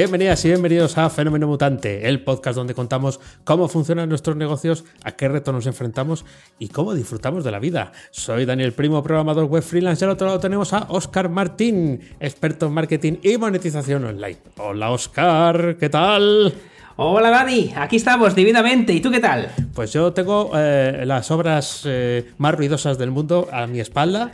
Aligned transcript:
Bienvenidas 0.00 0.42
y 0.46 0.48
bienvenidos 0.48 0.96
a 0.96 1.10
Fenómeno 1.10 1.46
Mutante, 1.46 2.08
el 2.08 2.24
podcast 2.24 2.56
donde 2.56 2.72
contamos 2.72 3.20
cómo 3.44 3.68
funcionan 3.68 4.08
nuestros 4.08 4.34
negocios, 4.34 4.86
a 5.04 5.12
qué 5.12 5.28
retos 5.28 5.52
nos 5.52 5.66
enfrentamos 5.66 6.24
y 6.58 6.68
cómo 6.68 6.94
disfrutamos 6.94 7.44
de 7.44 7.50
la 7.50 7.58
vida. 7.58 7.92
Soy 8.10 8.46
Daniel 8.46 8.72
Primo, 8.72 9.02
programador 9.02 9.44
web 9.44 9.62
freelance 9.62 10.02
y 10.02 10.06
al 10.06 10.12
otro 10.12 10.28
lado 10.28 10.40
tenemos 10.40 10.72
a 10.72 10.86
Oscar 10.88 11.28
Martín, 11.28 12.00
experto 12.18 12.68
en 12.68 12.72
marketing 12.72 13.12
y 13.22 13.36
monetización 13.36 14.06
online. 14.06 14.38
Hola 14.56 14.90
Oscar, 14.90 15.76
¿qué 15.78 15.90
tal? 15.90 16.54
Hola 16.96 17.28
Dani, 17.28 17.74
aquí 17.76 17.96
estamos 17.96 18.34
divinamente. 18.34 18.94
¿Y 18.94 19.02
tú 19.02 19.10
qué 19.10 19.20
tal? 19.20 19.50
Pues 19.74 19.92
yo 19.92 20.14
tengo 20.14 20.52
eh, 20.54 21.02
las 21.04 21.30
obras 21.30 21.82
eh, 21.84 22.32
más 22.38 22.54
ruidosas 22.54 22.96
del 22.96 23.10
mundo 23.10 23.48
a 23.52 23.66
mi 23.66 23.80
espalda. 23.80 24.32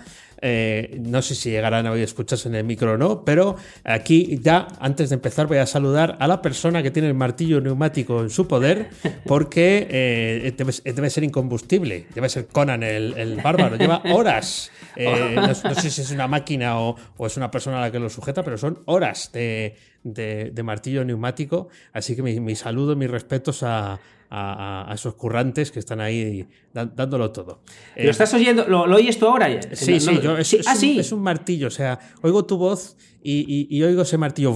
Eh, 0.48 1.00
no 1.00 1.22
sé 1.22 1.34
si 1.34 1.50
llegarán 1.50 1.88
a 1.88 1.90
oír 1.90 2.04
escucharse 2.04 2.48
en 2.48 2.54
el 2.54 2.62
micro 2.62 2.92
o 2.92 2.96
no, 2.96 3.24
pero 3.24 3.56
aquí 3.82 4.38
ya, 4.40 4.68
antes 4.78 5.08
de 5.08 5.16
empezar, 5.16 5.48
voy 5.48 5.58
a 5.58 5.66
saludar 5.66 6.16
a 6.20 6.28
la 6.28 6.40
persona 6.40 6.84
que 6.84 6.92
tiene 6.92 7.08
el 7.08 7.14
martillo 7.14 7.60
neumático 7.60 8.20
en 8.20 8.30
su 8.30 8.46
poder, 8.46 8.90
porque 9.26 9.88
eh, 9.90 10.54
debe, 10.56 11.10
ser 11.10 11.24
incombustible, 11.24 12.06
debe 12.14 12.28
ser 12.28 12.46
Conan 12.46 12.84
el, 12.84 13.40
bárbaro, 13.42 13.74
lleva 13.74 14.02
horas. 14.12 14.70
Eh, 14.94 15.34
no, 15.34 15.52
sé 15.52 15.90
si 15.90 16.00
es 16.00 16.12
una 16.12 16.28
máquina 16.28 16.78
o, 16.78 16.96
es 17.26 17.36
una 17.36 17.50
persona 17.50 17.78
a 17.78 17.80
la 17.80 17.90
que 17.90 17.98
lo 17.98 18.08
sujeta, 18.08 18.44
pero 18.44 18.56
son 18.56 18.78
horas 18.84 19.32
de, 19.32 19.74
martillo 20.62 21.04
neumático. 21.04 21.70
Así 21.92 22.14
que 22.14 22.22
mi, 22.22 22.38
mi 22.38 22.54
saludo, 22.54 22.94
mis 22.94 23.10
respetos 23.10 23.64
a, 23.64 23.98
a, 24.30 24.90
esos 24.94 25.14
currantes 25.14 25.70
que 25.70 25.78
están 25.78 26.00
ahí 26.00 26.46
dándolo 26.72 27.30
todo. 27.30 27.60
¿Lo 27.96 28.02
eh, 28.02 28.10
estás 28.10 28.32
oyendo? 28.34 28.66
¿Lo, 28.66 28.82
oyes 28.82 29.18
tú 29.18 29.26
ahora? 29.26 29.48
Sí, 29.72 30.00
sí, 30.00 30.20
es, 30.38 30.66
ah, 30.66 30.74
es 30.80 31.12
un 31.12 31.22
martillo, 31.22 31.68
o 31.68 31.70
sea, 31.70 31.98
oigo 32.22 32.44
tu 32.44 32.56
voz 32.56 32.96
y, 33.26 33.82
oigo 33.82 34.02
ese 34.02 34.18
martillo. 34.18 34.54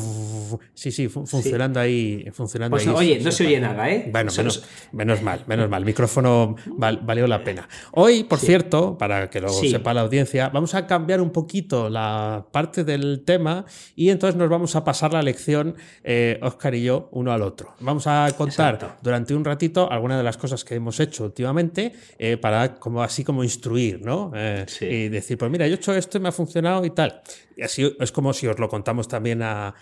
Sí, 0.74 0.90
sí, 0.90 1.08
funcionando 1.08 1.80
ahí. 1.80 2.26
Funcionando 2.32 2.76
pues, 2.76 2.86
Oye, 2.86 3.20
no 3.20 3.30
se 3.30 3.46
oye 3.46 3.60
nada, 3.60 3.90
¿eh? 3.90 4.08
Bueno, 4.10 4.30
menos, 4.36 4.64
menos 4.92 5.22
mal, 5.22 5.44
menos 5.46 5.68
mal. 5.68 5.82
El 5.82 5.86
micrófono 5.86 6.56
valió 6.76 7.26
la 7.26 7.42
pena. 7.42 7.68
Hoy, 7.92 8.24
por 8.24 8.38
cierto, 8.38 8.96
para 8.96 9.30
que 9.30 9.41
lo 9.41 9.48
sepa 9.48 9.94
la 9.94 10.02
audiencia, 10.02 10.48
vamos 10.48 10.74
a 10.74 10.86
cambiar 10.86 11.20
un 11.20 11.30
poquito 11.30 11.88
la 11.88 12.46
parte 12.52 12.84
del 12.84 13.22
tema 13.24 13.64
y 13.94 14.10
entonces 14.10 14.36
nos 14.36 14.48
vamos 14.48 14.76
a 14.76 14.84
pasar 14.84 15.12
la 15.12 15.22
lección, 15.22 15.76
eh, 16.04 16.38
Oscar 16.42 16.74
y 16.74 16.84
yo, 16.84 17.08
uno 17.12 17.32
al 17.32 17.42
otro. 17.42 17.74
Vamos 17.80 18.06
a 18.06 18.30
contar 18.36 18.98
durante 19.02 19.34
un 19.34 19.44
ratito 19.44 19.91
algunas 19.91 20.18
de 20.18 20.24
las 20.24 20.36
cosas 20.36 20.64
que 20.64 20.74
hemos 20.74 20.98
hecho 21.00 21.24
últimamente 21.24 21.92
eh, 22.18 22.36
para 22.36 22.74
como 22.76 23.02
así 23.02 23.24
como 23.24 23.44
instruir, 23.44 24.00
¿no? 24.02 24.32
Eh, 24.34 24.66
y 24.80 25.08
decir, 25.08 25.38
pues 25.38 25.50
mira, 25.50 25.66
yo 25.66 25.74
he 25.74 25.76
hecho 25.76 25.94
esto 25.94 26.18
y 26.18 26.20
me 26.20 26.28
ha 26.28 26.32
funcionado 26.32 26.84
y 26.84 26.91
tal. 26.91 27.22
Y 27.56 27.62
así 27.62 27.94
es 27.98 28.12
como 28.12 28.32
si 28.32 28.46
os 28.46 28.58
lo 28.61 28.69
contamos 28.69 29.08
también 29.08 29.42
a, 29.42 29.75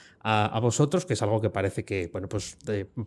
vosotros, 0.61 1.07
que 1.07 1.15
es 1.15 1.23
algo 1.23 1.41
que 1.41 1.51
parece 1.51 1.85
que, 1.85 2.09
bueno, 2.13 2.29
pues 2.29 2.57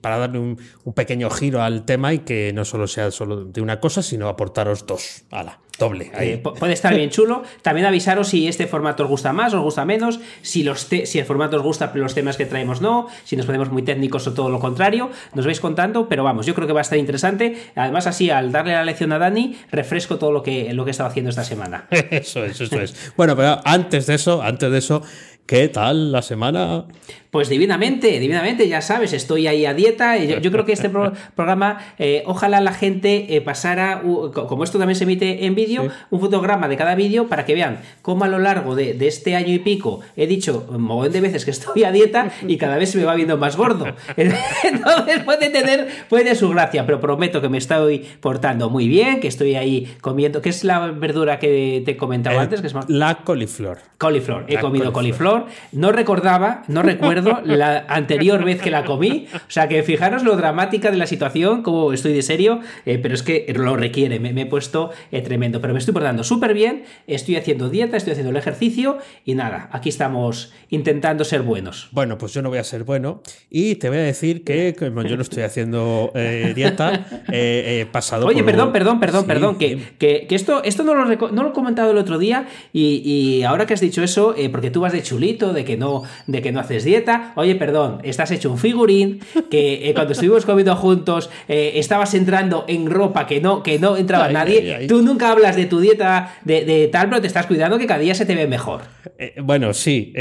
para 0.01 0.17
darle 0.17 0.39
un, 0.39 0.57
pequeño 0.95 1.29
giro 1.29 1.61
al 1.61 1.85
tema 1.85 2.13
y 2.13 2.19
que 2.19 2.51
no 2.53 2.65
solo 2.65 2.87
sea 2.87 3.11
solo 3.11 3.45
de 3.45 3.61
una 3.61 3.79
cosa, 3.79 4.03
sino 4.03 4.27
aportaros 4.27 4.85
dos. 4.85 5.23
la 5.31 5.59
doble. 5.81 6.11
Eh, 6.17 6.37
puede 6.37 6.73
estar 6.73 6.95
bien 6.95 7.09
chulo. 7.09 7.43
También 7.61 7.85
avisaros 7.85 8.29
si 8.29 8.47
este 8.47 8.67
formato 8.67 9.03
os 9.03 9.09
gusta 9.09 9.33
más, 9.33 9.53
os 9.53 9.61
gusta 9.61 9.83
menos, 9.83 10.19
si, 10.41 10.63
los 10.63 10.81
si 10.81 11.19
el 11.19 11.25
formato 11.25 11.57
os 11.57 11.63
gusta, 11.63 11.91
pero 11.91 12.03
los 12.03 12.13
temas 12.13 12.37
que 12.37 12.45
traemos 12.45 12.81
no, 12.81 13.07
si 13.25 13.35
nos 13.35 13.45
ponemos 13.45 13.69
muy 13.71 13.81
técnicos 13.81 14.27
o 14.27 14.33
todo 14.33 14.49
lo 14.49 14.59
contrario. 14.59 15.09
Nos 15.33 15.45
vais 15.45 15.59
contando, 15.59 16.07
pero 16.07 16.23
vamos, 16.23 16.45
yo 16.45 16.55
creo 16.55 16.67
que 16.67 16.73
va 16.73 16.79
a 16.79 16.87
estar 16.87 16.97
interesante. 16.97 17.57
Además, 17.75 18.07
así, 18.07 18.29
al 18.29 18.51
darle 18.51 18.73
la 18.73 18.85
lección 18.85 19.11
a 19.11 19.19
Dani, 19.19 19.57
refresco 19.71 20.17
todo 20.17 20.31
lo 20.31 20.43
que, 20.43 20.73
lo 20.73 20.85
que 20.85 20.91
he 20.91 20.93
estado 20.93 21.09
haciendo 21.09 21.29
esta 21.29 21.43
semana. 21.43 21.87
eso 22.11 22.45
es, 22.45 22.61
eso 22.61 22.79
es. 22.79 23.13
bueno, 23.17 23.35
pero 23.35 23.59
antes 23.65 24.05
de 24.05 24.15
eso, 24.15 24.41
antes 24.41 24.71
de 24.71 24.77
eso, 24.77 25.01
¿qué 25.45 25.67
tal 25.67 26.11
la 26.11 26.21
semana? 26.21 26.85
Pues 27.31 27.47
divinamente, 27.47 28.19
divinamente, 28.19 28.67
ya 28.67 28.81
sabes, 28.81 29.13
estoy 29.13 29.47
ahí 29.47 29.65
a 29.65 29.73
dieta. 29.73 30.17
Yo, 30.17 30.39
yo 30.39 30.51
creo 30.51 30.65
que 30.65 30.73
este 30.73 30.89
programa, 31.35 31.79
eh, 31.97 32.23
ojalá 32.25 32.59
la 32.59 32.73
gente 32.73 33.37
eh, 33.37 33.39
pasara, 33.39 34.01
como 34.01 34.65
esto 34.65 34.77
también 34.77 34.97
se 34.97 35.05
emite 35.05 35.45
en 35.45 35.55
vídeo, 35.55 35.87
un 36.09 36.19
fotograma 36.19 36.67
de 36.67 36.75
cada 36.75 36.93
vídeo 36.93 37.27
para 37.27 37.45
que 37.45 37.53
vean 37.53 37.79
cómo 38.01 38.25
a 38.25 38.27
lo 38.27 38.37
largo 38.37 38.75
de, 38.75 38.97
este 39.07 39.37
año 39.37 39.53
y 39.53 39.59
pico 39.59 40.01
he 40.17 40.27
dicho 40.27 40.67
un 40.69 40.81
montón 40.81 41.13
de 41.13 41.21
veces 41.21 41.45
que 41.45 41.51
estoy 41.51 41.85
a 41.85 41.91
dieta 41.93 42.31
y 42.45 42.57
cada 42.57 42.77
vez 42.77 42.91
se 42.91 42.97
me 42.97 43.05
va 43.05 43.15
viendo 43.15 43.37
más 43.37 43.55
gordo. 43.55 43.85
Entonces 44.17 45.23
puede 45.23 45.49
tener, 45.49 45.87
puede 46.09 46.35
su 46.35 46.49
gracia, 46.49 46.85
pero 46.85 46.99
prometo 46.99 47.39
que 47.41 47.47
me 47.47 47.59
estoy 47.59 47.99
portando 48.19 48.69
muy 48.69 48.89
bien, 48.89 49.21
que 49.21 49.29
estoy 49.29 49.55
ahí 49.55 49.95
comiendo. 50.01 50.41
¿Qué 50.41 50.49
es 50.49 50.65
la 50.65 50.79
verdura 50.91 51.39
que 51.39 51.81
te 51.85 51.91
he 51.91 51.97
comentado 51.97 52.35
eh, 52.35 52.41
antes? 52.41 52.59
Que 52.59 52.67
es 52.67 52.75
La 52.89 53.19
coliflor. 53.23 53.79
Coliflor. 53.97 54.45
He 54.49 54.59
comido 54.59 54.91
coliflor. 54.91 55.30
No 55.71 55.91
recordaba, 55.91 56.63
no 56.67 56.81
recuerdo 56.81 57.39
la 57.45 57.85
anterior 57.87 58.43
vez 58.43 58.61
que 58.61 58.71
la 58.71 58.85
comí. 58.85 59.27
O 59.33 59.51
sea 59.51 59.67
que 59.67 59.83
fijaros 59.83 60.23
lo 60.23 60.35
dramática 60.35 60.91
de 60.91 60.97
la 60.97 61.07
situación, 61.07 61.63
como 61.63 61.93
estoy 61.93 62.13
de 62.13 62.21
serio, 62.21 62.59
eh, 62.85 62.99
pero 63.01 63.15
es 63.15 63.23
que 63.23 63.51
lo 63.55 63.75
requiere, 63.75 64.19
me, 64.19 64.29
he 64.41 64.45
puesto 64.45 64.91
eh, 65.11 65.21
tremendo. 65.21 65.61
Pero 65.61 65.73
me 65.73 65.79
estoy 65.79 65.93
portando 65.93 66.23
súper 66.23 66.53
bien, 66.53 66.83
estoy 67.07 67.35
haciendo 67.35 67.69
dieta, 67.69 67.97
estoy 67.97 68.11
haciendo 68.11 68.31
el 68.31 68.37
ejercicio 68.37 68.97
y 69.25 69.35
nada, 69.35 69.69
aquí 69.71 69.89
estamos 69.89 70.53
intentando 70.69 71.23
ser 71.23 71.41
buenos. 71.41 71.89
Bueno, 71.91 72.17
pues 72.17 72.33
yo 72.33 72.41
no 72.41 72.49
voy 72.49 72.59
a 72.59 72.63
ser 72.63 72.83
bueno 72.83 73.21
y 73.49 73.75
te 73.75 73.89
voy 73.89 73.99
a 73.99 74.03
decir 74.03 74.43
que 74.43 74.75
como 74.77 75.03
yo 75.03 75.15
no 75.15 75.21
estoy 75.21 75.43
haciendo 75.43 76.11
eh, 76.15 76.53
dieta, 76.55 77.05
he 77.31 77.85
pasado 77.91 78.27
Oye, 78.27 78.43
perdón, 78.43 78.71
perdón, 78.71 78.99
perdón, 78.99 79.25
perdón, 79.25 79.57
que, 79.57 79.93
que, 79.97 80.27
esto, 80.29 80.63
esto 80.63 80.83
no, 80.83 80.95
lo, 80.95 81.05
no 81.05 81.43
lo 81.43 81.49
he 81.49 81.53
comentado 81.53 81.91
el 81.91 81.97
otro 81.97 82.17
día 82.17 82.47
y, 82.73 83.43
ahora 83.43 83.65
que 83.65 83.73
has 83.73 83.81
dicho 83.81 84.03
eso, 84.03 84.35
porque 84.51 84.71
tú 84.71 84.81
vas 84.81 84.93
de 84.93 85.03
chulito, 85.21 85.53
de 85.53 85.63
que 85.63 85.77
no, 85.77 86.03
de 86.25 86.41
que 86.41 86.51
no 86.51 86.59
haces 86.59 86.83
dieta, 86.83 87.33
oye, 87.35 87.55
perdón, 87.55 87.99
estás 88.03 88.31
hecho 88.31 88.49
un 88.49 88.57
figurín, 88.57 89.19
que 89.49 89.89
eh, 89.89 89.93
cuando 89.95 90.13
estuvimos 90.13 90.45
comiendo 90.45 90.75
juntos 90.75 91.29
eh, 91.47 91.73
estabas 91.75 92.13
entrando 92.13 92.65
en 92.67 92.89
ropa 92.89 93.27
que 93.27 93.39
no, 93.39 93.61
que 93.61 93.77
no 93.77 93.97
entraba 93.97 94.29
nadie. 94.29 94.87
Tú 94.87 95.01
nunca 95.01 95.31
hablas 95.31 95.55
de 95.55 95.65
tu 95.65 95.79
dieta 95.79 96.35
de, 96.43 96.89
tal, 96.91 97.09
pero 97.09 97.21
te 97.21 97.27
estás 97.27 97.45
cuidando 97.45 97.77
que 97.77 97.85
cada 97.85 97.99
día 97.99 98.15
se 98.15 98.25
te 98.25 98.35
ve 98.35 98.47
mejor. 98.47 98.81
Eh, 99.17 99.35
bueno, 99.43 99.73
sí. 99.73 100.13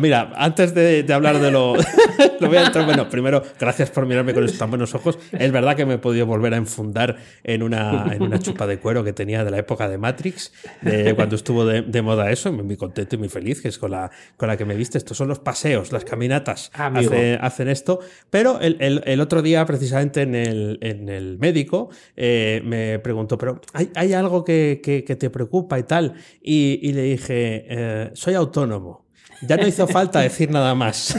mira, 0.00 0.32
antes 0.34 0.74
de, 0.74 1.06
hablar 1.12 1.38
de 1.38 1.50
lo, 1.50 1.74
lo 2.40 2.48
voy 2.48 2.56
a 2.56 2.66
entrar, 2.66 2.84
bueno, 2.84 3.08
primero, 3.08 3.42
gracias 3.58 3.90
por 3.90 4.06
mirarme 4.06 4.34
con 4.34 4.44
estos 4.44 4.58
tan 4.58 4.70
buenos 4.70 4.94
ojos. 4.94 5.18
Es 5.32 5.52
verdad 5.52 5.76
que 5.76 5.86
me 5.86 5.94
he 5.94 5.98
podido 5.98 6.26
volver 6.26 6.54
a 6.54 6.56
enfundar 6.56 7.16
en 7.44 7.62
una, 7.62 8.12
en 8.12 8.22
una 8.22 8.38
chupa 8.40 8.66
de 8.66 8.78
cuero 8.78 9.04
que 9.04 9.12
tenía 9.12 9.44
de 9.44 9.50
la 9.50 9.58
época 9.58 9.88
de 9.88 9.98
Matrix, 9.98 10.52
de 10.82 11.14
cuando 11.14 11.36
estuvo 11.36 11.64
de, 11.64 12.02
moda 12.02 12.30
eso, 12.30 12.52
muy 12.52 12.76
contento 12.76 13.14
y 13.14 13.18
muy 13.18 13.28
feliz, 13.28 13.60
que 13.60 13.68
es 13.68 13.78
con 13.78 13.92
la, 13.92 14.10
con 14.40 14.48
la 14.48 14.56
que 14.56 14.64
me 14.64 14.74
viste. 14.74 14.96
Estos 14.96 15.18
son 15.18 15.28
los 15.28 15.38
paseos, 15.38 15.92
las 15.92 16.06
caminatas 16.06 16.70
hacen, 16.74 17.68
esto. 17.68 18.00
Pero 18.30 18.58
el, 18.58 19.20
otro 19.20 19.42
día, 19.42 19.66
precisamente 19.66 20.22
en 20.22 20.34
el, 20.34 21.36
médico, 21.38 21.90
eh, 22.16 22.62
me 22.64 22.98
preguntó, 23.00 23.36
pero 23.36 23.60
¿hay, 23.74 24.14
algo 24.14 24.42
que, 24.42 24.80
te 25.18 25.28
preocupa 25.28 25.78
y 25.78 25.82
tal? 25.82 26.14
Y, 26.40 26.90
le 26.92 27.02
dije, 27.02 27.66
eh, 27.68 28.10
soy 28.14 28.32
autónomo. 28.32 29.09
Ya 29.42 29.56
no 29.56 29.66
hizo 29.66 29.86
falta 29.86 30.20
decir 30.20 30.50
nada 30.50 30.74
más. 30.74 31.16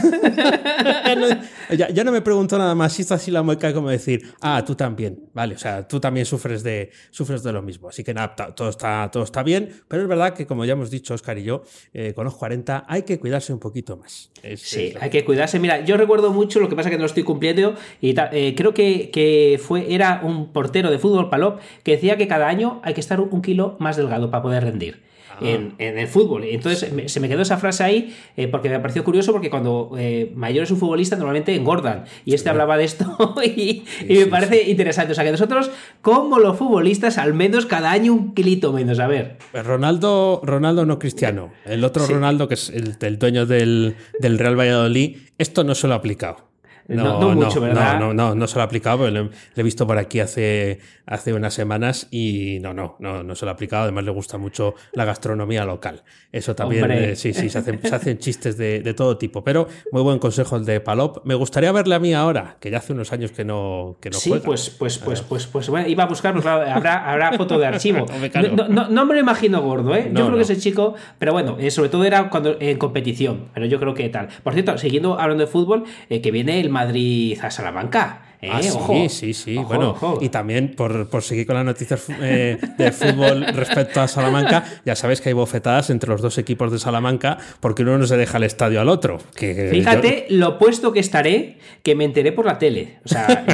ya, 1.76 2.04
no 2.04 2.12
me 2.12 2.20
preguntó 2.20 2.56
nada 2.56 2.74
más. 2.74 2.98
Hizo 2.98 3.14
así 3.14 3.30
la 3.30 3.42
mueca 3.42 3.72
como 3.72 3.90
decir, 3.90 4.34
ah, 4.40 4.62
tú 4.64 4.74
también. 4.74 5.28
Vale, 5.32 5.56
o 5.56 5.58
sea, 5.58 5.86
tú 5.86 5.98
también 5.98 6.24
sufres 6.24 6.62
de, 6.62 6.90
sufres 7.10 7.42
de 7.42 7.52
lo 7.52 7.62
mismo. 7.62 7.88
Así 7.88 8.04
que 8.04 8.14
nada, 8.14 8.34
todo 8.54 8.68
está, 8.68 9.10
todo 9.10 9.24
está 9.24 9.42
bien. 9.42 9.70
Pero 9.88 10.02
es 10.02 10.08
verdad 10.08 10.34
que, 10.34 10.46
como 10.46 10.64
ya 10.64 10.74
hemos 10.74 10.90
dicho 10.90 11.14
Oscar 11.14 11.38
y 11.38 11.44
yo, 11.44 11.62
eh, 11.92 12.12
con 12.14 12.24
los 12.24 12.36
40 12.36 12.84
hay 12.88 13.02
que 13.02 13.18
cuidarse 13.18 13.52
un 13.52 13.58
poquito 13.58 13.96
más. 13.96 14.30
sí, 14.56 14.94
hay 15.00 15.10
que 15.10 15.24
cuidarse. 15.24 15.58
Mira, 15.58 15.84
yo 15.84 15.96
recuerdo 15.96 16.32
mucho, 16.32 16.60
lo 16.60 16.68
que 16.68 16.76
pasa 16.76 16.90
que 16.90 16.96
no 16.96 17.02
lo 17.02 17.06
estoy 17.06 17.24
cumpliendo. 17.24 17.74
Y 18.00 18.14
eh, 18.32 18.54
creo 18.56 18.72
que, 18.72 19.10
que, 19.10 19.60
fue, 19.62 19.92
era 19.92 20.20
un 20.22 20.52
portero 20.52 20.90
de 20.90 20.98
fútbol, 20.98 21.28
Palop, 21.28 21.60
que 21.82 21.92
decía 21.92 22.16
que 22.16 22.28
cada 22.28 22.48
año 22.48 22.80
hay 22.84 22.94
que 22.94 23.00
estar 23.00 23.20
un 23.20 23.42
kilo 23.42 23.76
más 23.80 23.96
delgado 23.96 24.30
para 24.30 24.42
poder 24.42 24.64
rendir 24.64 25.11
en, 25.40 25.74
el 25.78 26.08
fútbol. 26.08 26.44
Entonces 26.44 26.92
se 27.06 27.20
me 27.20 27.28
quedó 27.28 27.42
esa 27.42 27.56
frase 27.56 27.84
ahí 27.84 28.16
eh, 28.36 28.48
porque 28.48 28.68
me 28.68 28.78
pareció 28.80 29.04
curioso 29.04 29.32
porque 29.32 29.50
cuando 29.50 29.92
eh, 29.98 30.32
mayor 30.34 30.64
es 30.64 30.70
un 30.70 30.78
futbolista 30.78 31.16
normalmente 31.16 31.54
engordan. 31.54 32.04
Y 32.24 32.34
este 32.34 32.50
hablaba 32.50 32.76
de 32.76 32.84
esto 32.84 33.34
y, 33.44 33.84
me 34.08 34.26
parece 34.26 34.68
interesante. 34.70 35.12
O 35.12 35.14
sea 35.14 35.24
que 35.24 35.32
nosotros, 35.32 35.70
como 36.00 36.38
los 36.38 36.56
futbolistas, 36.56 37.18
al 37.18 37.34
menos 37.34 37.66
cada 37.66 37.90
año 37.90 38.12
un 38.12 38.34
kilito 38.34 38.72
menos. 38.72 38.98
A 38.98 39.06
ver. 39.06 39.38
Pues 39.50 39.66
Ronaldo, 39.66 40.40
Ronaldo 40.44 40.86
no 40.86 40.98
cristiano. 40.98 41.52
El 41.64 41.84
otro 41.84 42.06
Ronaldo, 42.06 42.48
que 42.48 42.54
es 42.54 42.70
el, 42.70 43.18
dueño 43.18 43.46
del, 43.46 43.96
del 44.18 44.38
Real 44.38 44.58
Valladolid, 44.58 45.16
esto 45.38 45.64
no 45.64 45.74
se 45.74 45.88
lo 45.88 45.94
ha 45.94 45.96
aplicado. 45.96 46.51
No, 46.88 47.20
no, 47.20 47.30
mucho, 47.34 47.60
¿verdad? 47.60 47.98
No, 47.98 48.12
no, 48.12 48.34
no, 48.34 48.46
se 48.46 48.56
lo 48.56 48.62
ha 48.62 48.64
aplicado, 48.64 49.10
lo 49.10 49.30
he 49.56 49.62
visto 49.62 49.86
por 49.86 49.98
aquí 49.98 50.20
hace, 50.20 50.80
hace 51.06 51.32
unas 51.32 51.54
semanas 51.54 52.08
y 52.10 52.58
no, 52.60 52.74
no, 52.74 52.96
no, 52.98 53.22
no 53.22 53.34
se 53.34 53.44
lo 53.44 53.50
ha 53.50 53.54
aplicado. 53.54 53.84
Además, 53.84 54.04
le 54.04 54.10
gusta 54.10 54.38
mucho 54.38 54.74
la 54.92 55.04
gastronomía 55.04 55.64
local. 55.64 56.02
Eso 56.30 56.54
también, 56.54 56.90
eh, 56.90 57.16
sí, 57.16 57.32
sí, 57.34 57.48
se 57.48 57.58
hacen, 57.58 57.80
se 57.82 57.94
hacen 57.94 58.18
chistes 58.18 58.56
de, 58.56 58.80
de, 58.80 58.94
todo 58.94 59.18
tipo. 59.18 59.44
Pero 59.44 59.68
muy 59.90 60.02
buen 60.02 60.18
consejo 60.18 60.56
el 60.56 60.64
de 60.64 60.80
Palop. 60.80 61.24
Me 61.24 61.34
gustaría 61.34 61.72
verle 61.72 61.94
a 61.94 61.98
mí 61.98 62.14
ahora, 62.14 62.56
que 62.60 62.70
ya 62.70 62.78
hace 62.78 62.92
unos 62.92 63.12
años 63.12 63.32
que 63.32 63.44
no, 63.44 63.96
que 64.00 64.10
no 64.10 64.18
Sí, 64.18 64.32
pues, 64.44 64.70
pues, 64.70 64.98
pues, 64.98 65.20
pues, 65.22 65.46
pues, 65.46 65.68
bueno, 65.68 65.88
iba 65.88 66.04
a 66.04 66.06
buscar, 66.06 66.32
pues, 66.32 66.46
habrá, 66.46 67.10
habrá 67.10 67.32
foto 67.32 67.58
de 67.58 67.66
archivo. 67.66 68.06
no, 68.68 68.88
no, 68.88 69.06
me 69.06 69.14
lo 69.14 69.20
imagino 69.20 69.60
gordo, 69.62 69.94
¿eh? 69.94 70.10
yo 70.12 70.26
creo 70.26 70.36
que 70.36 70.42
ese 70.42 70.58
chico, 70.58 70.94
pero 71.18 71.32
bueno, 71.32 71.56
eh, 71.58 71.70
sobre 71.70 71.88
todo 71.88 72.04
era 72.04 72.30
cuando 72.30 72.56
en 72.60 72.78
competición, 72.78 73.48
pero 73.54 73.66
yo 73.66 73.78
creo 73.78 73.94
que 73.94 74.08
tal. 74.08 74.28
Por 74.42 74.52
cierto, 74.54 74.78
siguiendo 74.78 75.18
hablando 75.18 75.44
de 75.44 75.50
fútbol, 75.50 75.84
eh, 76.08 76.20
que 76.20 76.30
viene 76.30 76.60
el 76.60 76.70
Madrid 76.72 77.38
a 77.42 77.50
Salamanca. 77.50 78.31
Eh, 78.42 78.48
ah, 78.50 78.60
sí, 78.60 79.08
sí, 79.08 79.34
sí. 79.34 79.56
bueno, 79.56 79.96
y 80.20 80.28
también 80.28 80.74
por, 80.74 81.08
por, 81.08 81.22
seguir 81.22 81.46
con 81.46 81.54
las 81.54 81.64
noticias 81.64 82.06
eh, 82.20 82.58
de 82.76 82.90
fútbol 82.90 83.46
respecto 83.54 84.00
a 84.00 84.08
Salamanca, 84.08 84.64
ya 84.84 84.96
sabes 84.96 85.20
que 85.20 85.28
hay 85.28 85.32
bofetadas 85.32 85.90
entre 85.90 86.10
los 86.10 86.20
dos 86.20 86.38
equipos 86.38 86.72
de 86.72 86.80
Salamanca 86.80 87.38
porque 87.60 87.82
uno 87.82 87.98
no 87.98 88.06
se 88.08 88.16
deja 88.16 88.38
el 88.38 88.42
estadio 88.42 88.80
al 88.80 88.88
otro. 88.88 89.18
Que, 89.36 89.68
Fíjate 89.70 90.26
lo 90.30 90.58
puesto 90.58 90.92
que 90.92 90.98
estaré, 90.98 91.58
que 91.84 91.94
me 91.94 92.04
enteré 92.04 92.32
por 92.32 92.44
la 92.44 92.58
tele. 92.58 92.98
O 93.04 93.08
sea, 93.08 93.46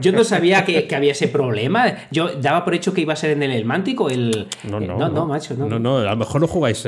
yo 0.00 0.12
no 0.12 0.22
sabía 0.22 0.64
que, 0.64 0.86
que, 0.86 0.94
había 0.94 1.10
ese 1.10 1.26
problema. 1.26 2.06
Yo 2.12 2.28
daba 2.28 2.64
por 2.64 2.76
hecho 2.76 2.94
que 2.94 3.00
iba 3.00 3.14
a 3.14 3.16
ser 3.16 3.30
en 3.30 3.42
el 3.42 3.50
Elmántico. 3.50 4.08
El, 4.08 4.46
no, 4.62 4.78
no, 4.78 4.96
no, 4.96 5.08
no, 5.08 5.26
macho. 5.26 5.54
No, 5.56 5.68
no, 5.68 5.80
no, 5.80 5.98
a 5.98 6.10
lo 6.12 6.16
mejor 6.16 6.40
lo 6.40 6.46
jugáis 6.46 6.86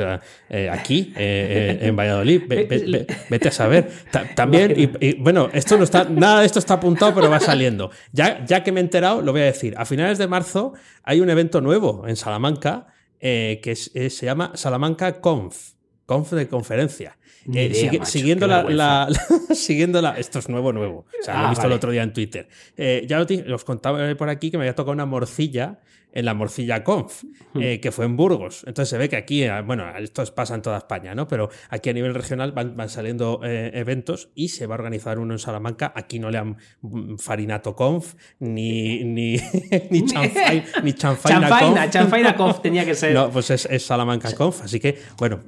eh, 0.49 0.69
aquí, 0.69 1.11
en 1.17 1.97
Valladolid. 1.97 2.43
vete 2.47 3.49
a 3.49 3.51
saber. 3.51 3.91
también, 4.35 4.73
y, 4.77 5.05
y, 5.05 5.15
bueno, 5.15 5.49
esto 5.51 5.77
no 5.77 5.83
está, 5.83 6.05
nada 6.05 6.39
de 6.39 6.45
esto 6.45 6.59
está 6.59 6.75
apuntado, 6.75 7.13
pero 7.13 7.29
va 7.29 7.40
saliendo. 7.41 7.91
Ya, 8.11 8.45
ya 8.45 8.63
que 8.63 8.71
me 8.71 8.79
he 8.79 8.83
enterado, 8.83 9.21
lo 9.21 9.31
voy 9.31 9.41
a 9.41 9.45
decir. 9.45 9.75
A 9.77 9.85
finales 9.85 10.17
de 10.17 10.27
marzo 10.27 10.73
hay 11.03 11.19
un 11.19 11.29
evento 11.29 11.61
nuevo 11.61 12.07
en 12.07 12.15
Salamanca 12.15 12.87
eh, 13.19 13.59
que 13.61 13.71
eh, 13.71 14.09
se 14.09 14.25
llama 14.25 14.51
Salamanca 14.55 15.21
Conf. 15.21 15.73
Conf 16.05 16.31
de 16.31 16.47
conferencia. 16.47 17.17
Eh, 17.53 17.73
siguiendo, 18.03 18.47
la, 18.47 19.07
siguiendo 19.53 20.01
la. 20.01 20.17
Esto 20.17 20.39
es 20.39 20.49
nuevo, 20.49 20.73
nuevo. 20.73 21.05
O 21.19 21.23
sea, 21.23 21.35
lo 21.35 21.41
he 21.41 21.45
ah, 21.45 21.49
visto 21.49 21.65
el 21.67 21.71
otro 21.73 21.91
día 21.91 22.03
en 22.03 22.13
Twitter. 22.13 22.47
ya 23.07 23.25
os 23.53 23.63
contaba 23.63 24.13
por 24.15 24.29
aquí 24.29 24.51
que 24.51 24.57
me 24.57 24.63
había 24.65 24.75
tocado 24.75 24.93
una 24.93 25.05
morcilla 25.05 25.79
en 26.13 26.25
la 26.25 26.33
Morcilla 26.33 26.83
Conf, 26.83 27.23
eh, 27.55 27.79
que 27.79 27.91
fue 27.91 28.05
en 28.05 28.17
Burgos. 28.17 28.63
Entonces 28.67 28.89
se 28.89 28.97
ve 28.97 29.09
que 29.09 29.15
aquí, 29.15 29.43
eh, 29.43 29.61
bueno, 29.61 29.85
esto 29.97 30.23
pasa 30.35 30.55
en 30.55 30.61
toda 30.61 30.77
España, 30.77 31.15
¿no? 31.15 31.27
Pero 31.27 31.49
aquí 31.69 31.89
a 31.89 31.93
nivel 31.93 32.13
regional 32.13 32.51
van, 32.51 32.89
saliendo 32.89 33.41
eh, 33.43 33.71
eventos 33.73 34.29
y 34.35 34.49
se 34.49 34.67
va 34.67 34.75
a 34.75 34.79
organizar 34.79 35.19
uno 35.19 35.33
en 35.33 35.39
Salamanca. 35.39 35.93
Aquí 35.95 36.19
no 36.19 36.29
le 36.29 36.37
han 36.37 36.57
mm, 36.81 37.17
Farinato 37.17 37.75
Conf, 37.75 38.15
ni, 38.39 39.03
ni, 39.03 39.37
ni, 39.89 40.05
chanfaina, 40.05 40.65
ni 40.83 40.93
chanfaina, 40.93 42.35
Conf. 42.35 42.61
tenía 42.61 42.85
que 42.85 42.95
ser. 42.95 43.13
No, 43.13 43.29
pues 43.29 43.49
es, 43.49 43.67
Salamanca 43.83 44.33
Conf. 44.35 44.63
Así 44.63 44.79
que, 44.79 44.99
bueno, 45.17 45.39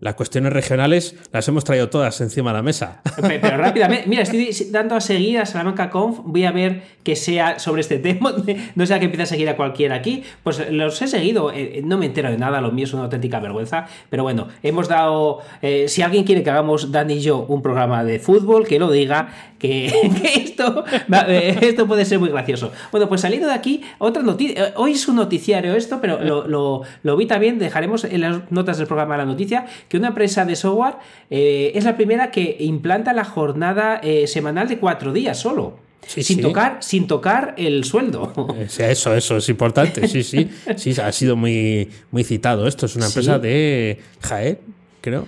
las 0.00 0.14
cuestiones 0.14 0.52
regionales 0.52 1.16
las 1.32 1.46
hemos 1.48 1.64
traído 1.64 1.88
todas 1.88 2.20
encima 2.20 2.50
de 2.50 2.56
la 2.58 2.62
mesa. 2.62 3.02
Pero, 3.16 3.56
rápidamente, 3.56 4.08
mira, 4.08 4.22
estoy 4.22 4.50
dando 4.70 4.94
a 4.94 5.00
seguir 5.00 5.38
a 5.38 5.46
Salamanca 5.46 5.90
Conf. 5.90 6.20
Voy 6.24 6.44
a 6.44 6.52
ver 6.52 6.82
que 7.02 7.16
sea 7.16 7.58
sobre 7.58 7.80
este 7.80 7.98
tema. 7.98 8.34
No 8.74 8.86
sea 8.86 8.98
que 8.98 9.06
empiece 9.06 9.22
a 9.22 9.26
seguir 9.32 9.48
a 9.48 9.56
cualquiera 9.56 9.96
aquí, 9.96 10.22
pues 10.42 10.70
los 10.70 11.00
he 11.02 11.08
seguido. 11.08 11.50
Eh, 11.50 11.78
eh, 11.78 11.82
no 11.84 11.98
me 11.98 12.06
entero 12.06 12.30
de 12.30 12.38
nada, 12.38 12.60
lo 12.60 12.70
mío 12.70 12.84
es 12.84 12.92
una 12.92 13.04
auténtica 13.04 13.40
vergüenza. 13.40 13.86
Pero 14.10 14.22
bueno, 14.22 14.48
hemos 14.62 14.88
dado. 14.88 15.40
Eh, 15.62 15.88
si 15.88 16.02
alguien 16.02 16.24
quiere 16.24 16.42
que 16.42 16.50
hagamos, 16.50 16.92
Dani 16.92 17.14
y 17.14 17.20
yo, 17.20 17.46
un 17.48 17.62
programa 17.62 18.04
de 18.04 18.18
fútbol, 18.18 18.66
que 18.66 18.78
lo 18.78 18.90
diga, 18.90 19.28
que, 19.58 19.86
esto, 20.34 20.84
esto 21.60 21.86
puede 21.86 22.04
ser 22.04 22.18
muy 22.18 22.28
gracioso. 22.28 22.72
Bueno, 22.90 23.08
pues 23.08 23.22
saliendo 23.22 23.48
de 23.48 23.54
aquí, 23.54 23.82
otra 23.98 24.22
noticia. 24.22 24.74
Hoy 24.76 24.92
es 24.92 25.08
un 25.08 25.16
noticiario 25.16 25.74
esto, 25.74 25.98
pero 26.00 26.22
lo, 26.22 26.82
lo, 27.02 27.16
vi 27.16 27.26
también. 27.26 27.58
Dejaremos 27.58 28.04
en 28.04 28.20
las 28.20 28.50
notas 28.52 28.78
del 28.78 28.86
programa 28.86 29.16
la 29.16 29.24
noticia 29.24 29.66
que 29.88 29.96
una 29.96 30.08
empresa 30.08 30.44
de 30.44 30.56
software 30.56 30.96
es 31.30 31.84
la 31.84 31.96
primera 31.96 32.30
que 32.30 32.56
implanta 32.60 33.12
la 33.12 33.24
jornada 33.24 34.00
semanal 34.26 34.68
de 34.68 34.78
cuatro 34.78 35.12
días 35.12 35.38
solo 35.38 35.91
sin, 36.06 36.40
Tocar, 36.40 36.78
sin 36.80 37.06
tocar 37.06 37.54
el 37.56 37.84
sueldo. 37.84 38.32
Eso, 38.78 39.14
eso 39.14 39.36
es 39.36 39.48
importante. 39.48 40.06
Sí, 40.08 40.22
sí. 40.22 40.50
Sí, 40.76 40.94
ha 41.00 41.12
sido 41.12 41.36
muy, 41.36 41.88
muy 42.10 42.24
citado. 42.24 42.66
Esto 42.66 42.86
es 42.86 42.96
una 42.96 43.06
empresa 43.06 43.38
de 43.38 43.98
Jaén, 44.20 44.58
creo. 45.00 45.26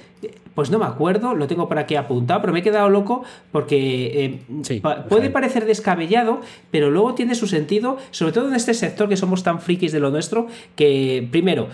Pues 0.55 0.71
no 0.71 0.79
me 0.79 0.85
acuerdo, 0.85 1.35
lo 1.35 1.49
tengo 1.49 1.69
por 1.69 1.79
aquí 1.79 1.97
apuntado, 1.97 2.41
pero 2.41 2.53
me 2.53 2.61
he 2.61 2.63
quedado 2.63 2.89
loco 2.89 3.25
porque 3.51 4.39
eh, 4.71 4.83
puede 5.09 5.31
parecer 5.31 5.67
descabellado, 5.67 6.41
pero 6.71 6.91
luego 6.91 7.15
tiene 7.15 7.35
su 7.35 7.49
sentido, 7.49 7.99
sobre 8.13 8.33
todo 8.33 8.49
en 8.49 8.55
este 8.55 8.73
sector 8.73 9.09
que 9.09 9.17
somos 9.17 9.43
tan 9.43 9.61
frikis 9.61 9.91
de 9.91 9.99
lo 9.99 10.11
nuestro, 10.11 10.47
que 10.77 11.27
primero 11.31 11.69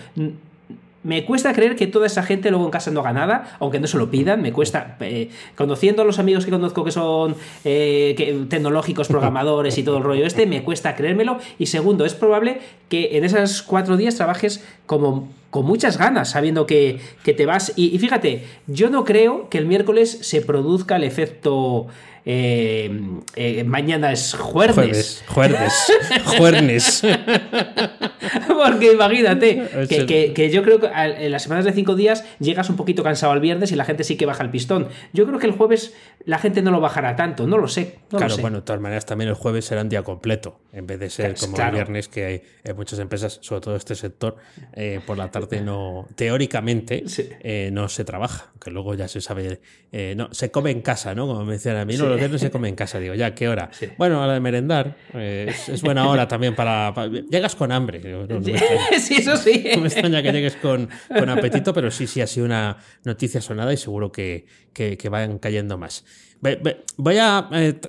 me 1.03 1.25
cuesta 1.25 1.53
creer 1.53 1.75
que 1.75 1.87
toda 1.87 2.05
esa 2.05 2.23
gente 2.23 2.51
luego 2.51 2.65
en 2.65 2.71
casa 2.71 2.91
no 2.91 2.99
haga 2.99 3.13
nada, 3.13 3.57
aunque 3.59 3.79
no 3.79 3.87
se 3.87 3.97
lo 3.97 4.11
pidan. 4.11 4.41
Me 4.41 4.53
cuesta, 4.53 4.97
eh, 4.99 5.29
conociendo 5.55 6.03
a 6.03 6.05
los 6.05 6.19
amigos 6.19 6.45
que 6.45 6.51
conozco 6.51 6.83
que 6.83 6.91
son 6.91 7.35
eh, 7.63 8.45
tecnológicos, 8.49 9.07
programadores 9.09 9.77
y 9.77 9.83
todo 9.83 9.97
el 9.97 10.03
rollo 10.03 10.25
este, 10.25 10.45
me 10.45 10.63
cuesta 10.63 10.95
creérmelo. 10.95 11.39
Y 11.57 11.67
segundo, 11.67 12.05
es 12.05 12.13
probable 12.13 12.59
que 12.89 13.17
en 13.17 13.23
esos 13.23 13.63
cuatro 13.63 13.97
días 13.97 14.15
trabajes 14.15 14.63
como 14.85 15.29
con 15.51 15.65
muchas 15.65 15.97
ganas, 15.97 16.31
sabiendo 16.31 16.65
que, 16.65 16.99
te 17.23 17.45
vas. 17.45 17.73
Y, 17.75 17.95
y, 17.95 17.99
fíjate, 17.99 18.45
yo 18.65 18.89
no 18.89 19.05
creo 19.05 19.49
que 19.49 19.59
el 19.59 19.67
miércoles 19.67 20.17
se 20.21 20.41
produzca 20.41 20.95
el 20.95 21.03
efecto 21.03 21.87
eh, 22.23 23.01
eh, 23.35 23.63
mañana 23.63 24.11
es 24.11 24.35
jueves. 24.35 25.23
Jueves, 25.27 25.93
jueves, 26.25 27.01
Porque 28.47 28.91
imagínate, 28.93 29.87
que, 29.87 30.49
yo 30.51 30.61
creo 30.61 30.79
que 30.79 30.87
en 30.87 31.31
las 31.31 31.43
semanas 31.43 31.65
de 31.65 31.73
cinco 31.73 31.95
días 31.95 32.23
llegas 32.39 32.69
un 32.69 32.75
poquito 32.75 33.01
cansado 33.03 33.33
al 33.33 33.39
viernes 33.39 33.71
y 33.71 33.75
la 33.75 33.85
gente 33.85 34.03
sí 34.03 34.17
que 34.17 34.27
baja 34.27 34.43
el 34.43 34.51
pistón. 34.51 34.89
Yo 35.13 35.25
creo 35.25 35.39
que 35.39 35.47
el 35.47 35.53
jueves 35.53 35.95
la 36.25 36.37
gente 36.37 36.61
no 36.61 36.69
lo 36.69 36.79
bajará 36.79 37.15
tanto, 37.15 37.47
no 37.47 37.57
lo 37.57 37.67
sé. 37.67 37.99
claro, 38.09 38.37
bueno, 38.37 38.57
de 38.57 38.63
todas 38.63 38.81
maneras 38.81 39.05
también 39.05 39.29
el 39.29 39.35
jueves 39.35 39.65
será 39.65 39.81
un 39.81 39.89
día 39.89 40.03
completo, 40.03 40.59
en 40.71 40.85
vez 40.85 40.99
de 40.99 41.09
ser 41.09 41.35
como 41.35 41.57
el 41.57 41.71
viernes, 41.71 42.07
que 42.07 42.25
hay, 42.25 42.73
muchas 42.75 42.99
empresas, 42.99 43.39
sobre 43.41 43.61
todo 43.61 43.75
este 43.75 43.95
sector, 43.95 44.37
eh, 44.73 44.99
por 45.05 45.17
la 45.17 45.31
tarde 45.31 45.40
no, 45.63 46.07
teóricamente, 46.15 47.03
no 47.71 47.89
se 47.89 48.05
trabaja, 48.05 48.51
que 48.59 48.71
luego 48.71 48.95
ya 48.95 49.07
se 49.07 49.21
sabe, 49.21 49.61
no, 50.15 50.33
se 50.33 50.51
come 50.51 50.71
en 50.71 50.81
casa, 50.81 51.15
¿no? 51.15 51.27
Como 51.27 51.45
me 51.45 51.53
decían 51.53 51.77
a 51.77 51.85
mí, 51.85 51.97
no, 51.97 52.07
los 52.07 52.17
viernes 52.17 52.41
se 52.41 52.51
come 52.51 52.69
en 52.69 52.75
casa. 52.75 52.99
Digo, 52.99 53.13
ya, 53.15 53.33
¿qué 53.33 53.47
hora? 53.47 53.69
Bueno, 53.97 54.23
a 54.23 54.27
la 54.27 54.33
de 54.33 54.39
merendar. 54.39 54.95
Eh, 55.13 55.53
es, 55.67 55.81
buena 55.81 56.07
hora 56.07 56.27
también 56.27 56.55
para, 56.55 56.93
Llegas 57.29 57.55
con 57.55 57.71
hambre. 57.71 58.01
sí, 58.99 59.15
eso 59.15 59.37
sí. 59.37 59.65
No 59.75 59.81
me 59.81 59.87
extraña 59.87 60.21
que 60.21 60.31
llegues 60.31 60.55
con, 60.55 60.89
con, 61.07 61.29
apetito, 61.29 61.73
pero 61.73 61.91
sí, 61.91 62.07
sí 62.07 62.21
ha 62.21 62.27
sido 62.27 62.45
una 62.45 62.77
noticia 63.03 63.41
sonada 63.41 63.73
y 63.73 63.77
seguro 63.77 64.11
que, 64.11 64.45
que, 64.73 64.97
que 64.97 65.09
van 65.09 65.39
cayendo 65.39 65.77
más. 65.77 66.05
Voy 66.97 67.17
a. 67.19 67.47
Eh, 67.51 67.79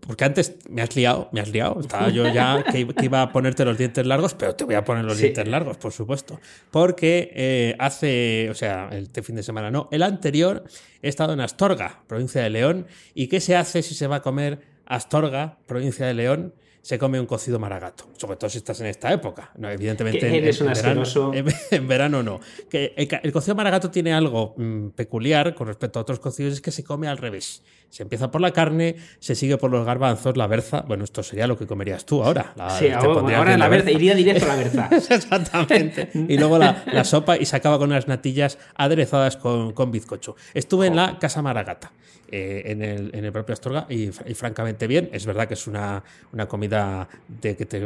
porque 0.00 0.24
antes 0.24 0.56
me 0.68 0.82
has 0.82 0.94
liado, 0.94 1.30
me 1.32 1.40
has 1.40 1.48
liado. 1.48 1.80
Estaba 1.80 2.10
yo 2.10 2.26
ya 2.28 2.62
que, 2.70 2.86
iba 3.02 3.22
a 3.22 3.32
ponerte 3.32 3.64
los 3.64 3.78
dientes 3.78 4.06
largos, 4.06 4.34
pero 4.34 4.54
te 4.54 4.64
voy 4.64 4.74
a 4.74 4.84
poner 4.84 5.04
los 5.04 5.16
dientes 5.16 5.48
largos, 5.48 5.78
por 5.78 5.92
supuesto. 5.92 6.38
Porque 6.70 7.30
eh, 7.34 7.76
hace. 7.78 8.48
O 8.50 8.54
sea, 8.54 8.90
este 8.92 9.22
fin 9.22 9.36
de 9.36 9.42
semana 9.42 9.70
no. 9.70 9.88
El 9.90 10.02
anterior 10.02 10.64
he 11.00 11.08
estado 11.08 11.32
en 11.32 11.40
Astorga, 11.40 12.02
provincia 12.06 12.42
de 12.42 12.50
León. 12.50 12.86
¿Y 13.14 13.28
qué 13.28 13.40
se 13.40 13.56
hace 13.56 13.82
si 13.82 13.94
se 13.94 14.06
va 14.06 14.16
a 14.16 14.22
comer 14.22 14.60
Astorga, 14.84 15.58
provincia 15.66 16.06
de 16.06 16.14
León? 16.14 16.54
Se 16.86 17.00
come 17.00 17.18
un 17.18 17.26
cocido 17.26 17.58
maragato, 17.58 18.04
sobre 18.16 18.36
todo 18.36 18.48
si 18.48 18.58
estás 18.58 18.80
en 18.80 18.86
esta 18.86 19.12
época. 19.12 19.50
No, 19.56 19.68
evidentemente 19.68 20.38
eres 20.38 20.60
en, 20.60 20.68
un 20.68 20.72
verano, 20.72 21.32
en, 21.72 21.88
verano, 21.88 22.22
no. 22.22 22.40
Que 22.70 22.94
el, 22.96 23.32
cocido 23.32 23.56
maragato 23.56 23.90
tiene 23.90 24.14
algo 24.14 24.54
mm, 24.56 24.90
peculiar 24.90 25.56
con 25.56 25.66
respecto 25.66 25.98
a 25.98 26.02
otros 26.02 26.20
cocidos, 26.20 26.52
es 26.52 26.60
que 26.60 26.70
se 26.70 26.84
come 26.84 27.08
al 27.08 27.18
revés. 27.18 27.64
Se 27.90 28.04
empieza 28.04 28.30
por 28.30 28.40
la 28.40 28.52
carne, 28.52 28.94
se 29.18 29.34
sigue 29.34 29.56
por 29.56 29.72
los 29.72 29.84
garbanzos, 29.84 30.36
la 30.36 30.46
berza. 30.46 30.82
Bueno, 30.82 31.02
esto 31.02 31.24
sería 31.24 31.48
lo 31.48 31.58
que 31.58 31.66
comerías 31.66 32.06
tú 32.06 32.22
ahora. 32.22 32.54
sí, 32.78 32.88
ahora, 32.88 33.56
la, 33.56 33.66
berza, 33.66 33.90
iría 33.90 34.14
directo 34.14 34.44
a 34.44 34.48
la 34.50 34.56
berza. 34.62 34.88
Exactamente. 34.92 36.10
Y 36.14 36.38
luego 36.38 36.56
la, 36.56 37.02
sopa 37.02 37.36
y 37.36 37.46
se 37.46 37.56
acaba 37.56 37.78
con 37.78 37.90
unas 37.90 38.06
natillas 38.06 38.58
aderezadas 38.76 39.36
con, 39.36 39.72
con 39.72 39.90
bizcocho. 39.90 40.36
Estuve 40.54 40.86
en 40.86 40.94
la 40.94 41.18
Casa 41.18 41.42
Maragata. 41.42 41.90
Eh, 42.28 42.72
en, 42.72 42.82
el, 42.82 43.10
en, 43.14 43.24
el, 43.24 43.30
propio 43.30 43.52
Astorga 43.52 43.86
y, 43.88 44.08
francamente 44.08 44.88
bien. 44.88 45.08
Es 45.12 45.26
verdad 45.26 45.46
que 45.46 45.54
es 45.54 45.68
una, 45.68 46.02
una 46.32 46.46
comida 46.46 46.75
de 47.28 47.56
que, 47.56 47.66
te, 47.66 47.82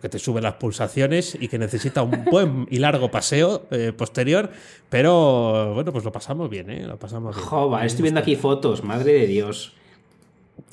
que 0.00 0.08
te 0.08 0.18
sube 0.18 0.40
las 0.40 0.54
pulsaciones 0.54 1.36
y 1.40 1.48
que 1.48 1.58
necesita 1.58 2.02
un 2.02 2.24
buen 2.24 2.66
y 2.70 2.78
largo 2.78 3.10
paseo 3.10 3.66
eh, 3.70 3.92
posterior, 3.96 4.50
pero 4.88 5.74
bueno, 5.74 5.92
pues 5.92 6.04
lo 6.04 6.12
pasamos 6.12 6.50
bien, 6.50 6.70
¿eh? 6.70 6.86
Lo 6.86 6.98
pasamos 6.98 7.34
bien. 7.34 7.46
Jova, 7.48 7.84
estoy 7.84 8.02
viendo 8.02 8.20
aquí 8.20 8.36
fotos, 8.36 8.82
madre 8.84 9.12
de 9.12 9.26
Dios. 9.26 9.72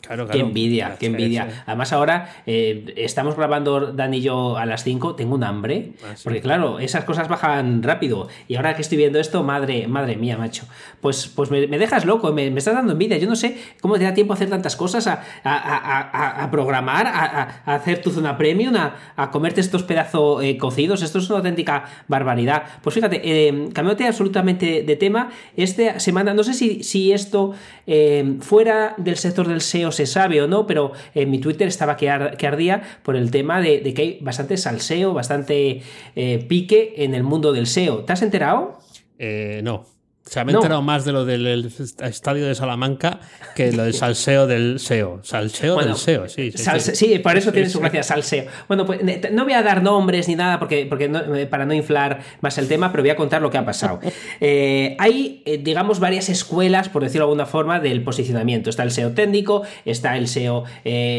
Claro, 0.06 0.28
Qué 0.28 0.40
envidia, 0.40 0.98
qué 1.00 1.06
envidia. 1.06 1.64
Además, 1.66 1.94
ahora 1.94 2.30
eh, 2.46 2.94
estamos 2.98 3.38
grabando 3.38 3.94
Dan 3.94 4.14
y 4.14 4.20
yo 4.20 4.58
a 4.58 4.66
las 4.66 4.84
5, 4.84 5.16
tengo 5.16 5.34
un 5.34 5.46
hambre. 5.46 5.94
Ah, 6.04 6.14
porque, 6.26 6.42
claro, 6.42 6.80
esas 6.80 7.06
cosas 7.06 7.30
bajan 7.30 7.82
rápido. 7.84 8.28
Y 8.50 8.56
ahora 8.56 8.76
que 8.76 8.82
estoy 8.82 8.98
viendo 8.98 9.18
esto, 9.18 9.44
madre, 9.44 9.88
madre 9.88 10.18
mía, 10.18 10.38
macho. 10.38 10.66
Pues, 11.00 11.28
pues 11.28 11.50
me, 11.52 11.68
dejas 11.68 12.04
loco, 12.04 12.34
me, 12.34 12.48
estás 12.48 12.76
dando 12.76 12.92
envidia. 12.92 13.18
Yo 13.18 13.30
no 13.30 13.38
sé 13.38 13.58
cómo 13.80 13.98
te 13.98 14.04
da 14.04 14.14
tiempo 14.14 14.34
a 14.34 14.36
hacer 14.36 14.50
tantas 14.50 14.76
cosas, 14.76 15.08
a, 15.08 15.24
a, 15.46 16.44
a 16.44 16.52
programar, 16.52 17.08
a, 17.08 17.64
hacer 17.74 18.02
tu 18.02 18.12
zona 18.12 18.38
premium, 18.38 18.76
a, 18.76 19.32
comerte 19.32 19.62
estos 19.62 19.84
pedazos 19.84 20.44
eh, 20.44 20.58
cocidos. 20.58 21.02
Esto 21.02 21.20
es 21.20 21.30
una 21.30 21.38
auténtica 21.38 21.86
barbaridad. 22.10 22.64
Pues 22.82 22.94
fíjate, 22.94 23.22
eh, 23.24 23.70
cambiándote 23.74 24.06
absolutamente 24.06 24.84
de 24.84 24.96
tema, 24.98 25.30
esta 25.56 26.02
semana, 26.02 26.34
no 26.34 26.44
sé 26.44 26.54
si, 26.54 26.84
si 26.84 27.14
esto 27.14 27.54
eh, 27.88 28.36
fuera 28.42 28.96
del 28.98 29.16
sector 29.16 29.48
del 29.48 29.62
SEO 29.62 29.93
se 29.94 30.06
sabe 30.06 30.42
o 30.42 30.48
no, 30.48 30.68
pero 30.68 30.92
en 31.16 31.32
mi 31.32 31.40
Twitter 31.40 31.68
estaba 31.68 31.96
que, 31.96 32.10
ardía 32.10 32.82
por 33.04 33.16
el 33.16 33.32
tema 33.32 33.62
de, 33.62 33.82
que 33.94 34.02
hay 34.02 34.18
bastante 34.22 34.58
salseo, 34.58 35.14
bastante 35.14 35.82
eh, 36.16 36.46
pique 36.48 36.96
en 36.98 37.16
el 37.16 37.24
mundo 37.24 37.54
del 37.54 37.68
SEO. 37.68 38.04
¿Te 38.04 38.14
has 38.14 38.22
enterado? 38.22 38.80
Eh, 39.18 39.62
no. 39.64 39.86
Se 40.26 40.40
ha 40.40 40.44
enterado 40.44 40.82
más 40.82 41.04
de 41.04 41.12
lo 41.12 41.26
del 41.26 41.70
estadio 42.00 42.48
de 42.48 42.56
Salamanca 42.56 43.20
que 43.56 43.74
lo 43.74 43.84
del 43.84 43.94
salseo 43.94 44.48
del 44.48 44.80
SEO. 44.80 45.20
Salseo 45.22 45.76
del 45.76 45.96
SEO, 45.96 46.30
sí. 46.30 46.52
Sí, 46.52 46.80
sí. 46.80 47.20
por 47.20 47.38
eso 47.38 47.52
tiene 47.52 47.70
su 47.70 47.82
gracia, 47.82 48.04
salseo. 48.04 48.46
Bueno, 48.70 48.86
pues 48.86 49.02
no 49.32 49.44
voy 49.44 49.54
a 49.54 49.62
dar 49.62 49.84
nombres 49.84 50.30
ni 50.30 50.36
nada 50.36 50.60
porque, 50.60 50.86
porque 50.88 51.12
eh, 51.36 51.46
para 51.46 51.66
no 51.66 51.74
inflar 51.74 52.22
más 52.40 52.58
el 52.58 52.70
tema, 52.70 52.92
pero 52.92 53.04
voy 53.04 53.10
a 53.10 53.18
contar 53.18 53.42
lo 53.42 53.50
que 53.52 53.58
ha 53.58 53.66
pasado. 53.66 54.00
Eh, 54.40 54.96
hay, 55.00 55.42
eh, 55.46 55.58
digamos, 55.58 56.00
varias 56.00 56.28
escuelas, 56.30 56.90
por 56.90 57.04
decirlo 57.04 57.26
de 57.26 57.32
alguna 57.32 57.46
forma, 57.46 57.80
del 57.80 58.04
posicionamiento. 58.04 58.70
Está 58.70 58.84
el 58.84 58.92
SEO 58.92 59.12
técnico, 59.12 59.64
está 59.86 60.18
el 60.18 60.28
SEO 60.28 60.64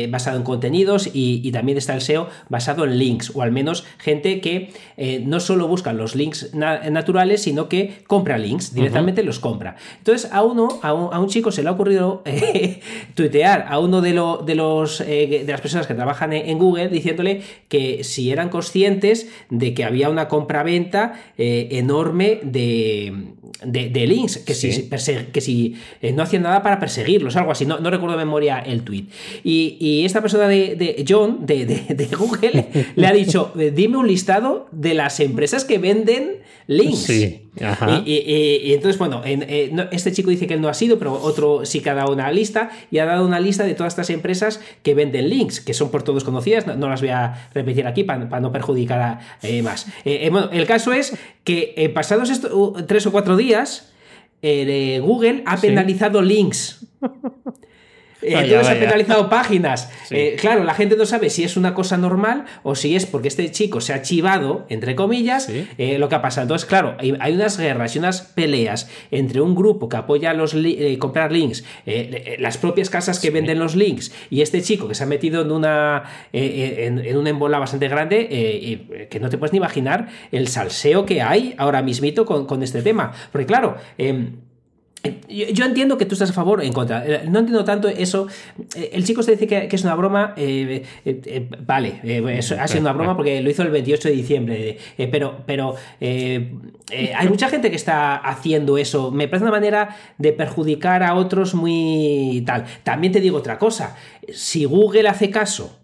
basado 0.08 0.36
en 0.36 0.42
contenidos 0.42 1.10
y, 1.12 1.50
también 1.52 1.78
está 1.78 1.94
el 1.94 2.00
SEO 2.00 2.28
basado 2.48 2.84
en 2.84 2.98
links, 2.98 3.32
o 3.34 3.42
al 3.42 3.52
menos 3.52 3.84
gente 3.98 4.40
que 4.40 4.72
no 5.24 5.40
solo 5.40 5.68
busca 5.68 5.92
los 5.92 6.14
links 6.14 6.52
naturales, 6.54 7.42
sino 7.42 7.68
que 7.68 8.02
compra 8.06 8.36
links 8.36 8.74
directamente 8.74 8.93
los 9.24 9.38
compra. 9.38 9.76
Entonces 9.98 10.30
a 10.32 10.42
uno, 10.42 10.80
a 10.82 10.92
un, 10.92 11.28
chico 11.28 11.50
se 11.50 11.62
le 11.62 11.68
ha 11.68 11.72
ocurrido 11.72 12.22
eh, 12.26 12.80
tuitear 13.14 13.66
a 13.68 13.78
uno 13.78 14.00
de, 14.00 14.12
de, 14.44 14.54
los, 14.54 15.00
eh, 15.00 15.42
de 15.44 15.52
las 15.52 15.60
personas 15.60 15.86
que 15.86 15.94
trabajan 15.94 16.32
en, 16.32 16.58
Google 16.58 16.88
diciéndole 16.88 17.42
que 17.68 18.04
si 18.04 18.30
eran 18.30 18.48
conscientes 18.48 19.28
de 19.50 19.74
que 19.74 19.84
había 19.84 20.08
una 20.08 20.28
compra-venta 20.28 21.14
eh, 21.36 21.68
enorme 21.72 22.40
de, 22.42 23.12
de, 23.64 24.06
links, 24.06 24.38
que 24.38 24.54
si, 24.54 24.88
que 24.88 25.40
si 25.40 25.76
no 26.14 26.22
hacían 26.22 26.42
nada 26.42 26.62
para 26.62 26.78
perseguirlos, 26.78 27.36
algo 27.36 27.50
así, 27.50 27.66
no, 27.66 27.80
no 27.80 27.90
recuerdo 27.90 28.16
de 28.16 28.24
memoria 28.24 28.60
el 28.60 28.82
tweet. 28.82 29.06
Y, 29.42 30.04
esta 30.04 30.20
persona 30.20 30.46
de, 30.48 31.04
John, 31.08 31.44
de, 31.44 32.08
Google, 32.16 32.68
le 32.96 33.06
ha 33.06 33.12
dicho, 33.12 33.52
dime 33.54 33.96
un 33.96 34.06
listado 34.06 34.68
de 34.70 34.94
las 34.94 35.18
empresas 35.20 35.64
que 35.64 35.78
venden 35.78 36.43
links. 36.66 36.98
Sí. 36.98 37.40
Y, 38.04 38.72
entonces, 38.74 38.98
bueno, 38.98 39.22
eh, 39.24 39.72
este 39.92 40.12
chico 40.12 40.30
dice 40.30 40.46
que 40.46 40.54
él 40.54 40.60
no 40.60 40.68
ha 40.68 40.74
sido, 40.74 40.98
pero 40.98 41.12
otro 41.12 41.64
sí 41.64 41.80
que 41.80 41.90
ha 41.90 41.94
dado 41.94 42.12
una 42.12 42.30
lista 42.32 42.70
y 42.90 42.98
ha 42.98 43.04
dado 43.04 43.26
una 43.26 43.40
lista 43.40 43.64
de 43.64 43.74
todas 43.74 43.92
estas 43.92 44.10
empresas 44.10 44.60
que 44.82 44.94
venden 44.94 45.28
links, 45.28 45.60
que 45.60 45.74
son 45.74 45.90
por 45.90 46.02
todos 46.02 46.24
conocidas, 46.24 46.66
no, 46.66 46.88
las 46.88 47.00
voy 47.00 47.10
a 47.10 47.48
repetir 47.54 47.86
aquí 47.86 48.04
para, 48.04 48.40
no 48.40 48.52
perjudicar 48.52 49.00
a, 49.00 49.20
eh, 49.42 49.62
más. 49.62 49.86
Eh, 50.04 50.28
bueno, 50.30 50.50
el 50.52 50.66
caso 50.66 50.92
es 50.92 51.16
que 51.44 51.90
pasados 51.94 52.30
estos 52.30 52.86
tres 52.86 53.06
o 53.06 53.12
cuatro 53.12 53.36
días, 53.36 53.92
Google 54.42 55.42
ha 55.46 55.56
penalizado 55.56 56.22
links. 56.22 56.86
Entonces 58.26 58.68
ha 58.68 58.78
penalizado 58.78 59.28
páginas. 59.28 59.90
Eh, 60.10 60.36
claro, 60.38 60.62
la 60.64 60.74
gente 60.74 60.96
no 60.96 61.06
sabe 61.06 61.28
si 61.28 61.42
es 61.44 61.56
una 61.56 61.74
cosa 61.74 61.96
normal 61.96 62.44
o 62.62 62.76
si 62.76 62.94
es 62.94 63.04
porque 63.04 63.26
este 63.26 63.50
chico 63.50 63.80
se 63.80 63.92
ha 63.92 64.02
chivado, 64.02 64.64
entre 64.68 64.94
comillas, 64.94 65.48
eh, 65.48 65.98
lo 65.98 66.08
que 66.08 66.14
ha 66.14 66.22
pasado. 66.22 66.42
Entonces, 66.42 66.68
claro, 66.68 66.94
hay, 66.98 67.32
unas 67.32 67.58
guerras 67.58 67.96
y 67.96 67.98
unas 67.98 68.20
peleas 68.20 68.88
entre 69.10 69.40
un 69.40 69.56
grupo 69.56 69.88
que 69.88 69.96
apoya 69.96 70.32
los 70.34 70.54
eh, 70.54 70.96
comprar 71.00 71.32
links, 71.32 71.64
las 72.38 72.58
propias 72.58 72.90
casas 72.90 73.18
que 73.18 73.30
venden 73.30 73.58
los 73.58 73.74
links 73.74 74.12
y 74.30 74.42
este 74.42 74.62
chico 74.62 74.86
que 74.86 74.94
se 74.94 75.02
ha 75.02 75.06
metido 75.06 75.42
en 75.42 75.50
una, 75.50 76.04
en, 76.32 77.16
una 77.16 77.30
embola 77.30 77.58
bastante 77.58 77.88
grande 77.88 79.08
que 79.10 79.20
no 79.20 79.30
te 79.30 79.38
puedes 79.38 79.52
ni 79.52 79.58
imaginar 79.58 80.08
el 80.30 80.48
salseo 80.48 81.06
que 81.06 81.22
hay 81.22 81.54
ahora 81.58 81.82
mismito 81.82 82.24
con, 82.24 82.46
con 82.46 82.62
este 82.62 82.82
tema. 82.82 83.12
Porque 83.32 83.46
claro, 83.46 83.76
em, 83.98 84.36
yo, 85.28 85.64
entiendo 85.64 85.98
que 85.98 86.06
tú 86.06 86.14
estás 86.14 86.30
a 86.30 86.32
favor 86.32 86.60
o 86.60 86.62
en 86.62 86.72
contra. 86.72 87.04
Eh, 87.06 87.22
no 87.28 87.40
entiendo 87.40 87.64
tanto 87.64 87.88
eso. 87.88 88.26
Eh, 88.76 88.90
el 88.92 89.04
chico 89.04 89.22
se 89.22 89.32
dice 89.32 89.46
que, 89.46 89.68
es 89.70 89.84
una 89.84 89.94
broma. 89.94 90.34
Eh, 90.36 90.84
vale, 91.66 92.00
ha 92.58 92.68
sido 92.68 92.80
una 92.80 92.92
broma 92.92 93.16
porque 93.16 93.42
lo 93.42 93.50
hizo 93.50 93.62
el 93.62 93.70
28 93.70 94.08
de 94.08 94.14
diciembre. 94.14 94.78
pero 95.10 95.42
pero 95.46 95.74
hay 96.00 97.28
mucha 97.28 97.48
gente 97.48 97.70
que 97.70 97.76
está 97.76 98.16
haciendo 98.16 98.78
eso. 98.78 99.10
Me 99.10 99.28
parece 99.28 99.44
una 99.44 99.52
manera 99.52 99.96
de 100.18 100.32
perjudicar 100.32 101.02
a 101.02 101.14
otros 101.14 101.54
muy 101.54 102.42
tal. 102.46 102.64
También 102.82 103.12
te 103.12 103.20
digo 103.20 103.38
otra 103.38 103.58
cosa. 103.58 103.96
Si 104.32 104.64
Google 104.64 105.08
hace 105.08 105.30
caso 105.30 105.83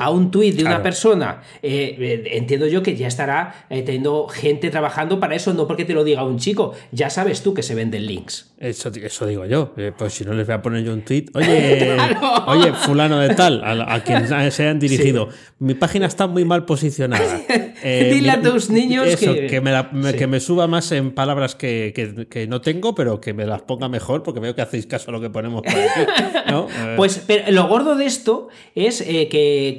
a 0.00 0.08
un 0.08 0.30
tuit 0.30 0.56
de 0.56 0.64
una 0.64 0.82
persona, 0.82 1.42
eh, 1.62 1.94
eh, 1.98 2.22
entiendo 2.32 2.66
yo 2.66 2.82
que 2.82 2.96
ya 2.96 3.06
estará 3.06 3.66
eh, 3.68 3.82
teniendo 3.82 4.28
gente 4.28 4.70
trabajando 4.70 5.20
para 5.20 5.34
eso, 5.34 5.52
no 5.52 5.66
porque 5.66 5.84
te 5.84 5.92
lo 5.92 6.04
diga 6.04 6.24
un 6.24 6.38
chico, 6.38 6.72
ya 6.90 7.10
sabes 7.10 7.42
tú 7.42 7.52
que 7.52 7.62
se 7.62 7.74
venden 7.74 8.06
links. 8.06 8.50
Eso, 8.58 8.90
eso 8.94 9.26
digo 9.26 9.44
yo, 9.44 9.74
pues 9.98 10.14
si 10.14 10.24
no 10.24 10.32
les 10.32 10.46
voy 10.46 10.54
a 10.54 10.62
poner 10.62 10.84
yo 10.84 10.94
un 10.94 11.02
tweet, 11.02 11.26
oye, 11.34 11.98
oye, 12.46 12.72
fulano 12.72 13.18
de 13.18 13.34
tal, 13.34 13.62
a, 13.62 14.02
quien 14.02 14.26
se 14.52 14.62
hayan 14.62 14.78
dirigido, 14.78 15.28
mi 15.58 15.74
página 15.74 16.06
está 16.06 16.26
muy 16.26 16.46
mal 16.46 16.64
posicionada. 16.64 17.42
Dile 17.84 18.30
a 18.30 18.40
tus 18.40 18.70
niños 18.70 19.16
que... 19.16 19.60
me 19.60 20.16
que 20.16 20.26
me 20.26 20.40
suba 20.40 20.66
más 20.66 20.92
en 20.92 21.12
palabras 21.12 21.54
que, 21.54 21.92
que, 22.30 22.46
no 22.46 22.62
tengo, 22.62 22.94
pero 22.94 23.20
que 23.20 23.34
me 23.34 23.44
las 23.44 23.62
ponga 23.62 23.88
mejor, 23.88 24.22
porque 24.22 24.40
veo 24.40 24.54
que 24.54 24.62
hacéis 24.62 24.86
caso 24.86 25.10
a 25.10 25.12
lo 25.12 25.20
que 25.20 25.28
ponemos 25.28 25.62
por 25.62 25.72
aquí. 25.72 26.64
Pues 26.96 27.22
pero 27.26 27.50
lo 27.52 27.68
gordo 27.68 27.96
de 27.96 28.06
esto 28.06 28.48
es 28.74 29.02
que 29.02 29.76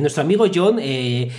nuestro 0.00 0.22
amigo 0.22 0.46
John, 0.52 0.78
eh, 0.80 1.30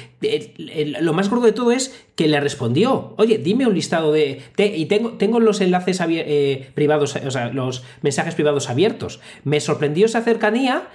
lo 1.02 1.14
más 1.14 1.30
gordo 1.30 1.46
de 1.46 1.52
todo 1.52 1.72
es 1.72 1.96
que 2.16 2.28
le 2.28 2.40
respondió, 2.40 3.14
oye, 3.18 3.38
dime 3.38 3.68
un 3.68 3.74
listado 3.74 4.12
de... 4.12 4.42
y 4.58 4.86
tengo, 4.86 5.12
tengo 5.14 5.40
los 5.40 5.62
enlaces 5.62 6.02
eh, 6.08 6.70
privados, 6.74 7.16
o 7.16 7.32
sea, 7.32 7.52
los 7.54 7.84
mensajes 8.02 8.36
privados 8.36 8.70
abiertos. 8.70 9.20
Me 9.44 9.60
sorprendió 9.60 10.06
esa 10.06 10.22
cercanía. 10.22 10.88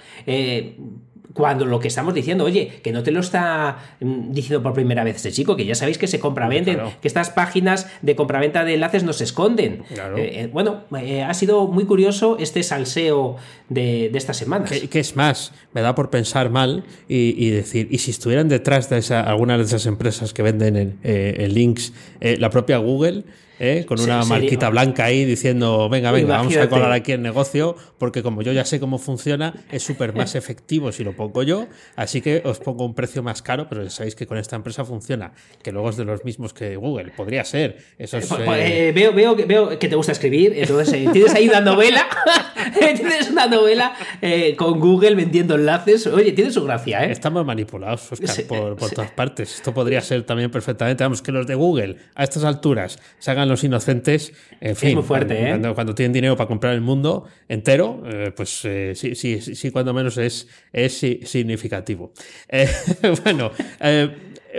Cuando 1.33 1.65
lo 1.65 1.79
que 1.79 1.87
estamos 1.87 2.13
diciendo, 2.13 2.43
oye, 2.43 2.79
que 2.83 2.91
no 2.91 3.03
te 3.03 3.11
lo 3.11 3.19
está 3.19 3.77
mm, 3.99 4.31
diciendo 4.31 4.61
por 4.63 4.73
primera 4.73 5.03
vez 5.03 5.17
este 5.17 5.31
chico, 5.31 5.55
que 5.55 5.65
ya 5.65 5.75
sabéis 5.75 5.97
que 5.97 6.07
se 6.07 6.19
compra-venden, 6.19 6.79
que 7.01 7.07
estas 7.07 7.29
páginas 7.29 7.87
de 8.01 8.15
compraventa 8.15 8.63
de 8.63 8.75
enlaces 8.75 9.03
no 9.03 9.13
se 9.13 9.23
esconden. 9.23 9.83
Eh, 9.91 9.97
eh, 10.17 10.49
bueno, 10.51 10.83
eh, 10.99 11.23
ha 11.23 11.33
sido 11.33 11.67
muy 11.67 11.85
curioso 11.85 12.37
este 12.39 12.63
salseo 12.63 13.37
de, 13.69 14.11
estas 14.13 14.37
semanas. 14.37 14.71
¿Qué, 14.89 14.99
es 14.99 15.15
más? 15.15 15.53
Me 15.73 15.81
da 15.81 15.95
por 15.95 16.09
pensar 16.09 16.49
mal 16.49 16.83
y, 17.07 17.49
decir, 17.49 17.87
y 17.91 17.97
si 17.99 18.11
estuvieran 18.11 18.47
detrás 18.47 18.89
de 18.89 18.97
esa, 18.97 19.21
algunas 19.21 19.57
de 19.57 19.65
esas 19.65 19.85
empresas 19.85 20.33
que 20.33 20.41
venden 20.41 20.99
en 21.03 21.53
links, 21.53 21.93
la 22.21 22.49
propia 22.49 22.77
Google, 22.77 23.23
¿eh? 23.59 23.85
con 23.87 23.99
una 23.99 24.23
marquita 24.25 24.69
blanca 24.69 25.05
ahí 25.05 25.25
diciendo, 25.25 25.89
venga, 25.89 26.11
venga, 26.11 26.37
vamos 26.37 26.55
a 26.57 26.69
colar 26.69 26.91
aquí 26.91 27.11
el 27.11 27.21
negocio, 27.21 27.75
porque 27.97 28.23
como 28.23 28.41
yo 28.41 28.51
ya 28.51 28.65
sé 28.65 28.79
cómo 28.79 28.97
funciona, 28.97 29.53
es 29.71 29.83
súper 29.83 30.13
más 30.13 30.35
efectivo 30.35 30.91
si 30.91 31.03
lo 31.03 31.13
pongo 31.13 31.43
yo, 31.43 31.67
así 31.95 32.21
que 32.21 32.41
os 32.45 32.59
pongo 32.59 32.85
un 32.85 32.93
precio 32.93 33.23
más 33.23 33.41
caro, 33.41 33.67
pero 33.69 33.89
sabéis 33.89 34.15
que 34.15 34.27
con 34.27 34.37
esta 34.37 34.55
empresa 34.55 34.85
funciona, 34.85 35.33
que 35.63 35.71
luego 35.71 35.89
es 35.89 35.97
de 35.97 36.05
los 36.05 36.23
mismos 36.23 36.53
que 36.53 36.75
Google, 36.75 37.11
podría 37.15 37.43
ser. 37.43 37.77
Eso 37.97 38.17
pues, 38.17 38.41
pues, 38.45 38.69
eh, 38.69 38.91
veo, 38.93 39.13
veo, 39.13 39.35
veo 39.35 39.79
que 39.79 39.87
te 39.87 39.95
gusta 39.95 40.11
escribir, 40.11 40.53
entonces 40.55 40.93
eh, 40.93 41.09
tienes 41.11 41.33
ahí 41.33 41.47
una 41.47 41.61
novela, 41.61 42.05
tienes 42.73 43.29
una 43.29 43.47
novela 43.47 43.95
con 44.57 44.79
Google 44.79 45.15
vendiendo 45.15 45.55
enlaces, 45.55 46.07
oye, 46.07 46.31
tiene 46.31 46.51
su 46.51 46.63
gracia, 46.63 47.05
¿eh? 47.05 47.11
Estamos 47.11 47.45
manipulados, 47.45 48.11
Oscar, 48.11 48.45
por, 48.45 48.75
por 48.75 48.89
todas 48.91 49.11
partes. 49.11 49.55
Esto 49.55 49.73
podría 49.73 50.01
ser 50.01 50.23
también 50.23 50.51
perfectamente, 50.51 51.03
vamos, 51.03 51.21
que 51.21 51.31
los 51.31 51.47
de 51.47 51.55
Google 51.55 51.97
a 52.15 52.23
estas 52.23 52.43
alturas 52.43 52.99
se 53.19 53.31
hagan 53.31 53.44
los 53.47 53.63
inocentes. 53.63 54.33
En 54.61 54.75
fin, 54.75 54.89
es 54.89 54.95
muy 54.95 55.03
fuerte, 55.03 55.51
¿eh? 55.51 55.73
cuando, 55.73 55.95
tienen 55.95 56.13
dinero 56.13 56.35
para 56.35 56.47
comprar 56.47 56.73
el 56.73 56.81
mundo 56.81 57.25
entero, 57.47 58.03
eh, 58.05 58.31
pues 58.35 58.65
eh, 58.65 58.93
sí, 58.95 59.15
sí, 59.15 59.41
sí, 59.41 59.71
cuando 59.71 59.93
menos 59.93 60.17
es, 60.17 60.47
es 60.71 60.97
significativo. 60.97 62.13
bueno, 63.23 63.51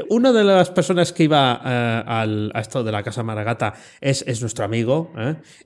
una 0.08 0.32
de 0.32 0.44
las 0.44 0.70
personas 0.70 1.12
que 1.12 1.24
iba 1.24 1.54
al, 1.54 2.50
a 2.54 2.60
esto 2.60 2.84
de 2.84 2.92
la 2.92 3.02
Casa 3.02 3.22
Maragata 3.22 3.74
es, 4.00 4.24
es 4.26 4.40
nuestro 4.40 4.64
amigo, 4.64 5.12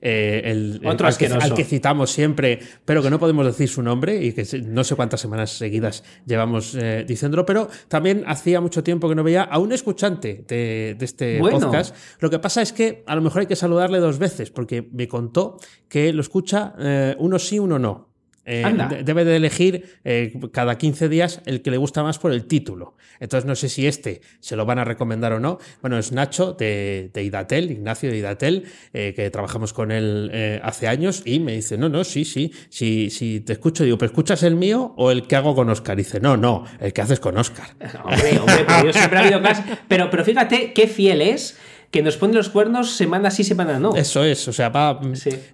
el, 0.01 0.81
Otro 0.85 1.07
al, 1.07 1.17
que, 1.17 1.27
al, 1.27 1.55
que, 1.55 1.65
citamos 1.65 2.11
siempre, 2.11 2.59
pero 2.85 3.03
que 3.03 3.11
no 3.11 3.19
podemos 3.19 3.47
decir 3.47 3.69
su 3.69 3.83
nombre 3.83 4.23
y 4.23 4.33
que 4.33 4.47
no 4.65 4.85
sé 4.85 4.95
cuántas 4.97 5.21
semanas 5.21 5.51
seguidas 5.51 6.05
llevamos 6.27 6.77
diciéndolo, 7.07 7.47
pero 7.47 7.69
también 7.89 8.25
hacía 8.27 8.61
mucho 8.61 8.83
tiempo 8.83 9.09
que 9.09 9.15
no 9.15 9.23
veía 9.23 9.43
a 9.43 9.59
un 9.59 9.73
escuchante 9.73 10.45
de, 10.47 10.97
de 10.99 11.05
este 11.05 11.39
podcast. 11.39 11.95
Lo 12.21 12.31
que 12.31 12.39
pasa 12.39 12.63
es 12.63 12.73
que 12.73 13.05
a 13.07 13.15
lo 13.15 13.23
mejor 13.23 13.41
hay 13.41 13.47
que 13.47 13.57
saludarle 13.57 13.99
dos 13.99 14.19
veces, 14.19 14.51
porque 14.51 14.89
me 14.93 15.09
contó 15.09 15.59
que 15.89 16.13
lo 16.13 16.21
escucha 16.21 16.75
eh, 16.79 17.17
uno 17.19 17.39
sí, 17.39 17.59
uno 17.59 17.79
no. 17.79 18.10
Eh, 18.47 18.65
debe 19.05 19.25
de 19.25 19.37
elegir 19.37 19.99
eh, 20.03 20.33
cada 20.53 20.79
15 20.79 21.09
días 21.09 21.43
el 21.45 21.61
que 21.63 21.71
le 21.71 21.77
gusta 21.77 22.03
más 22.03 22.19
por 22.19 22.33
el 22.33 22.47
título. 22.47 22.95
Entonces 23.21 23.47
no 23.47 23.55
sé 23.55 23.69
si 23.69 23.87
este 23.87 24.23
se 24.41 24.57
lo 24.57 24.65
van 24.65 24.79
a 24.79 24.85
recomendar 24.85 25.33
o 25.35 25.41
no. 25.41 25.59
Bueno, 25.83 25.99
es 25.99 26.11
Nacho 26.11 26.55
de, 26.55 27.11
Idatel, 27.15 27.71
Ignacio 27.71 28.11
de 28.11 28.17
Idatel, 28.17 28.65
eh, 28.95 29.13
que 29.15 29.31
trabajamos 29.31 29.73
con 29.73 29.93
él 29.93 30.31
hace 30.63 30.89
años 30.89 31.23
y 31.25 31.39
me 31.39 31.53
dice, 31.53 31.77
no, 31.77 31.89
no, 31.89 32.03
sí, 32.03 32.25
sí, 32.25 32.53
sí, 32.71 33.11
sí, 33.11 33.41
te 33.41 33.53
escucho. 33.53 33.85
Digo, 33.85 33.99
¿pero 33.99 34.11
escuchas 34.11 34.43
el 34.43 34.57
mío 34.57 34.95
o 34.97 35.11
el 35.11 35.27
que 35.27 35.37
hago 35.37 35.55
con 35.55 35.69
Oscar? 35.69 35.97
dice, 35.97 36.19
no, 36.19 36.37
no, 36.37 36.65
el 36.81 36.93
que 36.93 37.03
haces 37.03 37.21
con 37.21 37.37
Oscar. 37.37 37.69
Hombre, 38.05 38.39
hombre, 38.39 38.65
pero 38.67 38.87
yo 38.87 38.93
siempre 38.93 39.19
habido 39.19 39.41
más. 39.41 39.63
Pero, 39.87 40.09
pero 40.11 40.25
fíjate 40.25 40.73
qué 40.73 40.87
fiel 40.87 41.21
es 41.21 41.59
que 41.91 42.03
nos 42.03 42.17
pone 42.17 42.35
los 42.35 42.49
cuernos 42.49 42.93
semana 42.93 43.31
sí, 43.31 43.43
semana 43.43 43.79
no. 43.79 43.97
Eso 43.97 44.23
es, 44.23 44.47
o 44.47 44.53
sea, 44.53 44.69
va, 44.69 45.01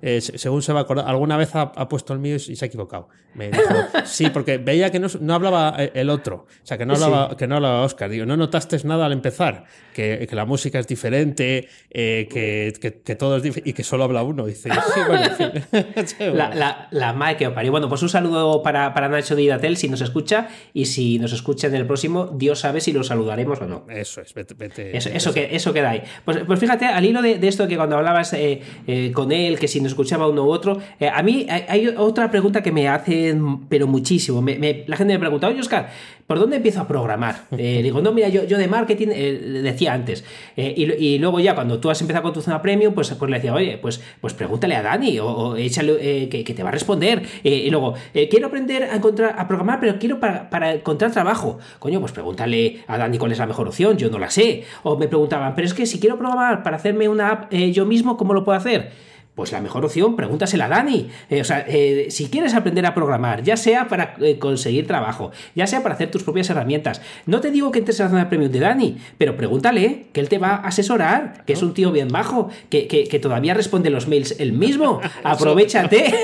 eh, 0.02 0.20
según 0.20 0.62
se 0.62 0.72
va 0.72 0.80
a 0.80 0.82
acordar, 0.82 1.08
alguna 1.08 1.36
vez 1.36 1.50
ha, 1.54 1.88
puesto 1.88 2.12
el 2.12 2.18
mío 2.18 2.36
y, 2.36 2.38
se 2.38 2.64
ha 2.64 2.68
equivocado. 2.68 3.08
Me 3.34 3.50
dijo, 3.50 3.62
sí, 4.04 4.28
porque 4.30 4.58
veía 4.58 4.90
que 4.90 5.00
no, 5.00 5.34
hablaba 5.34 5.74
eh, 5.78 5.92
el 5.94 6.10
otro, 6.10 6.46
o 6.46 6.66
sea, 6.66 6.76
que 6.76 6.84
no 6.84 6.94
hablaba, 6.94 7.36
que 7.36 7.46
no 7.46 7.56
hablaba 7.56 7.82
Oscar. 7.82 8.10
Digo, 8.10 8.26
no 8.26 8.36
notaste 8.36 8.76
nada 8.84 9.06
al 9.06 9.12
empezar, 9.12 9.64
que, 9.94 10.28
la 10.30 10.44
música 10.44 10.78
es 10.78 10.86
diferente, 10.86 11.68
eh, 11.90 12.28
que, 12.30 13.00
que, 13.02 13.16
todo 13.16 13.38
es 13.38 13.42
diferente 13.42 13.70
y 13.70 13.72
que 13.72 13.82
solo 13.82 14.04
habla 14.04 14.22
uno. 14.22 14.44
Dice, 14.44 14.70
sí, 14.94 15.00
bueno, 15.06 15.24
en 15.24 16.06
fin. 16.06 16.16
la, 16.36 16.54
la, 16.54 16.88
la 16.90 17.12
madre 17.14 17.36
que 17.38 17.50
parió. 17.50 17.70
Bueno, 17.70 17.88
pues 17.88 18.02
un 18.02 18.10
saludo 18.10 18.62
para, 18.62 18.92
para 18.92 19.08
Nacho 19.08 19.34
de 19.36 19.42
Idatel 19.42 19.78
si 19.78 19.88
nos 19.88 20.02
escucha 20.02 20.48
y 20.74 20.86
si 20.86 21.18
nos 21.18 21.32
escucha 21.32 21.68
en 21.68 21.74
el 21.74 21.86
próximo, 21.86 22.26
Dios 22.26 22.60
sabe 22.60 22.82
si 22.82 22.92
lo 22.92 23.02
saludaremos 23.04 23.60
o 23.62 23.66
no. 23.66 23.86
Eso 23.88 24.20
es, 24.20 24.34
vete. 24.34 24.54
vete 24.54 24.96
eso, 24.96 25.08
eso, 25.08 25.32
que, 25.32 25.56
eso 25.56 25.72
queda 25.72 25.90
ahí. 25.90 26.02
Pues, 26.26 26.38
pues, 26.44 26.58
fíjate, 26.58 26.86
al 26.86 27.04
hilo 27.04 27.22
de, 27.22 27.38
esto 27.46 27.68
que 27.68 27.76
cuando 27.76 27.96
hablabas 27.96 28.32
eh, 28.32 28.60
eh, 28.88 29.12
con 29.12 29.30
él, 29.30 29.60
que 29.60 29.68
si 29.68 29.80
nos 29.80 29.92
escuchaba 29.92 30.26
uno 30.28 30.42
u 30.42 30.50
otro, 30.50 30.80
eh, 30.98 31.08
a 31.08 31.22
mí 31.22 31.46
hay, 31.48 31.86
otra 31.96 32.32
pregunta 32.32 32.64
que 32.64 32.72
me 32.72 32.88
hacen, 32.88 33.68
pero 33.68 33.86
muchísimo. 33.86 34.44
la 34.44 34.96
gente 34.96 35.14
me 35.14 35.20
pregunta, 35.20 35.46
oye 35.46 35.60
Oscar, 35.60 35.88
¿por 36.26 36.38
dónde 36.38 36.56
empiezo 36.56 36.80
a 36.80 36.88
programar? 36.88 37.44
digo, 37.50 38.00
no, 38.00 38.12
mira, 38.12 38.28
yo, 38.28 38.44
yo 38.44 38.58
de 38.58 38.68
marketing, 38.68 39.08
decía 39.08 39.92
antes, 39.92 40.24
y, 40.56 41.18
luego 41.18 41.40
ya 41.40 41.54
cuando 41.54 41.78
tú 41.78 41.90
has 41.90 42.00
empezado 42.00 42.22
con 42.22 42.32
tu 42.32 42.42
zona 42.42 42.62
premium, 42.62 42.94
pues, 42.94 43.10
pues 43.10 43.30
le 43.30 43.36
decía, 43.36 43.54
oye, 43.54 43.78
pues, 43.78 44.00
pues 44.20 44.34
pregúntale 44.34 44.76
a 44.76 44.82
Dani 44.82 45.18
o, 45.18 45.56
échale 45.56 46.28
que, 46.28 46.44
te 46.44 46.62
va 46.62 46.68
a 46.70 46.72
responder. 46.72 47.22
y 47.42 47.70
luego, 47.70 47.94
quiero 48.12 48.46
aprender 48.48 48.84
a, 48.84 48.96
encontrar, 48.96 49.34
a 49.38 49.46
programar, 49.46 49.80
pero 49.80 49.98
quiero 49.98 50.20
para, 50.20 50.50
para 50.50 50.74
encontrar 50.74 51.12
trabajo. 51.12 51.58
Coño, 51.78 52.00
pues 52.00 52.12
pregúntale 52.12 52.84
a 52.86 52.98
Dani 52.98 53.18
cuál 53.18 53.32
es 53.32 53.38
la 53.38 53.46
mejor 53.46 53.68
opción, 53.68 53.96
yo 53.96 54.10
no 54.10 54.18
la 54.18 54.30
sé. 54.30 54.64
O 54.82 54.96
me 54.96 55.08
preguntaban, 55.08 55.54
pero 55.54 55.66
es 55.66 55.74
que 55.74 55.86
si 55.86 56.00
quiero 56.00 56.18
programar 56.18 56.62
para 56.62 56.76
hacerme 56.76 57.08
una 57.08 57.30
app 57.30 57.52
eh, 57.52 57.72
yo 57.72 57.86
mismo, 57.86 58.16
¿cómo 58.16 58.34
lo 58.34 58.44
puedo 58.44 58.58
hacer? 58.58 58.92
Pues 59.36 59.52
la 59.52 59.60
mejor 59.60 59.84
opción, 59.84 60.16
pregúntasela 60.16 60.64
a 60.64 60.68
Dani. 60.68 61.10
Eh, 61.28 61.42
o 61.42 61.44
sea, 61.44 61.62
eh, 61.68 62.06
si 62.08 62.28
quieres 62.30 62.54
aprender 62.54 62.86
a 62.86 62.94
programar, 62.94 63.42
ya 63.42 63.58
sea 63.58 63.86
para 63.86 64.14
eh, 64.22 64.38
conseguir 64.38 64.86
trabajo, 64.86 65.30
ya 65.54 65.66
sea 65.66 65.82
para 65.82 65.94
hacer 65.94 66.10
tus 66.10 66.22
propias 66.22 66.48
herramientas, 66.48 67.02
no 67.26 67.42
te 67.42 67.50
digo 67.50 67.70
que 67.70 67.80
entres 67.80 68.00
a 68.00 68.04
la 68.04 68.10
zona 68.10 68.28
premium 68.30 68.50
de 68.50 68.60
Dani, 68.60 68.96
pero 69.18 69.36
pregúntale, 69.36 70.06
que 70.14 70.20
él 70.20 70.30
te 70.30 70.38
va 70.38 70.52
a 70.52 70.68
asesorar, 70.68 71.44
que 71.44 71.52
es 71.52 71.62
un 71.62 71.74
tío 71.74 71.92
bien 71.92 72.08
bajo, 72.08 72.48
que, 72.70 72.88
que, 72.88 73.18
todavía 73.18 73.52
responde 73.52 73.90
los 73.90 74.08
mails 74.08 74.36
él 74.38 74.54
mismo. 74.54 75.02
Aprovechate, 75.22 76.14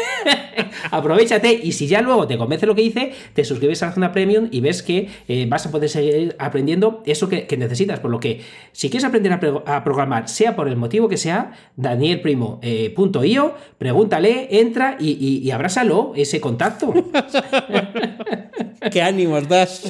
aprovechate, 0.90 1.52
y 1.62 1.72
si 1.72 1.88
ya 1.88 2.00
luego 2.00 2.26
te 2.26 2.38
convence 2.38 2.64
lo 2.64 2.74
que 2.74 2.80
dice, 2.80 3.12
te 3.34 3.44
suscribes 3.44 3.82
a 3.82 3.88
la 3.88 3.92
zona 3.92 4.12
premium 4.12 4.48
y 4.50 4.60
ves 4.60 4.82
que 4.82 5.08
vas 5.48 5.66
a 5.66 5.70
poder 5.70 5.90
seguir 5.90 6.34
aprendiendo 6.38 7.02
eso 7.04 7.28
que, 7.28 7.46
necesitas. 7.58 8.00
Por 8.00 8.10
lo 8.10 8.20
que, 8.20 8.40
si 8.72 8.88
quieres 8.88 9.04
aprender 9.04 9.34
a, 9.34 9.84
programar, 9.84 10.30
sea 10.30 10.56
por 10.56 10.66
el 10.66 10.76
motivo 10.76 11.10
que 11.10 11.18
sea, 11.18 11.52
Daniel 11.76 12.22
Primo. 12.22 12.58
Pregúntale, 13.78 14.48
entra 14.60 14.96
y, 14.98 15.40
y, 15.42 15.50
abrázalo, 15.50 16.12
ese 16.16 16.40
contacto. 16.40 16.92
¡Qué 18.90 19.00
ánimos 19.00 19.48
das! 19.48 19.88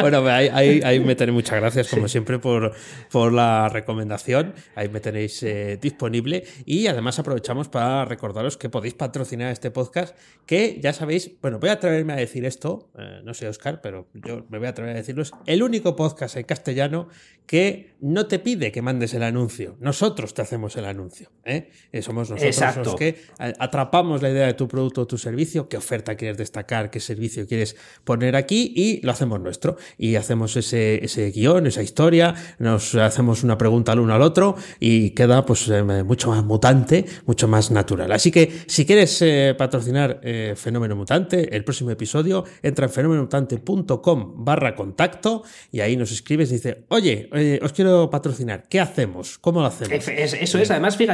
bueno, 0.00 0.26
ahí, 0.26 1.00
me 1.00 1.14
tenéis 1.14 1.34
muchas 1.34 1.60
gracias, 1.60 1.88
como 1.88 2.06
siempre, 2.08 2.38
por, 2.38 2.72
por 3.10 3.32
la 3.32 3.68
recomendación. 3.68 4.54
Ahí 4.74 4.88
me 4.88 5.00
tenéis 5.00 5.42
eh, 5.42 5.78
disponible. 5.80 6.44
Y 6.66 6.86
además 6.86 7.18
aprovechamos 7.18 7.68
para 7.68 8.04
recordaros 8.04 8.56
que 8.56 8.68
podéis 8.68 8.94
patrocinar 8.94 9.50
este 9.52 9.70
podcast, 9.70 10.16
que 10.46 10.78
ya 10.82 10.92
sabéis, 10.92 11.30
bueno, 11.40 11.58
voy 11.58 11.70
a 11.70 11.74
atreverme 11.74 12.12
a 12.12 12.16
decir 12.16 12.44
esto, 12.44 12.90
eh, 12.98 13.20
no 13.24 13.34
sé, 13.34 13.48
Oscar, 13.48 13.80
pero 13.80 14.08
yo 14.14 14.46
me 14.50 14.58
voy 14.58 14.66
a 14.66 14.70
atrever 14.70 14.94
a 14.94 14.98
decirlo, 14.98 15.24
el 15.46 15.62
único 15.62 15.96
podcast 15.96 16.36
en 16.36 16.44
castellano 16.44 17.08
que 17.46 17.96
no 18.00 18.26
te 18.26 18.38
pide 18.38 18.70
que 18.70 18.82
mandes 18.82 19.14
el 19.14 19.22
anuncio. 19.22 19.76
Nosotros 19.80 20.34
te 20.34 20.42
hacemos 20.42 20.76
el 20.76 20.84
anuncio. 20.84 21.17
¿Eh? 21.44 21.70
somos 22.02 22.30
nosotros 22.30 22.86
los 22.86 22.94
que 22.94 23.16
atrapamos 23.36 24.22
la 24.22 24.30
idea 24.30 24.46
de 24.46 24.54
tu 24.54 24.68
producto 24.68 25.02
o 25.02 25.06
tu 25.06 25.18
servicio, 25.18 25.68
qué 25.68 25.76
oferta 25.76 26.14
quieres 26.14 26.36
destacar, 26.36 26.90
qué 26.90 27.00
servicio 27.00 27.46
quieres 27.46 27.76
poner 28.04 28.36
aquí 28.36 28.72
y 28.76 29.00
lo 29.04 29.12
hacemos 29.12 29.40
nuestro. 29.40 29.76
Y 29.96 30.16
hacemos 30.16 30.56
ese, 30.56 31.04
ese 31.04 31.30
guion, 31.30 31.66
esa 31.66 31.82
historia, 31.82 32.34
nos 32.58 32.94
hacemos 32.94 33.42
una 33.42 33.58
pregunta 33.58 33.92
al 33.92 34.00
uno 34.00 34.14
al 34.14 34.22
otro 34.22 34.56
y 34.80 35.10
queda 35.10 35.44
pues 35.44 35.68
eh, 35.68 35.82
mucho 35.82 36.30
más 36.30 36.44
mutante, 36.44 37.04
mucho 37.26 37.48
más 37.48 37.70
natural. 37.70 38.12
Así 38.12 38.30
que 38.30 38.52
si 38.66 38.86
quieres 38.86 39.20
eh, 39.22 39.54
patrocinar 39.56 40.20
eh, 40.22 40.54
Fenómeno 40.56 40.96
Mutante, 40.96 41.54
el 41.54 41.64
próximo 41.64 41.90
episodio, 41.90 42.44
entra 42.62 42.86
en 42.86 42.92
fenomenomutante.com 42.92 44.44
barra 44.44 44.74
contacto 44.74 45.42
y 45.72 45.80
ahí 45.80 45.96
nos 45.96 46.12
escribes 46.12 46.50
y 46.50 46.54
dice, 46.54 46.84
oye, 46.88 47.28
os 47.62 47.72
quiero 47.72 48.10
patrocinar, 48.10 48.64
¿qué 48.68 48.80
hacemos? 48.80 49.38
¿Cómo 49.38 49.60
lo 49.60 49.66
hacemos? 49.66 50.08
eso 50.08 50.58
es, 50.58 50.70
además 50.70 50.96
fíjate, 50.96 51.07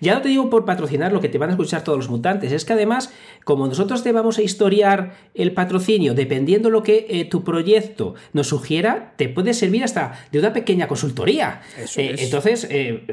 ya 0.00 0.14
no 0.14 0.22
te 0.22 0.28
digo 0.28 0.50
por 0.50 0.64
patrocinar 0.64 1.12
lo 1.12 1.20
que 1.20 1.28
te 1.28 1.38
van 1.38 1.50
a 1.50 1.52
escuchar 1.52 1.82
todos 1.82 1.98
los 1.98 2.10
mutantes, 2.10 2.52
es 2.52 2.64
que 2.64 2.72
además, 2.72 3.12
como 3.44 3.66
nosotros 3.66 4.02
te 4.02 4.12
vamos 4.12 4.38
a 4.38 4.42
historiar 4.42 5.14
el 5.34 5.52
patrocinio, 5.52 6.14
dependiendo 6.14 6.70
lo 6.70 6.82
que 6.82 7.06
eh, 7.08 7.24
tu 7.24 7.42
proyecto 7.44 8.14
nos 8.32 8.48
sugiera, 8.48 9.14
te 9.16 9.28
puede 9.28 9.54
servir 9.54 9.84
hasta 9.84 10.18
de 10.30 10.38
una 10.38 10.52
pequeña 10.52 10.88
consultoría. 10.88 11.62
Eh, 11.96 12.16
entonces, 12.18 12.66
eh, 12.70 13.04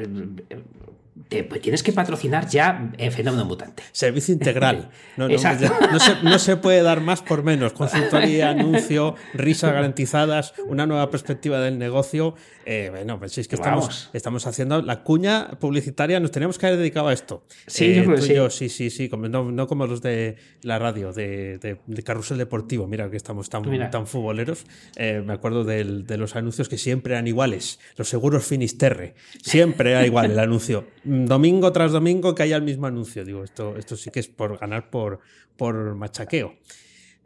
pues, 1.48 1.60
tienes 1.60 1.82
que 1.82 1.92
patrocinar 1.92 2.48
ya 2.48 2.92
el 2.96 3.12
Fenómeno 3.12 3.44
Mutante. 3.44 3.82
Servicio 3.92 4.34
integral. 4.34 4.90
No, 5.16 5.26
no, 5.28 6.38
se, 6.38 6.56
puede 6.56 6.80
dar 6.82 7.00
más 7.00 7.22
por 7.22 7.42
menos. 7.42 7.72
Consultoría, 7.72 8.50
anuncio, 8.50 9.16
risas 9.34 9.72
garantizadas, 9.72 10.54
una 10.68 10.86
nueva 10.86 11.10
perspectiva 11.10 11.58
del 11.58 11.76
negocio. 11.76 12.36
Eh, 12.64 12.88
bueno, 12.90 13.18
es 13.24 13.48
que 13.48 13.56
estamos, 13.56 14.10
estamos 14.12 14.46
haciendo 14.46 14.80
la 14.80 15.02
cuña 15.02 15.48
publicitaria, 15.58 16.20
nos 16.20 16.30
tenemos 16.30 16.56
que 16.56 16.66
haber 16.66 16.78
dedicado 16.78 17.08
a 17.08 17.12
esto. 17.12 17.42
Sí, 17.66 17.96
yo 17.96 18.04
creo 18.04 18.50
sí. 18.50 18.68
sí, 18.68 18.90
sí, 18.90 19.10
no, 19.10 19.66
como 19.66 19.88
los 19.88 20.00
de 20.02 20.36
la 20.62 20.78
radio, 20.78 21.12
de, 21.12 21.78
Carrusel 22.04 22.38
Deportivo. 22.38 22.86
Mira 22.86 23.10
que 23.10 23.16
estamos 23.16 23.50
tan, 23.50 23.90
tan 23.90 24.06
futboleros. 24.06 24.66
Eh, 24.96 25.22
me 25.26 25.32
acuerdo 25.32 25.64
de 25.64 26.16
los 26.16 26.36
anuncios 26.36 26.68
que 26.68 26.78
siempre 26.78 27.14
eran 27.14 27.26
iguales. 27.26 27.80
Los 27.96 28.08
seguros 28.08 28.46
Finisterre. 28.46 29.14
Siempre 29.42 29.90
era 29.90 30.06
igual 30.06 30.30
el 30.30 30.38
anuncio 30.38 30.86
domingo 31.08 31.72
tras 31.72 31.92
domingo 31.92 32.34
que 32.34 32.42
haya 32.42 32.56
el 32.56 32.62
mismo 32.62 32.86
anuncio. 32.86 33.24
Digo, 33.24 33.44
esto, 33.44 33.76
esto 33.76 33.96
sí 33.96 34.10
que 34.10 34.20
es 34.20 34.28
por 34.28 34.58
ganar 34.58 34.90
por, 34.90 35.20
por 35.56 35.94
machaqueo. 35.94 36.54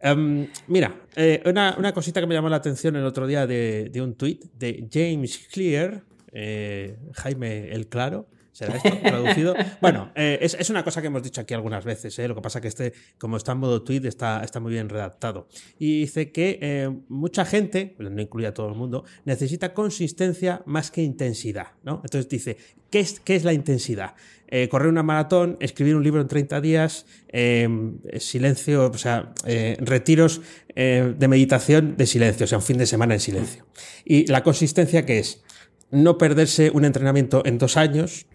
Em, 0.03 0.49
mira, 0.66 1.01
eh, 1.14 1.40
una, 1.47 1.92
cosita 1.95 2.21
que 2.21 2.27
me 2.27 2.35
llamó 2.35 2.49
la 2.49 2.57
atención 2.57 2.97
el 2.97 3.05
otro 3.05 3.27
día 3.27 3.47
de, 3.47 3.90
un 4.03 4.14
tuit 4.14 4.45
de 4.59 4.88
James 4.92 5.47
Clear, 5.53 6.03
eh, 6.33 6.97
Jaime 7.12 7.71
el 7.71 7.87
Claro, 7.87 8.27
¿Será 8.51 8.77
esto 8.77 8.90
traducido? 9.03 9.55
bueno, 9.81 10.11
eh, 10.14 10.38
es, 10.42 10.68
una 10.68 10.85
cosa 10.85 11.01
que 11.01 11.07
hemos 11.07 11.23
dicho 11.23 11.40
aquí 11.40 11.55
algunas 11.55 11.85
veces. 11.85 12.18
Lo 12.18 12.35
que 12.35 12.42
pasa 12.42 12.61
que 12.61 12.68
este, 12.68 12.92
como 13.16 13.37
está 13.37 13.53
en 13.53 13.59
modo 13.59 13.83
tweet, 13.83 14.05
está, 14.05 14.42
está 14.42 14.61
muy 14.61 14.73
bien 14.73 14.88
redactado. 14.88 15.47
Y 15.79 16.01
dice 16.01 16.33
que 16.33 16.92
mucha 17.09 17.45
gente, 17.45 17.95
no 17.99 18.21
incluye 18.21 18.49
a 18.49 18.53
todo 18.53 18.68
el 18.68 18.75
mundo, 18.75 19.05
necesita 19.25 19.73
consistencia 19.73 20.62
más 20.66 20.90
que 20.90 21.03
intensidad. 21.03 21.68
¿no? 21.83 22.03
Entonces 22.05 22.29
dice, 22.29 22.59
¿qué 22.92 23.00
es, 23.00 23.18
qué 23.18 23.35
es 23.35 23.42
la 23.42 23.52
intensidad? 23.52 24.14
Eh, 24.55 24.68
correr 24.68 24.88
una 24.88 25.02
maratón, 25.02 25.57
escribir 25.61 25.96
un 25.96 26.05
libro 26.05 26.20
en 26.20 26.28
30 26.28 26.61
días, 26.61 27.07
em, 27.28 27.96
silencio, 28.18 28.90
o 28.90 28.98
sea, 28.98 29.33
eh, 29.46 29.78
retiros 29.81 30.42
eh, 30.76 31.14
de 31.18 31.26
meditación 31.26 31.96
de 31.96 32.05
silencio, 32.07 32.44
o 32.44 32.46
sea, 32.46 32.59
un 32.59 32.64
fin 32.64 32.76
de 32.76 32.85
semana 32.85 33.14
en 33.14 33.20
silencio. 33.20 33.64
Y 34.05 34.26
la 34.26 34.42
consistencia 34.42 35.07
que 35.07 35.18
es 35.20 35.42
no 35.90 36.18
perderse 36.18 36.70
un 36.70 36.85
entrenamiento 36.85 37.42
en 37.46 37.57
dos 37.57 37.78
años, 37.78 38.26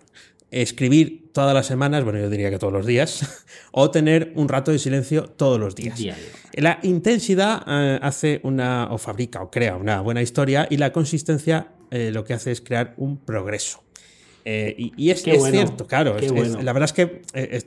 escribir 0.50 1.30
todas 1.34 1.54
las 1.54 1.68
semanas, 1.68 2.04
bueno, 2.04 2.18
yo 2.18 2.32
diría 2.32 2.50
que 2.50 2.58
todos 2.58 2.74
los 2.74 2.88
días, 2.88 3.46
o 3.72 3.92
tener 3.92 4.34
un 4.36 4.50
rato 4.50 4.72
de 4.72 4.80
silencio 4.80 5.26
todos 5.26 5.60
los 5.60 5.76
días. 5.76 6.02
La 6.54 6.80
intensidad 6.82 7.62
hace 8.02 8.40
una, 8.42 8.88
o 8.90 8.98
fabrica 8.98 9.44
o 9.44 9.52
crea 9.52 9.76
una 9.76 10.02
buena 10.02 10.24
historia 10.24 10.66
y 10.68 10.78
la 10.78 10.92
consistencia 10.92 11.74
lo 11.92 12.24
que 12.24 12.34
hace 12.34 12.52
es 12.52 12.62
crear 12.62 12.96
un 12.98 13.18
progreso. 13.24 13.87
Eh, 14.50 14.94
y, 14.96 15.10
es, 15.10 15.24
cierto, 15.24 15.88
claro. 15.88 16.16
la 16.16 16.72
verdad 16.72 16.86
es 16.86 16.94
que 16.94 17.22
eh, 17.34 17.62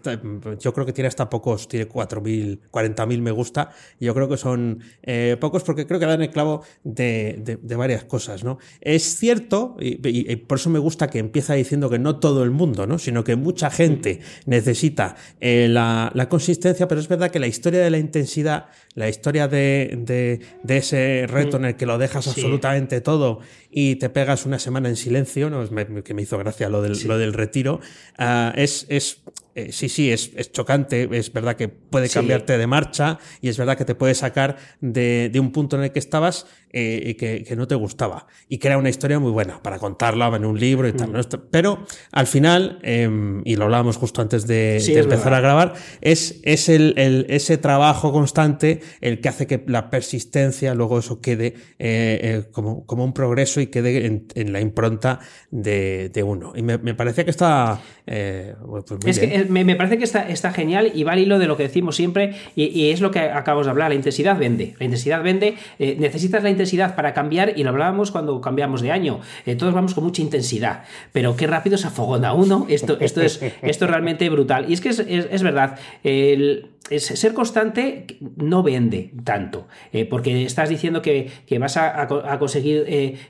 yo 0.59 0.73
creo 0.73 0.87
que 0.87 0.95
tiene 0.95 1.09
hasta 1.09 1.29
pocos, 1.29 1.69
tiene 1.69 1.87
4.000, 1.87 2.59
40.000 2.73 3.21
me 3.21 3.31
gusta. 3.33 3.71
Y 3.99 4.07
yo 4.07 4.15
creo 4.15 4.31
que 4.31 4.39
son 4.39 4.83
eh, 5.03 5.37
pocos 5.39 5.63
porque 5.63 5.87
creo 5.87 6.01
que 6.01 6.07
dan 6.07 6.23
el 6.23 6.31
clavo 6.31 6.63
de, 6.83 7.59
varias 7.77 8.05
cosas, 8.05 8.45
¿no? 8.45 8.57
Es 8.81 9.19
cierto, 9.19 9.77
y, 9.79 10.37
por 10.37 10.57
eso 10.57 10.71
me 10.71 10.79
gusta 10.79 11.09
que 11.09 11.19
empieza 11.19 11.53
diciendo 11.53 11.91
que 11.91 11.99
no 11.99 12.19
todo 12.19 12.45
el 12.45 12.51
mundo, 12.51 12.87
¿no? 12.87 12.99
Sino 12.99 13.25
que 13.25 13.37
mucha 13.37 13.71
gente 13.71 14.21
necesita 14.47 15.17
la, 15.39 16.27
consistencia, 16.31 16.89
pero 16.89 17.03
es 17.03 17.09
verdad 17.09 17.31
que 17.31 17.41
la 17.41 17.47
historia 17.47 17.81
de 17.81 17.91
la 17.91 17.99
intensidad, 17.99 18.69
la 18.95 19.11
historia 19.11 19.49
de, 19.49 20.41
ese 20.67 21.27
reto 21.29 21.59
en 21.59 21.67
el 21.67 21.77
que 21.77 21.85
lo 21.85 21.99
dejas 21.99 22.27
absolutamente 22.27 23.03
todo 23.03 23.41
y 23.71 23.97
te 23.97 24.09
pegas 24.09 24.47
una 24.47 24.59
semana 24.59 24.89
en 24.89 24.97
silencio, 24.97 25.51
¿no? 25.51 25.69
que 26.03 26.15
me 26.15 26.23
hizo 26.23 26.39
gracia 26.39 26.70
lo 26.71 26.83
del, 26.83 26.97
lo 27.07 27.19
del 27.19 27.33
retiro, 27.33 27.81
ah, 28.19 28.53
es, 28.57 28.87
es 28.89 29.21
eh, 29.55 29.73
sí, 29.73 29.89
sí, 29.89 30.13
es, 30.13 30.31
es, 30.37 30.53
chocante, 30.53 31.09
es 31.13 31.33
verdad 31.33 31.57
que 31.57 31.69
puede 31.69 32.09
cambiarte 32.09 32.57
de 32.57 32.67
marcha 32.67 33.19
y 33.41 33.49
es 33.49 33.59
verdad 33.59 33.77
que 33.77 33.85
te 33.85 33.95
puede 33.95 34.15
sacar 34.15 34.57
de, 34.81 35.29
de 35.33 35.41
un 35.41 35.51
punto 35.51 35.77
en 35.77 35.83
el 35.83 35.93
que 35.93 35.99
estabas 35.99 36.47
eh, 36.73 37.03
y 37.05 37.15
que, 37.15 37.43
que, 37.43 37.57
no 37.57 37.67
te 37.67 37.75
gustaba. 37.75 38.29
Y 38.49 38.59
que 38.59 38.69
era 38.69 38.79
una 38.79 38.91
historia 38.91 39.19
muy 39.19 39.33
buena 39.33 39.61
para 39.61 39.81
contarla 39.81 40.29
en 40.37 40.45
un 40.45 40.61
libro 40.61 40.87
y 40.87 40.93
tal. 40.93 41.11
Mm. 41.11 41.49
Pero 41.51 41.85
al 42.13 42.29
final, 42.29 42.79
em, 42.83 43.43
y 43.45 43.57
lo 43.57 43.65
hablábamos 43.65 43.97
justo 43.97 44.23
antes 44.23 44.47
de, 44.47 44.77
empezar 44.77 45.35
a 45.35 45.41
grabar, 45.41 45.75
es, 46.01 46.41
es 46.45 46.69
el, 46.69 46.95
el, 46.97 47.27
ese 47.29 47.59
trabajo 47.59 48.13
constante 48.13 48.83
el 49.01 49.21
que 49.21 49.29
hace 49.29 49.49
que 49.49 49.65
la 49.67 49.91
persistencia 49.91 50.73
luego 50.77 51.01
eso 51.01 51.21
quede 51.21 51.55
eh, 51.81 52.45
como, 52.53 52.87
como, 52.87 53.03
un 53.03 53.15
progreso 53.15 53.61
y 53.61 53.67
quede 53.67 54.07
en, 54.07 54.29
en 54.37 54.53
la 54.53 54.61
impronta 54.61 55.19
de, 55.51 56.09
de, 56.11 56.23
uno. 56.23 56.53
Y 56.55 56.63
me, 56.63 56.79
me 56.79 56.95
parecía 56.95 57.25
que 57.25 57.31
está... 57.31 57.81
Pues 58.07 59.19
es 59.19 59.19
que 59.19 59.40
me, 59.49 59.77
parece 59.77 59.99
que 59.99 60.05
está, 60.05 60.29
está 60.29 60.53
genial 60.53 60.91
y 60.95 61.05
va 61.05 61.13
al 61.13 61.19
hilo 61.19 61.39
de 61.39 61.47
lo 61.47 61.57
que 61.57 61.65
decimos 61.65 61.97
siempre 61.97 62.35
y, 62.57 62.91
es 62.91 63.01
lo 63.01 63.11
que 63.11 63.21
acabamos 63.21 63.67
de 63.67 63.71
hablar, 63.71 63.91
la 63.91 63.95
intensidad 63.95 64.39
vende, 64.39 64.75
la 64.79 64.85
intensidad 64.85 65.23
vende, 65.23 65.55
eh, 65.79 65.97
necesitas 65.99 66.43
la 66.43 66.51
intensidad 66.51 66.95
para 66.95 67.15
cambiar 67.15 67.53
y 67.57 67.63
lo 67.63 67.71
hablábamos 67.71 68.11
cuando 68.11 68.41
cambiamos 68.41 68.83
de 68.83 68.91
año, 68.91 69.21
eh, 69.47 69.57
todos 69.57 69.75
vamos 69.75 69.95
con 69.95 70.05
mucha 70.05 70.23
intensidad, 70.23 70.85
pero 71.13 71.37
qué 71.37 71.47
rápido 71.47 71.79
se 71.79 71.87
afogona 71.87 72.33
uno, 72.33 72.67
esto, 72.69 72.99
esto, 73.01 73.23
es, 73.23 73.41
esto 73.63 73.85
es 73.85 73.91
realmente 73.91 74.29
brutal 74.29 74.67
y 74.69 74.75
es 74.75 74.81
que 74.81 74.91
es, 74.91 74.99
es, 74.99 75.43
verdad, 75.43 75.79
el, 76.05 76.67
ser 76.99 77.35
constante 77.35 78.07
no 78.37 78.63
vende 78.63 79.13
tanto, 79.23 79.69
eh, 79.93 80.05
porque 80.05 80.45
estás 80.45 80.69
diciendo 80.69 81.03
que, 81.03 81.31
vas 81.59 81.77
a, 81.77 82.09
conseguir 82.39 82.85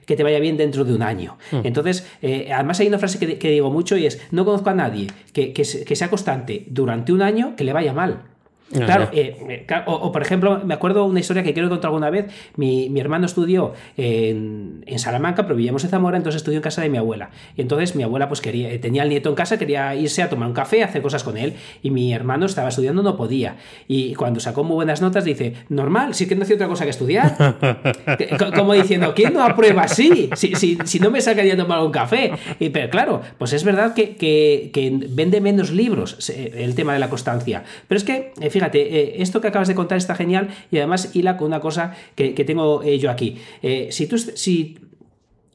que 0.07 0.17
te 0.17 0.23
vaya 0.23 0.39
bien 0.39 0.57
dentro 0.57 0.85
de 0.85 0.95
un 0.95 1.03
año. 1.03 1.37
Hmm. 1.51 1.61
Entonces, 1.65 2.07
además 2.23 2.81
hay 2.81 2.89
una 2.89 2.99
frase 2.99 3.19
que, 3.19 3.51
digo 3.51 3.71
mucho 3.71 3.97
y 3.97 4.07
es, 4.07 4.21
no 4.31 4.45
conozco 4.45 4.71
a 4.71 4.75
nadie 4.75 5.09
que, 5.33 5.53
que, 5.53 5.63
que 5.63 5.97
sea 6.01 6.09
constante 6.09 6.65
durante 6.71 7.13
un 7.13 7.21
año 7.21 7.55
que 7.57 7.65
le 7.65 7.75
vaya 7.75 7.93
mal. 7.93 8.23
Claro, 8.71 9.09
eh, 9.13 9.37
eh, 9.49 9.83
o, 9.87 10.13
por 10.13 10.23
ejemplo, 10.23 10.61
me 10.65 10.75
acuerdo 10.75 11.05
una 11.05 11.19
historia 11.19 11.43
que 11.43 11.53
quiero 11.53 11.69
contar 11.69 11.89
alguna 11.89 12.09
vez. 12.09 12.27
Mi, 12.57 13.01
hermano 13.01 13.27
estudió 13.27 13.73
en, 13.97 14.85
Salamanca, 14.97 15.43
pero 15.43 15.57
vivíamos 15.57 15.83
en 15.85 15.91
Zamora, 15.91 16.17
entonces 16.17 16.41
estudió 16.41 16.59
en 16.59 16.63
casa 16.63 16.83
de 16.83 16.89
mi 16.89 16.99
abuela. 16.99 17.31
Y 17.57 17.63
entonces 17.63 17.97
mi 17.97 18.05
abuela 18.05 18.29
pues 18.29 18.41
quería, 18.41 18.81
tenía 18.81 19.03
al 19.03 19.09
nieto 19.09 19.29
en 19.29 19.35
casa, 19.35 19.59
quería 19.59 19.95
irse 19.97 20.23
a 20.23 20.29
tomar 20.29 20.47
un 20.47 20.55
café, 20.55 20.85
hacer 20.85 21.03
cosas 21.03 21.25
con 21.25 21.37
él. 21.37 21.55
Y 21.83 21.91
mi 21.91 22.13
hermano 22.13 22.47
estaba 22.47 22.69
estudiando, 22.69 23.03
no 23.03 23.17
podía. 23.17 23.57
Y 23.89 24.15
cuando 24.15 24.39
sacó 24.39 24.63
muy 24.63 24.77
buenas 24.77 25.01
notas, 25.01 25.25
dice, 25.25 25.55
normal, 25.69 26.15
sí 26.15 26.29
que 26.29 26.37
no 26.37 26.43
hacía 26.43 26.57
otra 26.57 26.69
cosa 26.69 26.85
que 26.85 26.91
estudiar. 26.91 27.37
Como 28.55 28.75
diciendo, 28.75 29.15
¿quién 29.17 29.33
no 29.33 29.43
aprueba 29.43 29.83
así? 29.83 30.31
Si, 30.37 30.55
si, 30.55 30.79
si 30.85 31.01
no 31.01 31.11
me 31.11 31.21
sacaría 31.21 31.55
a 31.55 31.57
tomar 31.57 31.81
un 31.81 31.91
café. 31.91 32.33
Y, 32.61 32.69
pero 32.69 32.89
claro, 32.89 33.21
pues 33.39 33.53
es 33.53 33.65
verdad 33.65 33.95
que, 33.95 34.17
que, 34.17 34.71
vende 35.11 35.41
menos 35.41 35.71
libros 35.71 36.31
el 36.31 36.75
tema 36.75 36.93
de 36.93 37.01
la 37.01 37.09
constancia. 37.09 37.65
Pero 37.89 37.97
es 37.97 38.05
que, 38.05 38.33
fíjate, 38.51 38.60
fíjate, 38.61 39.01
eh, 39.01 39.23
esto 39.23 39.41
que 39.41 39.49
acabas 39.49 39.69
de 39.69 39.75
contar 39.75 39.97
está 39.97 40.15
genial 40.15 40.49
y 40.71 40.77
además 40.77 41.17
hila 41.17 41.39
con 41.39 41.47
una 41.47 41.61
cosa 41.61 41.95
que, 42.15 42.33
tengo 42.45 42.83
eh, 42.83 42.99
yo 42.99 43.11
aquí. 43.11 43.39
Eh, 43.63 43.89
si, 43.91 44.07
tú, 44.07 44.19
si 44.19 44.79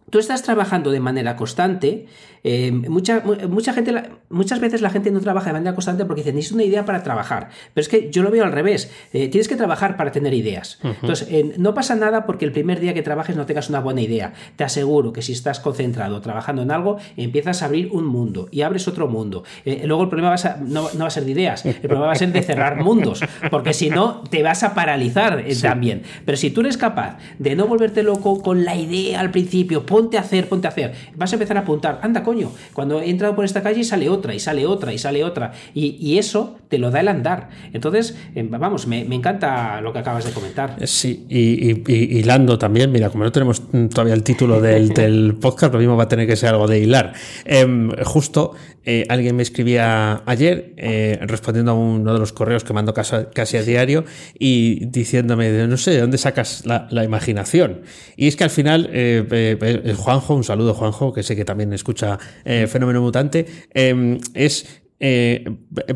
tú 0.10 0.18
estás 0.18 0.42
trabajando 0.42 0.90
de 0.90 1.00
manera 1.00 1.36
constante, 1.36 2.08
eh, 2.48 2.72
mucha, 2.72 3.24
mucha 3.50 3.74
gente, 3.74 3.92
muchas 4.30 4.60
veces 4.60 4.82
la 4.82 4.92
gente 4.92 5.10
no 5.10 5.20
trabaja 5.20 5.48
de 5.48 5.54
manera 5.54 5.74
constante 5.74 6.06
porque 6.06 6.22
dice, 6.22 6.32
necesito 6.32 6.54
una 6.54 6.64
idea 6.64 6.86
para 6.86 7.02
trabajar. 7.02 7.50
Pero 7.74 7.82
es 7.82 7.90
que 7.90 8.12
yo 8.12 8.22
lo 8.22 8.30
veo 8.30 8.44
al 8.44 8.52
revés. 8.52 8.92
Eh, 9.14 9.30
tienes 9.30 9.48
que 9.48 9.56
trabajar 9.56 9.98
para 9.98 10.12
tener 10.12 10.32
ideas. 10.36 10.78
Entonces, 10.84 11.28
eh, 11.32 11.56
no 11.58 11.74
pasa 11.74 11.96
nada 11.96 12.28
porque 12.28 12.46
el 12.46 12.52
primer 12.52 12.80
día 12.80 12.94
que 12.94 13.02
trabajes 13.02 13.36
no 13.36 13.48
tengas 13.48 13.70
una 13.70 13.80
buena 13.80 14.02
idea. 14.02 14.34
Te 14.58 14.64
aseguro 14.64 15.12
que 15.12 15.24
si 15.24 15.32
estás 15.32 15.60
concentrado 15.60 16.22
trabajando 16.22 16.62
en 16.62 16.70
algo, 16.70 16.98
empiezas 17.18 17.64
a 17.64 17.66
abrir 17.66 17.90
un 17.92 18.06
mundo 18.06 18.48
y 18.52 18.62
abres 18.62 18.88
otro 18.88 19.08
mundo. 19.08 19.44
luego 19.66 20.04
el 20.04 20.10
problema 20.10 20.36
no, 20.68 20.84
va 20.84 21.08
a 21.08 21.10
ser 21.10 21.26
de 21.26 21.32
ideas, 21.32 21.66
el 21.66 21.74
problema 21.78 22.06
va 22.06 22.12
a 22.12 22.16
ser 22.16 22.32
de 22.32 22.44
cerrar 22.44 22.76
mundos, 22.84 23.22
porque 23.50 23.74
si 23.74 23.90
no, 23.90 24.22
te 24.30 24.44
vas 24.44 24.62
a 24.62 24.76
paralizar 24.76 25.44
también. 25.64 26.04
Pero 26.26 26.38
si 26.38 26.52
tú 26.52 26.62
eres 26.62 26.78
capaz 26.78 27.18
de 27.40 27.56
no 27.56 27.66
volverte 27.66 28.04
loco 28.04 28.44
con 28.44 28.66
la 28.66 28.76
idea 28.76 29.20
al 29.20 29.32
principio, 29.32 29.84
ponte 29.84 30.18
a 30.18 30.22
hacer, 30.22 30.48
ponte 30.48 30.68
a 30.68 30.70
hacer, 30.70 30.94
vas 31.16 31.32
a 31.32 31.36
empezar 31.38 31.58
a 31.58 31.62
apuntar, 31.62 32.00
anda, 32.04 32.22
coño, 32.22 32.35
cuando 32.74 33.02
he 33.02 33.10
entrado 33.10 33.36
por 33.36 33.46
esta 33.46 33.62
calle 33.64 33.84
sale 33.84 34.10
otra, 34.10 34.34
y 34.34 34.40
sale 34.40 34.66
otra, 34.66 34.94
y 34.94 34.98
sale 34.98 35.24
otra. 35.24 35.54
Y, 35.74 36.16
eso 36.16 36.56
te 36.70 36.78
lo 36.78 36.92
da 36.92 37.02
el 37.02 37.08
andar. 37.10 37.50
Entonces, 37.74 38.16
em, 38.36 38.50
vamos, 38.50 38.88
me, 38.88 39.02
encanta 39.02 39.82
lo 39.82 39.92
que 39.94 40.00
acabas 40.00 40.26
de 40.26 40.32
comentar. 40.32 40.78
Eh, 40.80 40.88
sí, 40.88 41.26
y, 41.30 41.92
hilando 42.18 42.58
también, 42.58 42.92
mira, 42.92 43.10
como 43.10 43.24
no 43.24 43.32
tenemos 43.32 43.62
todavía 43.90 44.14
el 44.14 44.24
título 44.24 44.62
del, 44.62 45.36
podcast, 45.36 45.74
lo 45.74 45.80
mismo 45.80 45.98
va 45.98 46.04
a 46.04 46.08
tener 46.08 46.28
que 46.28 46.36
ser 46.36 46.50
algo 46.50 46.68
de 46.68 46.80
hilar. 46.80 47.14
Em, 47.44 47.92
justo 48.04 48.54
eh, 48.86 49.06
alguien 49.10 49.36
me 49.36 49.44
escribía 49.44 50.22
ayer 50.26 50.74
eh, 50.78 51.20
respondiendo 51.24 51.72
a 51.72 51.74
uno 51.74 52.14
de 52.14 52.20
los 52.20 52.34
correos 52.34 52.64
que 52.64 52.72
mando 52.72 52.94
casi, 52.94 53.58
a 53.58 53.64
diario 53.64 54.06
y 54.38 54.86
diciéndome, 54.86 55.68
no 55.68 55.78
sé, 55.78 55.92
¿de 55.92 56.02
dónde 56.02 56.18
sacas 56.18 56.64
la, 56.66 57.04
imaginación? 57.04 57.82
Y 58.16 58.28
es 58.28 58.36
que 58.36 58.44
al 58.44 58.50
final, 58.50 58.90
Juanjo, 59.98 60.36
un 60.36 60.44
saludo 60.44 60.74
Juanjo, 60.74 61.14
que 61.14 61.24
sé 61.24 61.36
que 61.36 61.46
también 61.46 61.74
escucha 61.74 62.20
eh, 62.44 62.68
fenómeno 62.68 63.02
mutante, 63.02 63.46
em, 63.74 64.20
es 64.34 64.66
eh, 64.98 65.44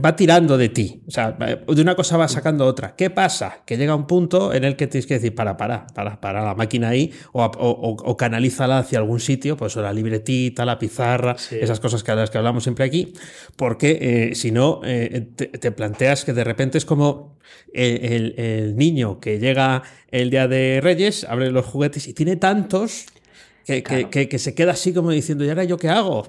va 0.06 0.14
tirando 0.14 0.58
de 0.58 0.68
ti. 0.68 1.02
O 1.08 1.12
sea, 1.12 1.32
de 1.32 1.82
una 1.82 1.96
cosa 1.96 2.18
va 2.18 2.28
sacando 2.28 2.66
otra. 2.66 2.98
¿Qué 2.98 3.10
pasa? 3.10 3.64
Que 3.66 3.78
llega 3.78 3.96
un 3.96 4.06
punto 4.06 4.54
en 4.54 4.66
el 4.66 4.76
que 4.76 4.88
tienes 4.88 5.08
que 5.08 5.14
decir, 5.14 5.34
para, 5.34 5.56
para, 5.56 5.88
para, 5.88 6.20
para 6.20 6.44
la 6.44 6.54
máquina 6.54 6.90
ahí, 6.90 7.14
o, 7.32 7.44
o, 7.46 8.18
canalízala 8.18 8.80
hacia 8.80 9.00
algún 9.00 9.22
sitio, 9.22 9.56
pues 9.56 9.78
la 9.78 9.94
libretita, 9.94 10.66
la 10.66 10.78
pizarra, 10.78 11.38
esas 11.50 11.80
cosas 11.80 12.04
que, 12.04 12.14
las 12.14 12.30
que 12.30 12.40
hablamos 12.40 12.64
siempre 12.64 12.84
aquí, 12.84 13.14
porque 13.56 14.00
eh, 14.32 14.36
si 14.36 14.52
no, 14.52 14.82
te, 14.82 15.72
planteas 15.72 16.26
que 16.26 16.34
de 16.34 16.44
repente 16.44 16.78
es 16.78 16.86
como 16.86 17.38
el, 17.74 18.76
niño 18.76 19.22
que 19.22 19.40
llega 19.40 19.84
el 20.12 20.30
día 20.30 20.50
de 20.50 20.82
Reyes, 20.84 21.24
abre 21.24 21.52
los 21.52 21.66
juguetes 21.66 22.08
y 22.08 22.14
tiene 22.14 22.36
tantos 22.36 23.06
que, 23.70 24.28
que, 24.28 24.40
se 24.40 24.54
queda 24.54 24.72
así 24.72 24.94
como 24.94 25.12
diciendo, 25.12 25.46
¿y 25.46 25.50
ahora 25.50 25.64
yo 25.64 25.78
qué 25.78 25.90
hago? 25.90 26.26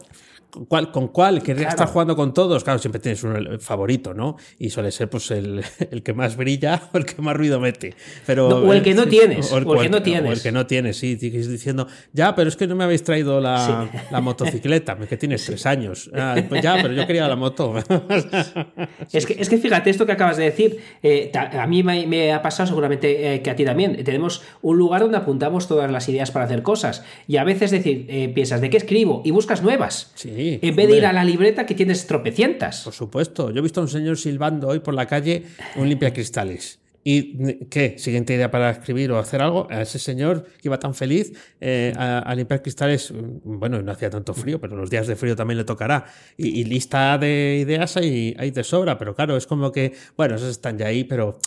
¿Con 0.50 0.64
cuál? 0.66 0.90
¿Con 0.90 1.08
cuál? 1.08 1.42
Querría 1.42 1.68
estar 1.68 1.88
jugando 1.88 2.16
con 2.16 2.34
todos. 2.34 2.64
Claro, 2.64 2.78
siempre 2.78 3.00
tienes 3.00 3.22
un 3.22 3.60
favorito, 3.60 4.14
¿no? 4.14 4.36
Y 4.58 4.70
suele 4.70 4.90
ser 4.90 5.08
pues 5.08 5.30
el, 5.30 5.62
el, 5.90 6.02
que 6.02 6.12
más 6.12 6.36
brilla 6.36 6.82
o 6.92 6.98
el 6.98 7.06
que 7.06 7.22
más 7.22 7.36
ruido 7.36 7.60
mete. 7.60 7.94
Pero, 8.26 8.48
o 8.48 8.72
el 8.72 8.82
que 8.82 8.94
no 8.94 9.06
tienes. 9.06 9.52
O 9.52 9.58
el, 9.58 9.64
que 9.64 9.88
no 9.88 10.02
tienes. 10.02 10.30
O 10.30 10.32
el 10.32 10.42
que 10.42 10.52
no 10.52 10.66
tienes, 10.66 10.96
sí. 10.96 11.16
Sigues 11.18 11.48
diciendo, 11.48 11.86
ya, 12.12 12.34
pero 12.34 12.48
es 12.48 12.56
que 12.56 12.66
no 12.66 12.74
me 12.74 12.84
habéis 12.84 13.04
traído 13.04 13.40
la, 13.40 13.88
la 14.10 14.20
motocicleta, 14.20 14.96
que 14.96 15.16
tienes 15.16 15.44
tres 15.44 15.66
años. 15.66 16.10
Ah, 16.14 16.36
pues 16.48 16.62
ya, 16.62 16.76
pero 16.82 16.92
yo 16.94 17.06
quería 17.06 17.28
la 17.28 17.36
moto. 17.36 17.74
es, 19.12 19.26
que, 19.26 19.36
es 19.38 19.48
que 19.48 19.58
fíjate, 19.58 19.90
esto 19.90 20.06
que 20.06 20.12
acabas 20.12 20.36
de 20.36 20.44
decir, 20.44 20.78
eh, 21.02 21.30
a 21.34 21.66
mí 21.66 21.82
me, 21.82 22.32
ha 22.32 22.42
pasado 22.42 22.66
seguramente 22.66 23.34
eh, 23.34 23.42
que 23.42 23.50
a 23.50 23.56
ti 23.56 23.64
también. 23.64 24.02
Tenemos 24.04 24.42
un 24.62 24.78
lugar 24.78 25.02
donde 25.02 25.18
apuntamos 25.18 25.68
todas 25.68 25.90
las 25.90 26.08
ideas 26.08 26.30
para 26.30 26.46
hacer 26.46 26.62
cosas. 26.62 27.04
Y 27.28 27.36
a 27.36 27.44
veces 27.44 27.70
decir, 27.70 28.06
eh, 28.08 28.30
piensas, 28.34 28.60
¿de 28.60 28.70
qué 28.70 28.78
escribo? 28.78 29.22
Y 29.24 29.30
buscas 29.30 29.62
nuevas. 29.62 30.10
Sí 30.14 30.39
en 30.40 30.76
vez 30.76 30.88
de 30.88 30.96
ir 30.96 31.06
a 31.06 31.12
la 31.12 31.24
libreta 31.24 31.66
que 31.66 31.74
tienes 31.74 32.06
tropecientas. 32.06 32.82
Por 32.82 32.92
supuesto. 32.92 33.50
Yo 33.50 33.58
he 33.58 33.62
visto 33.62 33.80
a 33.80 33.84
un 33.84 33.88
señor 33.88 34.18
silbando 34.18 34.68
hoy 34.68 34.80
por 34.80 34.94
la 34.94 35.06
calle 35.06 35.44
un 35.76 35.88
limpia 35.88 36.12
cristales. 36.12 36.78
¿Y 37.02 37.64
qué? 37.66 37.98
Siguiente 37.98 38.34
idea 38.34 38.50
para 38.50 38.70
escribir 38.70 39.10
o 39.12 39.18
hacer 39.18 39.40
algo. 39.40 39.66
A 39.70 39.80
ese 39.80 39.98
señor 39.98 40.44
que 40.60 40.68
iba 40.68 40.78
tan 40.78 40.94
feliz 40.94 41.32
eh, 41.60 41.94
a, 41.96 42.34
limpiar 42.34 42.60
cristales, 42.60 43.12
bueno, 43.42 43.80
no 43.80 43.92
hacía 43.92 44.10
tanto 44.10 44.34
frío, 44.34 44.60
pero 44.60 44.76
los 44.76 44.90
días 44.90 45.06
de 45.06 45.16
frío 45.16 45.34
también 45.34 45.56
le 45.56 45.64
tocará. 45.64 46.04
Y, 46.36 46.64
lista 46.64 47.16
de 47.16 47.58
ideas 47.62 47.96
hay, 47.96 48.36
hay 48.38 48.50
de 48.50 48.62
sobra, 48.64 48.98
pero 48.98 49.14
claro, 49.14 49.36
es 49.36 49.46
como 49.46 49.72
que, 49.72 49.94
bueno, 50.16 50.34
esas 50.34 50.50
están 50.50 50.76
ya 50.76 50.88
ahí, 50.88 51.04
pero 51.04 51.38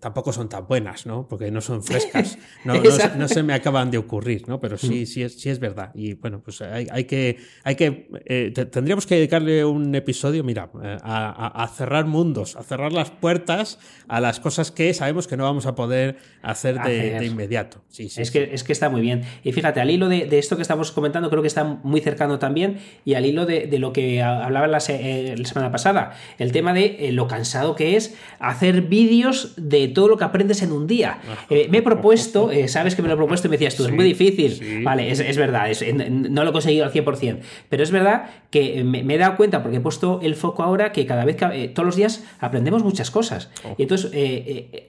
tampoco 0.00 0.32
son 0.32 0.48
tan 0.48 0.66
buenas, 0.66 1.04
¿no? 1.04 1.28
Porque 1.28 1.50
no 1.50 1.60
son 1.60 1.82
frescas. 1.82 2.38
No, 2.64 2.74
no, 3.16 3.28
se 3.28 3.42
me 3.42 3.54
acaban 3.54 3.90
de 3.90 3.98
ocurrir, 3.98 4.48
¿no? 4.48 4.60
Pero 4.60 4.76
sí, 4.76 5.02
mm. 5.02 5.06
sí 5.06 5.22
es, 5.22 5.40
sí 5.40 5.48
es 5.48 5.58
verdad. 5.58 5.90
Y 5.94 6.14
bueno, 6.14 6.40
pues 6.42 6.60
hay, 6.60 6.86
hay 6.90 7.04
que, 7.04 7.38
hay 7.62 7.76
que 7.76 8.10
eh, 8.26 8.52
tendríamos 8.70 9.06
que 9.06 9.14
dedicarle 9.14 9.64
un 9.64 9.94
episodio, 9.94 10.42
mira, 10.44 10.70
eh, 10.82 10.96
a, 11.02 11.62
a 11.62 11.68
cerrar 11.68 12.06
mundos, 12.06 12.56
a 12.56 12.62
cerrar 12.62 12.92
las 12.92 13.10
puertas 13.10 13.78
a 14.08 14.20
las 14.20 14.40
cosas 14.40 14.70
que 14.70 14.77
que 14.78 14.94
sabemos 14.94 15.26
que 15.26 15.36
no 15.36 15.42
vamos 15.42 15.66
a 15.66 15.74
poder 15.74 16.18
hacer 16.40 16.80
de, 16.80 17.26
inmediato. 17.26 17.82
Sí, 17.88 18.08
es, 18.16 18.30
Que, 18.30 18.50
es 18.52 18.62
que 18.62 18.72
está 18.72 18.88
muy 18.88 19.00
bien. 19.00 19.22
Y 19.42 19.50
fíjate, 19.50 19.80
al 19.80 19.90
hilo 19.90 20.08
de, 20.08 20.28
esto 20.38 20.54
que 20.54 20.62
estamos 20.62 20.92
comentando, 20.92 21.30
creo 21.30 21.42
que 21.42 21.48
está 21.48 21.64
muy 21.64 22.00
cercano 22.00 22.38
también, 22.38 22.78
y 23.04 23.14
al 23.14 23.26
hilo 23.26 23.44
de, 23.44 23.76
lo 23.80 23.92
que 23.92 24.22
hablaba 24.22 24.68
la, 24.68 24.78
eh, 24.88 25.34
la, 25.36 25.44
semana 25.48 25.72
pasada, 25.72 26.12
el 26.38 26.52
tema 26.52 26.72
de 26.74 26.96
eh, 27.00 27.12
lo 27.12 27.26
cansado 27.26 27.74
que 27.74 27.96
es 27.96 28.14
hacer 28.38 28.82
vídeos 28.82 29.54
de 29.56 29.88
todo 29.88 30.06
lo 30.06 30.16
que 30.16 30.22
aprendes 30.22 30.62
en 30.62 30.70
un 30.70 30.86
día. 30.86 31.18
Eh, 31.50 31.66
me 31.70 31.78
he 31.78 31.82
propuesto, 31.82 32.50
sabes 32.66 32.94
que 32.94 33.00
me 33.00 33.08
lo 33.08 33.14
he 33.14 33.16
propuesto 33.16 33.48
y 33.48 33.50
me 33.50 33.56
decías 33.56 33.74
tú, 33.74 33.86
es 33.86 33.90
muy 33.90 34.04
difícil. 34.04 34.82
Vale, 34.84 35.10
es, 35.10 35.36
verdad, 35.38 35.66
no 36.10 36.44
lo 36.44 36.50
he 36.50 36.52
conseguido 36.52 36.84
al 36.84 36.92
100%, 36.92 37.38
pero 37.70 37.82
es 37.82 37.90
verdad 37.90 38.28
que 38.50 38.84
me, 38.84 39.14
he 39.14 39.18
dado 39.18 39.36
cuenta, 39.36 39.62
porque 39.62 39.78
he 39.78 39.80
puesto 39.80 40.20
el 40.22 40.34
foco 40.34 40.62
ahora, 40.62 40.92
que 40.92 41.06
cada 41.06 41.24
vez 41.24 41.36
que 41.36 41.68
todos 41.68 41.86
los 41.86 41.96
días 41.96 42.24
aprendemos 42.38 42.82
muchas 42.82 43.10
cosas. 43.10 43.50
Oh. 43.64 43.74
Y 43.78 43.82
entonces, 43.82 44.10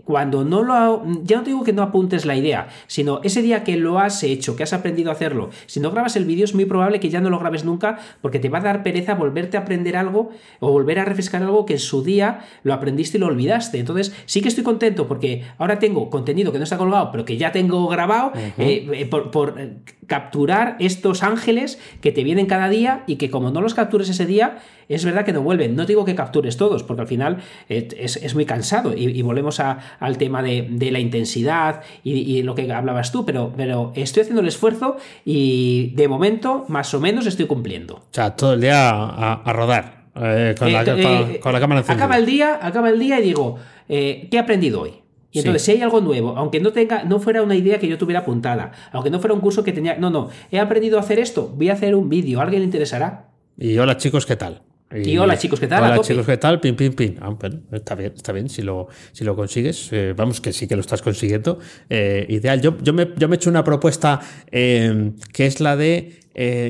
cuando 0.04 0.44
no 0.44 0.64
lo... 0.64 1.04
Ya 1.24 1.38
no 1.38 1.44
digo 1.44 1.64
que 1.64 1.74
no 1.74 1.82
apuntes 1.82 2.26
la 2.26 2.36
idea, 2.36 2.68
sino 2.88 3.22
ese 3.24 3.42
día 3.42 3.64
que 3.64 3.78
lo 3.78 4.00
has 4.00 4.24
hecho, 4.24 4.56
que 4.56 4.64
has 4.64 4.74
aprendido 4.74 5.10
a 5.10 5.14
hacerlo, 5.14 5.50
si 5.68 5.80
no 5.80 5.92
grabas 5.92 6.16
el 6.16 6.26
vídeo 6.26 6.46
es 6.46 6.54
muy 6.54 6.66
probable 6.66 7.00
que 7.00 7.10
ya 7.10 7.22
no 7.22 7.30
lo 7.30 7.40
grabes 7.40 7.64
nunca 7.64 8.00
porque 8.22 8.40
te 8.40 8.50
va 8.50 8.60
a 8.60 8.62
dar 8.62 8.84
pereza 8.84 9.16
volverte 9.16 9.58
a 9.58 9.62
aprender 9.62 9.96
algo 9.96 10.32
o 10.60 10.72
volver 10.72 11.00
a 11.00 11.06
refrescar 11.06 11.44
algo 11.44 11.66
que 11.66 11.74
en 11.74 11.80
su 11.80 12.04
día 12.04 12.42
lo 12.64 12.74
aprendiste 12.74 13.18
y 13.18 13.22
lo 13.22 13.28
olvidaste. 13.28 13.80
Entonces 13.80 14.14
sí 14.26 14.42
que 14.42 14.50
estoy 14.50 14.64
contento 14.64 15.08
porque 15.08 15.44
ahora 15.58 15.80
tengo 15.80 16.10
contenido 16.10 16.52
que 16.52 16.58
no 16.58 16.64
está 16.64 16.78
colgado 16.78 17.10
pero 17.12 17.26
que 17.26 17.38
ya 17.38 17.52
tengo 17.52 17.88
grabado 17.88 18.32
eh, 18.58 18.88
eh, 18.94 19.06
por, 19.06 19.56
eh, 19.58 19.78
capturar 20.08 20.76
estos 20.80 21.24
ángeles 21.24 21.80
que 22.02 22.12
te 22.12 22.24
vienen 22.24 22.48
cada 22.48 22.70
día 22.70 23.04
y 23.08 23.16
que 23.18 23.30
como 23.30 23.52
no 23.52 23.62
los 23.62 23.74
captures 23.74 24.10
ese 24.10 24.26
día, 24.26 24.58
es 24.90 25.06
verdad 25.06 25.24
que 25.24 25.32
no 25.32 25.42
vuelven. 25.42 25.76
No 25.76 25.86
digo 25.86 26.04
que 26.04 26.16
captures 26.16 26.58
todos, 26.58 26.84
porque 26.84 27.02
al 27.04 27.08
final 27.08 27.38
es, 27.70 28.36
muy 28.36 28.46
cansado 28.46 28.94
y, 28.96 29.22
volvemos 29.22 29.60
al 29.60 30.18
tema 30.18 30.42
de, 30.42 30.90
la 30.92 31.00
intensidad 31.00 31.82
y, 32.04 32.42
lo 32.44 32.56
que 32.56 32.72
hablabas 32.72 33.12
tú, 33.12 33.26
pero, 33.26 33.54
pero 33.56 33.92
estoy 33.96 34.22
haciendo 34.22 34.42
el 34.42 34.48
esfuerzo 34.48 34.98
y 35.24 35.94
de 35.96 36.08
momento 36.08 36.66
más 36.68 36.94
o 36.94 37.00
menos 37.00 37.28
estoy 37.28 37.46
cumpliendo. 37.46 37.96
O 37.96 38.08
sea, 38.12 38.36
todo 38.36 38.54
el 38.54 38.62
día 38.62 38.90
a, 38.90 39.54
rodar. 39.54 40.00
Eh, 40.16 40.56
con, 40.58 40.74
la, 40.74 40.82
eh, 40.82 41.40
cámara 41.42 41.80
encendida. 41.80 41.94
Acaba 41.94 42.18
el 42.18 42.26
día, 42.26 42.60
acaba 42.62 42.90
el 42.90 43.00
día 43.00 43.20
y 43.20 43.24
digo, 43.24 43.58
eh, 43.88 44.28
¿qué 44.30 44.38
he 44.38 44.40
aprendido 44.40 44.82
hoy? 44.82 44.94
Y 45.32 45.40
entonces, 45.40 45.62
si 45.62 45.72
hay 45.72 45.82
algo 45.82 46.02
nuevo, 46.02 46.36
aunque 46.36 46.60
no 46.60 46.72
tenga, 46.72 47.04
no 47.04 47.20
fuera 47.20 47.44
una 47.44 47.56
idea 47.56 47.80
que 47.80 47.88
yo 47.88 48.00
tuviera 48.00 48.22
apuntada, 48.22 48.72
aunque 48.92 49.12
no 49.12 49.20
fuera 49.20 49.36
un 49.36 49.42
curso 49.42 49.64
que 49.64 49.72
tenía. 49.72 49.96
No, 49.96 50.10
no, 50.10 50.30
he 50.52 50.60
aprendido 50.60 50.98
a 50.98 51.02
hacer 51.02 51.20
esto, 51.20 51.54
voy 51.56 51.70
a 51.70 51.74
hacer 51.74 51.94
un 51.94 52.10
vídeo, 52.10 52.40
¿a 52.40 52.44
alguien 52.44 52.62
le 52.62 52.66
interesará? 52.66 53.30
Y 53.56 53.78
hola 53.78 53.98
chicos, 53.98 54.26
¿qué 54.26 54.36
tal? 54.36 54.64
Y, 54.92 55.18
hola 55.20 55.38
chicos, 55.38 55.60
¿qué 55.60 55.68
tal? 55.68 55.84
Hola 55.84 56.02
chicos, 56.02 56.26
¿qué 56.26 56.38
tal? 56.38 56.60
Pin, 56.60 56.76
pin, 56.76 56.94
pin. 56.94 57.16
Ah, 57.22 57.36
está 57.72 57.94
bien, 57.94 58.12
está 58.16 58.32
bien. 58.32 58.50
Si 58.50 58.64
lo, 58.64 58.88
si 59.12 59.24
lo 59.24 59.36
consigues, 59.36 59.90
eh, 59.92 60.14
vamos, 60.18 60.42
que 60.42 60.52
sí 60.52 60.68
que 60.68 60.76
lo 60.76 60.82
estás 60.82 61.04
consiguiendo. 61.04 61.60
Eh, 61.90 62.26
ideal. 62.30 62.60
Yo, 62.60 62.76
yo, 62.82 62.92
me, 62.94 63.10
yo 63.16 63.28
me 63.28 63.36
he 63.36 63.38
hecho 63.38 63.52
una 63.52 63.64
propuesta 63.64 64.20
eh, 64.52 65.12
que 65.32 65.46
es 65.46 65.60
la 65.60 65.76
de 65.76 66.20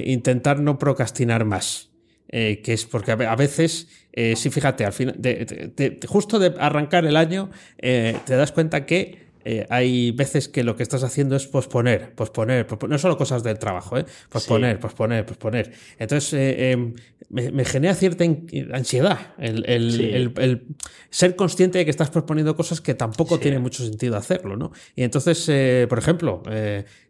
intentar 0.05 0.59
no 0.59 0.77
procrastinar 0.77 1.45
más. 1.45 1.91
que 2.27 2.61
es 2.65 2.85
porque 2.85 3.11
a 3.11 3.35
veces, 3.35 3.87
sí, 4.35 4.49
fíjate, 4.49 4.83
al 4.83 4.93
final, 4.93 5.15
justo 6.07 6.39
de 6.39 6.55
arrancar 6.59 7.05
el 7.05 7.15
año, 7.15 7.51
te 7.77 8.35
das 8.35 8.51
cuenta 8.51 8.85
que 8.85 9.28
eh, 9.51 9.65
hay 9.71 10.11
veces 10.11 10.47
que 10.47 10.63
lo 10.63 10.75
que 10.75 10.83
estás 10.83 11.03
haciendo 11.03 11.35
es 11.35 11.47
posponer, 11.47 12.13
posponer, 12.13 12.67
no 12.87 12.99
solo 12.99 13.17
cosas 13.17 13.41
del 13.41 13.57
trabajo, 13.57 13.97
¿eh? 13.97 14.05
posponer, 14.29 14.79
posponer, 14.79 15.25
posponer. 15.25 15.71
Entonces 15.97 16.33
eh, 16.33 16.71
em, 16.71 16.93
me, 17.31 17.65
genera 17.65 17.95
cierta 17.95 18.25
ansiedad 18.73 19.17
el, 19.39 20.67
ser 21.09 21.35
consciente 21.35 21.79
de 21.79 21.85
que 21.85 21.89
estás 21.89 22.11
posponiendo 22.11 22.55
cosas 22.55 22.79
que 22.79 22.93
tampoco 22.93 23.39
tiene 23.39 23.57
mucho 23.57 23.83
sentido 23.83 24.17
hacerlo, 24.17 24.55
¿no? 24.55 24.71
Y 24.95 25.01
entonces, 25.01 25.45
por 25.87 25.97
ejemplo, 25.97 26.43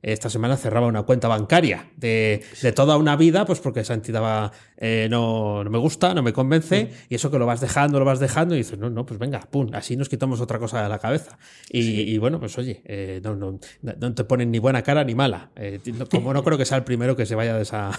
esta 0.01 0.29
semana 0.29 0.55
cerraba 0.55 0.87
una 0.87 1.03
cuenta 1.03 1.27
bancaria 1.27 1.89
de, 1.97 2.41
toda 2.73 2.95
una 2.95 3.17
vida, 3.17 3.45
pues 3.45 3.59
porque 3.59 3.81
esa 3.81 3.95
entidad 3.95 4.53
no, 5.09 5.63
me 5.65 5.77
gusta, 5.77 6.13
no 6.13 6.23
me 6.23 6.31
convence, 6.31 6.91
y 7.09 7.15
eso 7.15 7.31
que 7.31 7.39
lo 7.39 7.45
vas 7.45 7.59
dejando, 7.59 7.99
lo 7.99 8.05
vas 8.05 8.19
dejando, 8.19 8.55
y 8.55 8.59
dices, 8.59 8.79
no, 8.79 8.89
no, 8.89 9.05
pues 9.05 9.19
venga, 9.19 9.41
pum, 9.41 9.69
así 9.73 9.97
nos 9.97 10.07
quitamos 10.07 10.39
otra 10.39 10.59
cosa 10.59 10.81
de 10.83 10.89
la 10.89 10.99
cabeza. 10.99 11.37
y 11.69 12.17
bueno, 12.17 12.28
pues 12.37 12.57
oye, 12.57 12.81
eh, 12.83 13.21
no, 13.23 13.33
no, 13.33 13.57
no, 13.81 14.13
te 14.13 14.25
ponen 14.25 14.51
ni 14.51 14.59
buena 14.59 14.81
cara 14.83 15.05
ni 15.05 15.15
mala. 15.15 15.51
Eh, 15.55 15.79
como 16.11 16.33
no 16.33 16.43
creo 16.43 16.57
que 16.57 16.65
sea 16.65 16.77
el 16.77 16.83
primero 16.83 17.15
que 17.15 17.25
se 17.25 17.35
vaya 17.35 17.53
de 17.55 17.61
esa, 17.61 17.91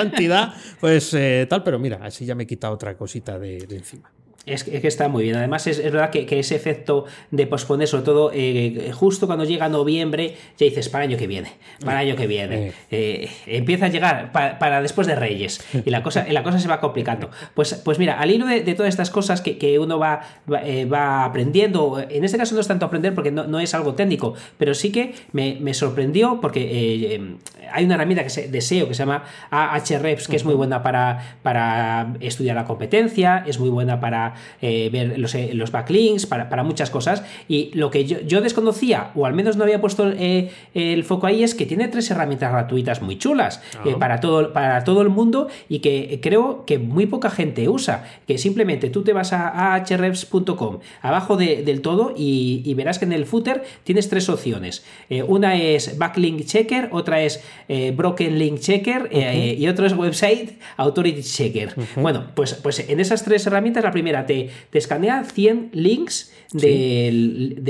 entidad, 0.00 0.54
pues 0.80 1.12
eh, 1.14 1.46
tal, 1.50 1.64
pero 1.64 1.80
mira, 1.80 1.98
así 2.02 2.24
ya 2.24 2.36
me 2.36 2.44
he 2.44 2.46
quitado 2.46 2.72
otra 2.72 2.96
cosita 2.96 3.38
de 3.38 3.58
encima. 3.68 4.12
Es 4.44 4.64
que, 4.64 4.86
está 4.88 5.08
muy 5.08 5.22
bien. 5.22 5.36
Además, 5.36 5.66
es, 5.68 5.82
verdad 5.82 6.10
que, 6.10 6.26
ese 6.38 6.56
efecto 6.56 7.04
de 7.30 7.46
posponer, 7.46 7.86
sobre 7.86 8.02
todo 8.02 8.30
eh, 8.34 8.90
justo 8.92 9.26
cuando 9.26 9.44
llega 9.44 9.68
noviembre, 9.68 10.34
ya 10.58 10.66
dices, 10.66 10.88
para 10.88 11.04
año 11.04 11.16
que 11.16 11.28
viene, 11.28 11.52
para 11.84 11.98
año 11.98 12.16
que 12.16 12.26
viene. 12.26 12.72
Eh, 12.90 13.30
empieza 13.46 13.86
a 13.86 13.88
llegar 13.88 14.32
para, 14.32 14.82
después 14.82 15.06
de 15.06 15.14
Reyes 15.14 15.64
y 15.84 15.90
la 15.90 16.02
cosa, 16.02 16.26
la 16.28 16.42
cosa 16.42 16.58
se 16.58 16.66
va 16.66 16.80
complicando. 16.80 17.30
Pues, 17.54 17.74
pues 17.84 18.00
mira, 18.00 18.18
al 18.18 18.32
hilo 18.32 18.46
de, 18.46 18.62
todas 18.74 18.88
estas 18.88 19.10
cosas 19.10 19.40
que, 19.42 19.78
uno 19.78 19.98
va, 19.98 20.22
eh, 20.64 20.86
va, 20.86 21.24
aprendiendo, 21.24 22.04
en 22.08 22.24
este 22.24 22.36
caso 22.36 22.54
no 22.54 22.60
es 22.60 22.68
tanto 22.68 22.86
aprender 22.86 23.14
porque 23.14 23.30
no, 23.30 23.60
es 23.60 23.74
algo 23.74 23.94
técnico, 23.94 24.34
pero 24.58 24.74
sí 24.74 24.90
que 24.90 25.14
me, 25.32 25.72
sorprendió 25.72 26.40
porque 26.40 27.36
hay 27.72 27.84
una 27.84 27.94
herramienta 27.94 28.24
que 28.24 28.30
se, 28.30 28.48
de 28.48 28.60
SEO 28.60 28.88
que 28.88 28.94
se 28.94 29.04
llama 29.04 29.24
Ahrefs, 29.50 30.26
que 30.26 30.36
es 30.36 30.44
muy 30.44 30.54
buena 30.54 30.82
para, 30.82 31.36
para 31.42 32.14
estudiar 32.20 32.56
la 32.56 32.64
competencia, 32.64 33.44
es 33.46 33.58
muy 33.58 33.70
buena 33.70 34.00
para 34.00 34.31
eh, 34.60 34.90
ver 34.92 35.18
los, 35.18 35.34
eh, 35.34 35.50
los 35.54 35.70
backlinks, 35.70 36.26
para, 36.26 36.62
muchas 36.62 36.90
cosas. 36.90 37.24
Y 37.48 37.70
lo 37.74 37.90
que 37.90 38.04
yo, 38.04 38.40
desconocía, 38.40 39.10
o 39.14 39.26
al 39.26 39.34
menos 39.34 39.56
no 39.56 39.64
había 39.64 39.80
puesto 39.80 40.10
eh, 40.10 40.50
el 40.74 41.04
foco 41.04 41.26
ahí, 41.26 41.42
es 41.42 41.54
que 41.54 41.66
tiene 41.66 41.88
tres 41.88 42.10
herramientas 42.10 42.52
gratuitas 42.52 43.02
muy 43.02 43.18
chulas 43.18 43.60
para, 43.98 44.20
todo, 44.20 44.52
para 44.52 44.84
todo 44.84 45.02
el 45.02 45.08
mundo 45.08 45.48
y 45.68 45.80
que 45.80 46.20
creo 46.22 46.64
que 46.66 46.78
muy 46.78 47.06
poca 47.06 47.30
gente 47.30 47.68
usa. 47.68 48.04
Que 48.26 48.38
simplemente 48.38 48.90
tú 48.90 49.02
te 49.02 49.12
vas 49.12 49.32
a, 49.32 49.82
hrefs.com, 49.84 50.78
abajo 51.00 51.36
del 51.36 51.80
todo, 51.80 52.14
y, 52.16 52.72
verás 52.74 52.98
que 52.98 53.04
en 53.04 53.12
el 53.12 53.26
footer 53.26 53.64
tienes 53.84 54.08
tres 54.08 54.28
opciones. 54.28 54.84
una 55.28 55.56
es 55.56 55.98
Backlink 55.98 56.44
Checker, 56.44 56.88
otra 56.92 57.22
es 57.22 57.42
Broken 57.68 58.38
Link 58.38 58.60
Checker 58.60 59.10
y 59.12 59.66
otra 59.68 59.86
es 59.86 59.96
Website 59.96 60.58
Authority 60.76 61.22
Checker. 61.22 61.74
Bueno, 61.96 62.26
pues, 62.34 62.54
pues 62.54 62.88
en 62.88 63.00
esas 63.00 63.24
tres 63.24 63.46
herramientas, 63.46 63.84
la 63.84 63.90
primera 63.90 64.21
te, 64.26 64.50
escanea 64.72 65.24
100 65.24 65.70
links 65.72 66.32
del, 66.52 67.62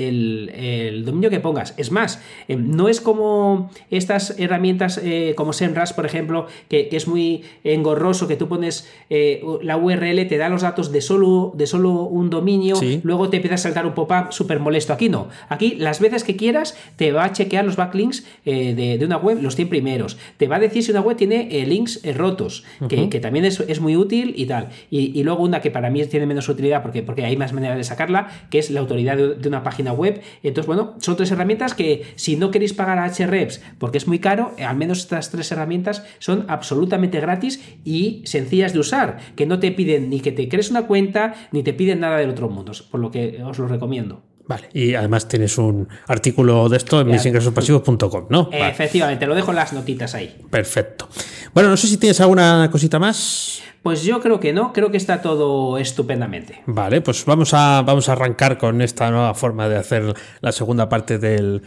dominio 1.05 1.31
que 1.31 1.41
pongas. 1.41 1.75
Es 1.77 1.91
más, 1.91 2.21
eh, 2.49 2.57
no 2.57 2.89
es 2.89 3.01
como 3.01 3.71
estas 3.91 4.39
herramientas 4.39 5.01
eh, 5.03 5.35
como 5.37 5.53
SEMrush, 5.53 5.93
por 5.93 6.07
ejemplo, 6.07 6.47
que, 6.69 6.89
es 6.93 7.07
muy 7.09 7.43
engorroso, 7.65 8.29
que 8.29 8.37
tú 8.37 8.49
pones 8.49 8.89
eh, 9.11 9.43
la 9.63 9.77
URL, 9.77 10.27
te 10.29 10.37
da 10.37 10.49
los 10.49 10.63
datos 10.63 10.93
de 10.93 11.01
solo, 11.01 11.53
de 11.57 11.67
solo 11.67 12.03
un 12.03 12.31
dominio, 12.31 12.77
luego 13.03 13.29
te 13.31 13.37
empieza 13.37 13.55
a 13.57 13.59
saltar 13.59 13.87
un 13.87 13.95
pop-up 13.95 14.33
súper 14.33 14.61
molesto. 14.61 14.93
Aquí 14.93 15.09
no. 15.09 15.29
Aquí, 15.49 15.75
las 15.77 16.01
veces 16.01 16.25
que 16.25 16.37
quieras, 16.37 16.77
te 16.97 17.13
va 17.13 17.25
a 17.25 17.33
chequear 17.33 17.65
los 17.65 17.77
backlinks 17.77 18.25
de, 18.45 19.01
una 19.03 19.17
web, 19.17 19.41
los 19.41 19.57
100 19.57 19.69
primeros. 19.69 20.19
Te 20.37 20.49
va 20.49 20.57
a 20.57 20.61
decir 20.61 20.83
si 20.83 20.91
una 20.91 21.01
web 21.01 21.17
tiene 21.17 21.65
links 21.67 22.01
rotos, 22.17 22.65
que, 22.89 23.21
también 23.21 23.45
es, 23.45 23.81
muy 23.81 23.97
útil 23.97 24.35
y 24.37 24.47
tal. 24.47 24.69
Y, 24.91 25.19
y 25.19 25.23
luego 25.25 25.43
una 25.43 25.61
que 25.61 25.71
para 25.71 25.91
mí 25.91 26.05
tiene 26.07 26.27
menos 26.27 26.42
utilidad 26.49 26.83
porque, 26.83 27.03
porque 27.03 27.25
hay 27.25 27.37
más 27.37 27.53
maneras 27.53 27.77
de 27.77 27.85
sacarla, 27.85 28.29
que 28.51 28.59
es 28.59 28.71
la 28.71 28.81
autoridad 28.81 29.17
de, 29.17 29.49
una 29.49 29.63
página 29.63 29.93
web. 29.93 30.21
Entonces, 30.43 30.67
bueno, 30.67 30.95
son 30.99 31.17
tres 31.17 31.31
herramientas 31.31 31.75
que 31.75 32.05
si 32.17 32.37
no 32.37 32.51
queréis 32.51 32.73
pagar 32.73 32.99
a 32.99 33.07
HREPS 33.07 33.61
porque 33.79 33.99
es 33.99 34.07
muy 34.07 34.19
caro, 34.19 34.53
al 34.59 34.77
menos 34.77 35.01
estas 35.01 35.31
tres 35.31 35.51
herramientas 35.53 36.05
son 36.19 36.47
absolutamente 36.49 37.21
gratis 37.21 37.63
y 37.85 38.23
sencillas 38.25 38.73
de 38.73 38.79
usar, 38.79 39.19
que 39.37 39.47
no 39.47 39.59
te 39.59 39.71
piden 39.73 40.11
ni 40.11 40.21
que 40.21 40.33
te 40.33 40.49
crees 40.49 40.71
una 40.71 40.87
cuenta, 40.87 41.35
ni 41.53 41.63
te 41.63 41.73
piden 41.73 42.01
nada 42.01 42.19
del 42.19 42.31
otro 42.31 42.49
mundo, 42.49 42.73
por 42.91 43.01
lo 43.01 43.11
que 43.11 43.43
os 43.43 43.59
lo 43.59 43.69
recomiendo. 43.69 44.23
Vale, 44.45 44.69
y 44.73 44.95
además 44.95 45.29
tienes 45.29 45.57
un 45.57 45.89
artículo 46.09 46.69
de 46.69 46.77
esto 46.77 47.01
en 47.01 47.09
misingresospasivos.com, 47.09 48.27
¿no? 48.29 48.51
Efectivamente, 48.53 49.27
lo 49.27 49.35
dejo 49.35 49.53
en 49.53 49.57
las 49.57 49.73
notitas 49.73 50.15
ahí. 50.15 50.37
Perfecto. 50.51 51.09
Bueno, 51.55 51.69
no 51.69 51.77
sé 51.77 51.87
si 51.87 51.99
tienes 51.99 52.21
alguna 52.21 52.69
cosita 52.73 52.99
más. 52.99 53.63
Pues 53.83 54.05
yo 54.05 54.21
creo 54.21 54.39
que 54.39 54.53
no, 54.53 54.73
creo 54.73 54.91
que 54.91 54.97
está 54.97 55.21
todo 55.21 55.77
estupendamente. 55.77 56.63
Vale, 56.67 57.01
pues 57.01 57.25
vamos 57.25 57.53
a, 57.53 57.83
vamos 57.83 58.09
a 58.09 58.13
arrancar 58.13 58.57
con 58.57 58.81
esta 58.81 59.11
nueva 59.11 59.35
forma 59.35 59.69
de 59.69 59.77
hacer 59.77 60.15
la 60.41 60.53
segunda 60.53 60.89
parte 60.89 61.19
del, 61.19 61.63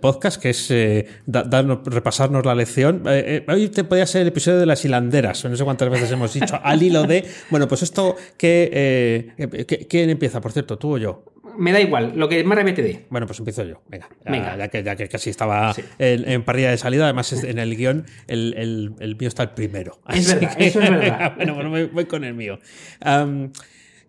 podcast, 0.00 0.42
que 0.42 0.50
es 0.50 0.70
eh, 0.72 1.06
repasarnos 1.26 2.44
la 2.44 2.54
lección. 2.54 3.04
Eh, 3.06 3.44
eh, 3.46 3.52
hoy 3.52 3.68
te 3.68 3.84
podía 3.84 4.06
ser 4.06 4.22
el 4.22 4.28
episodio 4.28 4.58
de 4.58 4.66
las 4.66 4.84
hilanderas, 4.84 5.44
no 5.44 5.56
sé 5.56 5.64
cuántas 5.64 5.88
veces 5.88 6.10
hemos 6.10 6.34
dicho, 6.34 6.58
al 6.62 6.82
hilo 6.82 7.04
de... 7.04 7.24
Bueno, 7.48 7.68
pues 7.68 7.84
esto, 7.84 8.16
que, 8.36 9.86
¿quién 9.88 10.10
empieza, 10.10 10.40
por 10.40 10.50
cierto, 10.50 10.76
tú 10.76 10.96
o 10.96 10.98
yo? 10.98 11.33
Me 11.58 11.72
da 11.72 11.80
igual, 11.80 12.12
lo 12.16 12.28
que 12.28 12.42
más 12.44 12.56
remete 12.56 12.82
de. 12.82 13.06
Bueno, 13.10 13.26
pues 13.26 13.38
empiezo 13.38 13.64
yo. 13.64 13.82
Venga, 13.88 14.56
ya, 14.56 14.68
que, 14.68 14.82
ya 14.82 14.96
que, 14.96 15.08
casi 15.08 15.30
estaba 15.30 15.74
en, 15.98 16.42
parrilla 16.42 16.70
de 16.70 16.78
salida, 16.78 17.04
además 17.04 17.32
en 17.32 17.58
el 17.58 17.76
guion 17.76 18.06
el, 18.26 18.94
el, 18.98 19.16
mío 19.16 19.28
está 19.28 19.42
el 19.42 19.50
primero. 19.50 20.00
Es 20.08 20.32
verdad, 20.34 20.54
eso 20.58 20.80
es 20.80 20.90
verdad. 20.90 21.34
bueno, 21.36 21.54
bueno, 21.54 21.88
voy, 21.92 22.04
con 22.06 22.24
el 22.24 22.34
mío. 22.34 22.58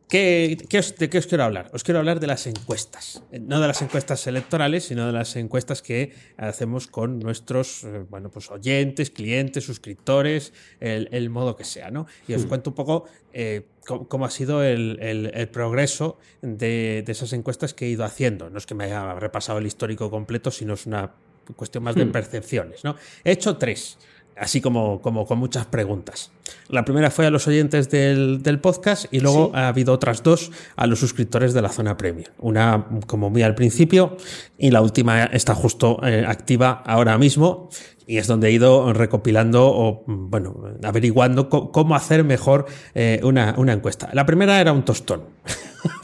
¿Qué, 0.07 0.55
¿De 0.99 1.09
qué 1.09 1.17
os 1.17 1.27
quiero 1.27 1.43
hablar? 1.43 1.69
Os 1.73 1.83
quiero 1.83 1.97
hablar 1.97 2.19
de 2.19 2.27
las 2.27 2.45
encuestas. 2.45 3.23
Eh, 3.31 3.39
no 3.39 3.59
de 3.59 3.67
las 3.67 3.81
encuestas 3.81 4.27
electorales, 4.27 4.85
sino 4.85 5.07
de 5.07 5.11
las 5.11 5.35
encuestas 5.35 5.81
que 5.81 6.13
hacemos 6.37 6.85
con 6.87 7.19
nuestros 7.19 7.83
eh, 7.83 8.05
bueno, 8.07 8.29
pues 8.29 8.51
oyentes, 8.51 9.09
clientes, 9.09 9.63
suscriptores, 9.63 10.53
el, 10.79 11.29
modo 11.31 11.55
que 11.55 11.63
sea. 11.63 11.89
¿no? 11.89 12.05
Y 12.27 12.33
os 12.33 12.45
hmm. 12.45 12.47
cuento 12.47 12.69
un 12.69 12.75
poco 12.75 13.05
eh, 13.33 13.65
cómo, 13.85 14.25
ha 14.25 14.29
sido 14.29 14.63
el, 14.63 15.49
progreso 15.51 16.19
de, 16.41 17.03
esas 17.07 17.33
encuestas 17.33 17.73
que 17.73 17.87
he 17.87 17.89
ido 17.89 18.03
haciendo. 18.03 18.51
No 18.51 18.59
es 18.59 18.67
que 18.67 18.75
me 18.75 18.83
haya 18.83 19.15
repasado 19.15 19.57
el 19.57 19.65
histórico 19.65 20.11
completo, 20.11 20.51
sino 20.51 20.75
es 20.75 20.85
una 20.85 21.13
cuestión 21.55 21.83
más 21.83 21.95
de 21.95 22.05
hmm. 22.05 22.11
percepciones. 22.11 22.83
¿no? 22.83 22.95
He 23.23 23.31
hecho 23.31 23.57
tres 23.57 23.97
así 24.37 24.61
como, 24.61 25.01
como 25.01 25.25
con 25.25 25.39
muchas 25.39 25.65
preguntas. 25.65 26.31
La 26.69 26.83
primera 26.83 27.11
fue 27.11 27.25
a 27.25 27.29
los 27.29 27.47
oyentes 27.47 27.89
del, 27.89 28.59
podcast 28.61 29.05
y 29.11 29.19
luego 29.19 29.51
ha 29.53 29.67
habido 29.67 29.93
otras 29.93 30.23
dos 30.23 30.51
a 30.75 30.87
los 30.87 30.99
suscriptores 30.99 31.53
de 31.53 31.61
la 31.61 31.69
zona 31.69 31.97
premium. 31.97 32.27
Una 32.39 32.85
como 33.07 33.29
muy 33.29 33.43
al 33.43 33.55
principio 33.55 34.17
y 34.57 34.71
la 34.71 34.81
última 34.81 35.25
está 35.25 35.53
justo 35.53 35.99
eh, 36.05 36.25
activa 36.27 36.83
ahora 36.85 37.17
mismo 37.17 37.69
y 38.07 38.17
es 38.17 38.27
donde 38.27 38.49
he 38.49 38.51
ido 38.51 38.93
recopilando 38.93 39.67
o, 39.67 40.03
bueno, 40.07 40.63
averiguando 40.83 41.49
cómo 41.49 41.95
hacer 41.95 42.23
mejor 42.23 42.65
eh, 42.93 43.19
una, 43.23 43.55
una, 43.57 43.73
encuesta. 43.73 44.09
La 44.13 44.25
primera 44.25 44.59
era 44.59 44.71
un 44.73 44.83
tostón. 44.85 45.23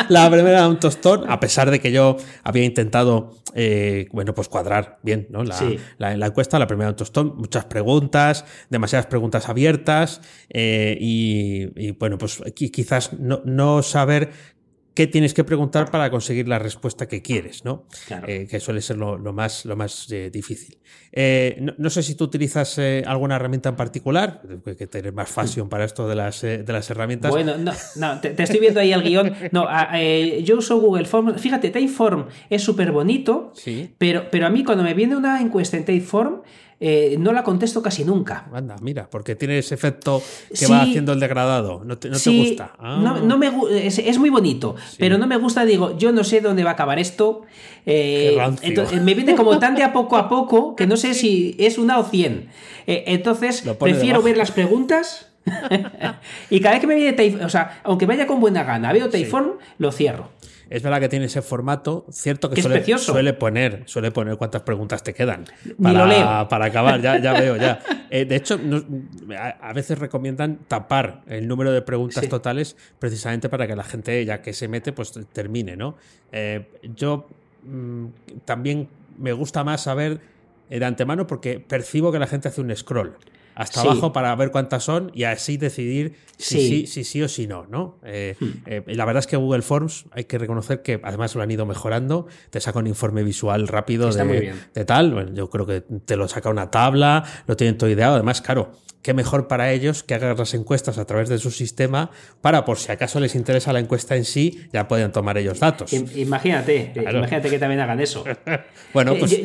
la 0.10 0.30
primera 0.30 0.60
era 0.60 0.68
un 0.68 0.80
tostón, 0.80 1.30
a 1.30 1.40
pesar 1.40 1.72
de 1.72 1.80
que 1.80 1.92
yo 1.92 2.18
había 2.44 2.64
intentado, 2.64 3.36
eh, 3.54 4.08
bueno, 4.12 4.34
pues 4.34 4.48
cuadrar 4.48 5.00
bien 5.04 5.28
¿no? 5.30 5.44
la, 5.44 5.58
la, 5.98 6.26
encuesta. 6.26 6.60
La 6.60 6.68
primera 6.68 6.88
era 6.88 6.92
un 6.92 6.98
tostón, 6.98 7.36
muchas 7.38 7.66
preguntas, 7.66 8.46
demasiadas 8.70 9.08
preguntas 9.08 9.50
abiertas 9.50 10.22
eh, 10.50 10.98
y, 11.00 11.70
y, 11.76 11.92
bueno, 11.92 12.18
pues 12.18 12.42
quizás 12.54 13.14
no, 13.14 13.42
no 13.46 13.84
saber 13.84 14.32
qué 14.98 15.06
tienes 15.06 15.36
que 15.36 15.44
preguntar 15.44 15.92
para 15.92 16.10
conseguir 16.10 16.48
la 16.48 16.58
respuesta 16.58 17.08
que 17.08 17.22
quieres, 17.22 17.64
¿no? 17.64 17.86
Eh, 18.26 18.48
que 18.50 18.60
suele 18.60 18.82
ser 18.82 18.98
lo, 18.98 19.20
más, 19.32 19.64
lo 19.64 19.76
más 19.76 20.12
eh, 20.12 20.32
difícil. 20.32 20.80
Eh, 21.12 21.64
no, 21.78 21.90
sé 21.92 22.02
si 22.02 22.16
tú 22.16 22.24
utilizas 22.24 22.80
alguna 23.06 23.36
herramienta 23.36 23.70
en 23.70 23.76
particular, 23.76 24.42
que 24.76 24.88
tener 24.88 25.14
más 25.14 25.30
fashion 25.30 25.70
para 25.70 25.86
esto 25.86 26.08
de 26.08 26.16
las, 26.16 26.42
de 26.42 26.66
las 26.68 26.90
herramientas. 26.90 27.30
Bueno, 27.30 27.60
no, 27.60 27.74
no 27.98 28.20
te, 28.20 28.42
estoy 28.42 28.60
viendo 28.60 28.80
ahí 28.80 28.92
el 28.92 29.04
guion. 29.04 29.36
No, 29.52 29.68
yo 30.44 30.58
uso 30.58 30.80
Google 30.82 31.06
Forms. 31.06 31.40
Fíjate, 31.40 31.70
Typeform 31.70 32.26
es 32.50 32.64
súper 32.64 32.92
bonito, 32.92 33.52
sí. 33.54 33.94
pero, 34.00 34.32
pero 34.32 34.48
a 34.48 34.50
mí 34.50 34.64
cuando 34.64 34.84
me 34.84 34.96
viene 34.96 35.16
una 35.16 35.40
encuesta 35.40 35.78
en 35.78 35.86
Typeform, 35.86 36.42
eh, 36.80 37.16
no 37.18 37.34
la 37.34 37.44
contesto 37.44 37.82
casi 37.82 38.04
nunca. 38.04 38.48
Anda, 38.54 38.76
mira, 38.82 39.10
porque 39.10 39.36
tiene 39.36 39.58
ese 39.58 39.74
efecto 39.74 40.22
que 40.58 40.68
va 40.68 40.84
haciendo 40.84 41.14
el 41.14 41.20
degradado. 41.20 41.82
No 41.84 41.98
te, 41.98 42.10
gusta. 42.10 42.74
No, 42.80 43.38
me, 43.38 43.52
es, 43.86 44.20
muy 44.20 44.30
bonito, 44.30 44.76
pero 45.00 45.18
no 45.18 45.26
me 45.26 45.38
gusta, 45.38 45.66
digo, 45.66 45.98
yo 45.98 46.12
no 46.12 46.24
sé 46.24 46.42
dónde 46.42 46.64
va 46.64 46.72
a 46.72 46.74
acabar 46.74 47.00
esto. 47.00 47.42
Eh, 47.86 48.38
entonces, 48.62 49.02
me 49.02 49.16
viene 49.16 49.36
como 49.36 49.58
tan 49.58 49.76
de 49.76 49.84
a 49.84 49.92
poco 49.92 50.18
a 50.18 50.30
poco 50.30 50.76
que 50.76 50.86
no 50.86 50.98
sé 50.98 51.16
si 51.16 51.56
es 51.58 51.80
una 51.80 51.98
o 51.98 52.04
cien. 52.04 52.50
Eh, 52.86 53.06
entonces, 53.08 53.64
prefiero 53.80 54.22
ver 54.22 54.38
las 54.38 54.52
preguntas. 54.52 55.30
y 56.50 56.60
cada 56.60 56.74
vez 56.74 56.82
que 56.82 56.88
me 56.88 56.96
viene 56.96 57.44
o 57.44 57.50
sea, 57.50 57.80
aunque 57.84 58.06
vaya 58.06 58.28
con 58.28 58.40
buena 58.40 58.64
gana, 58.64 58.92
veo 58.94 59.10
Typeform, 59.10 59.54
lo 59.78 59.92
cierro. 59.92 60.30
Es 60.70 60.84
verdad 60.84 61.00
que 61.00 61.10
tiene 61.10 61.26
ese 61.26 61.42
formato, 61.42 62.06
cierto 62.10 62.50
que 62.50 62.62
suele, 62.62 62.98
suele, 62.98 63.34
poner, 63.34 63.84
suele 63.86 64.12
poner 64.12 64.38
cuántas 64.38 64.64
preguntas 64.64 65.04
te 65.04 65.14
quedan 65.14 65.46
para, 65.82 66.48
para 66.48 66.66
acabar, 66.66 67.02
ya, 67.02 67.20
ya 67.20 67.34
veo, 67.40 67.56
ya. 67.58 67.80
Eh, 68.10 68.26
de 68.26 68.36
hecho, 68.36 68.60
a, 69.38 69.74
veces 69.74 70.00
recomiendan 70.00 70.60
tapar 70.68 71.22
el 71.28 71.48
número 71.48 71.72
de 71.72 71.82
preguntas 71.82 72.28
totales 72.28 72.76
precisamente 73.00 73.50
para 73.50 73.68
que 73.68 73.76
la 73.76 73.84
gente, 73.84 74.24
ya 74.26 74.42
que 74.42 74.54
se 74.54 74.68
mete, 74.68 74.92
pues 74.92 75.14
termine, 75.32 75.76
¿no? 75.76 75.96
Eh, 76.32 76.68
yo 76.96 77.28
mm, 77.64 78.06
también 78.46 78.90
me 79.18 79.34
gusta 79.34 79.64
más 79.64 79.82
saber 79.82 80.20
de 80.70 80.84
antemano 80.84 81.28
porque 81.28 81.60
percibo 81.60 82.12
que 82.12 82.20
la 82.20 82.28
gente 82.28 82.50
hace 82.50 82.62
un 82.62 82.76
scroll 82.76 83.16
hasta 83.58 83.82
abajo 83.82 84.14
para 84.14 84.36
ver 84.36 84.52
cuántas 84.52 84.84
son 84.84 85.12
y 85.16 85.24
así 85.24 85.58
decidir 85.58 86.14
si 86.38 86.86
sí, 86.86 87.04
sí, 87.04 87.24
o 87.24 87.28
si 87.28 87.48
no, 87.48 87.66
¿no? 87.66 87.98
Eh, 88.04 88.36
hmm. 88.40 88.46
eh, 88.68 88.84
la 88.86 89.04
verdad 89.04 89.22
es 89.22 89.28
que 89.28 89.36
Google 89.36 89.64
Forms 89.64 90.06
hay 90.12 90.26
que 90.26 90.38
reconocer 90.38 90.84
que 90.84 91.02
además 91.04 91.34
lo 91.34 91.42
han 91.42 91.50
ido 91.50 91.66
mejorando, 91.66 92.28
te 92.52 92.62
saca 92.62 92.78
un 92.78 92.86
informe 92.86 93.24
visual 93.24 93.68
rápido 93.68 94.12
de, 94.12 94.54
de, 94.76 94.86
tal, 94.86 95.34
yo 95.34 95.50
creo 95.50 95.66
que 95.66 95.82
te 95.82 96.16
lo 96.16 96.28
saca 96.28 96.50
una 96.52 96.70
tabla, 96.70 97.24
lo 97.48 97.58
tienen 97.58 97.80
todo 97.80 97.90
ideado, 97.90 98.14
además, 98.14 98.42
claro, 98.42 98.74
qué 99.08 99.14
mejor 99.14 99.48
para 99.48 99.72
ellos 99.72 100.04
que 100.04 100.16
hagan 100.16 100.36
las 100.36 100.54
encuestas 100.54 100.98
a 100.98 101.06
través 101.06 101.30
de 101.30 101.38
su 101.38 101.50
sistema 101.50 102.12
para, 102.42 102.66
por 102.66 102.78
si 102.78 102.92
acaso 102.92 103.22
les 103.22 103.36
interesa 103.36 103.72
la 103.72 103.80
encuesta 103.80 104.18
en 104.18 104.26
sí, 104.26 104.68
ya 104.74 104.90
pueden 104.90 105.14
tomar 105.14 105.38
ellos 105.38 105.62
datos. 105.62 105.94
Imagínate, 105.94 106.92
imagínate 106.94 107.50
que 107.50 107.58
también 107.58 107.80
hagan 107.80 108.02
eso. 108.02 108.26
bueno, 108.94 109.16
pues 109.16 109.40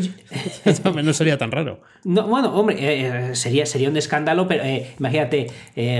no 1.04 1.12
sería 1.12 1.38
tan 1.38 1.52
raro. 1.52 1.80
No, 2.02 2.26
bueno, 2.26 2.52
hombre, 2.52 2.74
eh, 2.80 3.30
eh, 3.30 3.36
sería, 3.36 3.64
sería 3.64 3.88
un 3.88 3.96
escándalo, 3.96 4.48
pero 4.48 4.64
eh, 4.64 4.96
imagínate, 4.98 5.46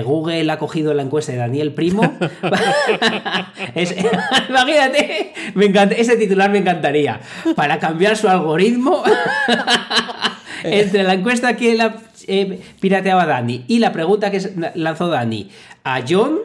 Google 0.05 0.51
ha 0.51 0.59
cogido 0.59 0.93
la 0.93 1.03
encuesta 1.03 1.31
de 1.31 1.39
Daniel 1.39 1.73
Primo. 1.73 2.03
imagínate, 4.49 5.35
me 5.55 5.67
encanta, 5.67 5.95
ese 5.95 6.17
titular 6.17 6.51
me 6.51 6.59
encantaría. 6.59 7.21
Para 7.55 7.79
cambiar 7.79 8.17
su 8.17 8.29
algoritmo. 8.29 9.05
entre 10.65 11.05
la 11.05 11.15
encuesta 11.15 11.57
que 11.57 11.77
la 11.77 12.03
eh, 12.29 12.61
pirateaba 12.81 13.27
Dani 13.27 13.65
y 13.69 13.79
la 13.79 13.93
pregunta 13.93 14.31
que 14.31 14.41
lanzó 14.75 15.09
Dani 15.09 15.49
a 15.85 16.03
John. 16.09 16.39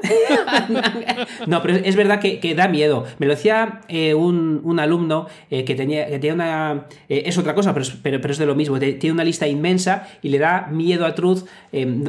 no, 1.48 1.62
pero 1.62 1.76
es 1.76 1.96
verdad 1.96 2.20
que, 2.20 2.56
da 2.56 2.68
miedo. 2.68 3.06
Me 3.20 3.26
lo 3.26 3.34
decía 3.34 3.82
eh, 3.88 4.13
un, 4.13 4.80
alumno 4.80 5.28
eh, 5.50 5.63
que, 5.66 5.76
tenía, 5.76 6.08
que 6.08 6.20
tenía 6.20 6.34
una. 6.34 6.86
es 7.08 7.38
otra 7.38 7.54
cosa, 7.54 7.74
pero, 7.74 8.22
pero, 8.22 8.32
es 8.32 8.38
de 8.38 8.46
lo 8.46 8.56
mismo. 8.56 8.80
Tiene 8.80 9.12
una 9.12 9.24
lista 9.24 9.48
inmensa 9.48 10.08
y 10.22 10.30
le 10.30 10.40
da 10.40 10.68
miedo 10.72 11.06
a 11.06 11.16
Truth 11.16 11.46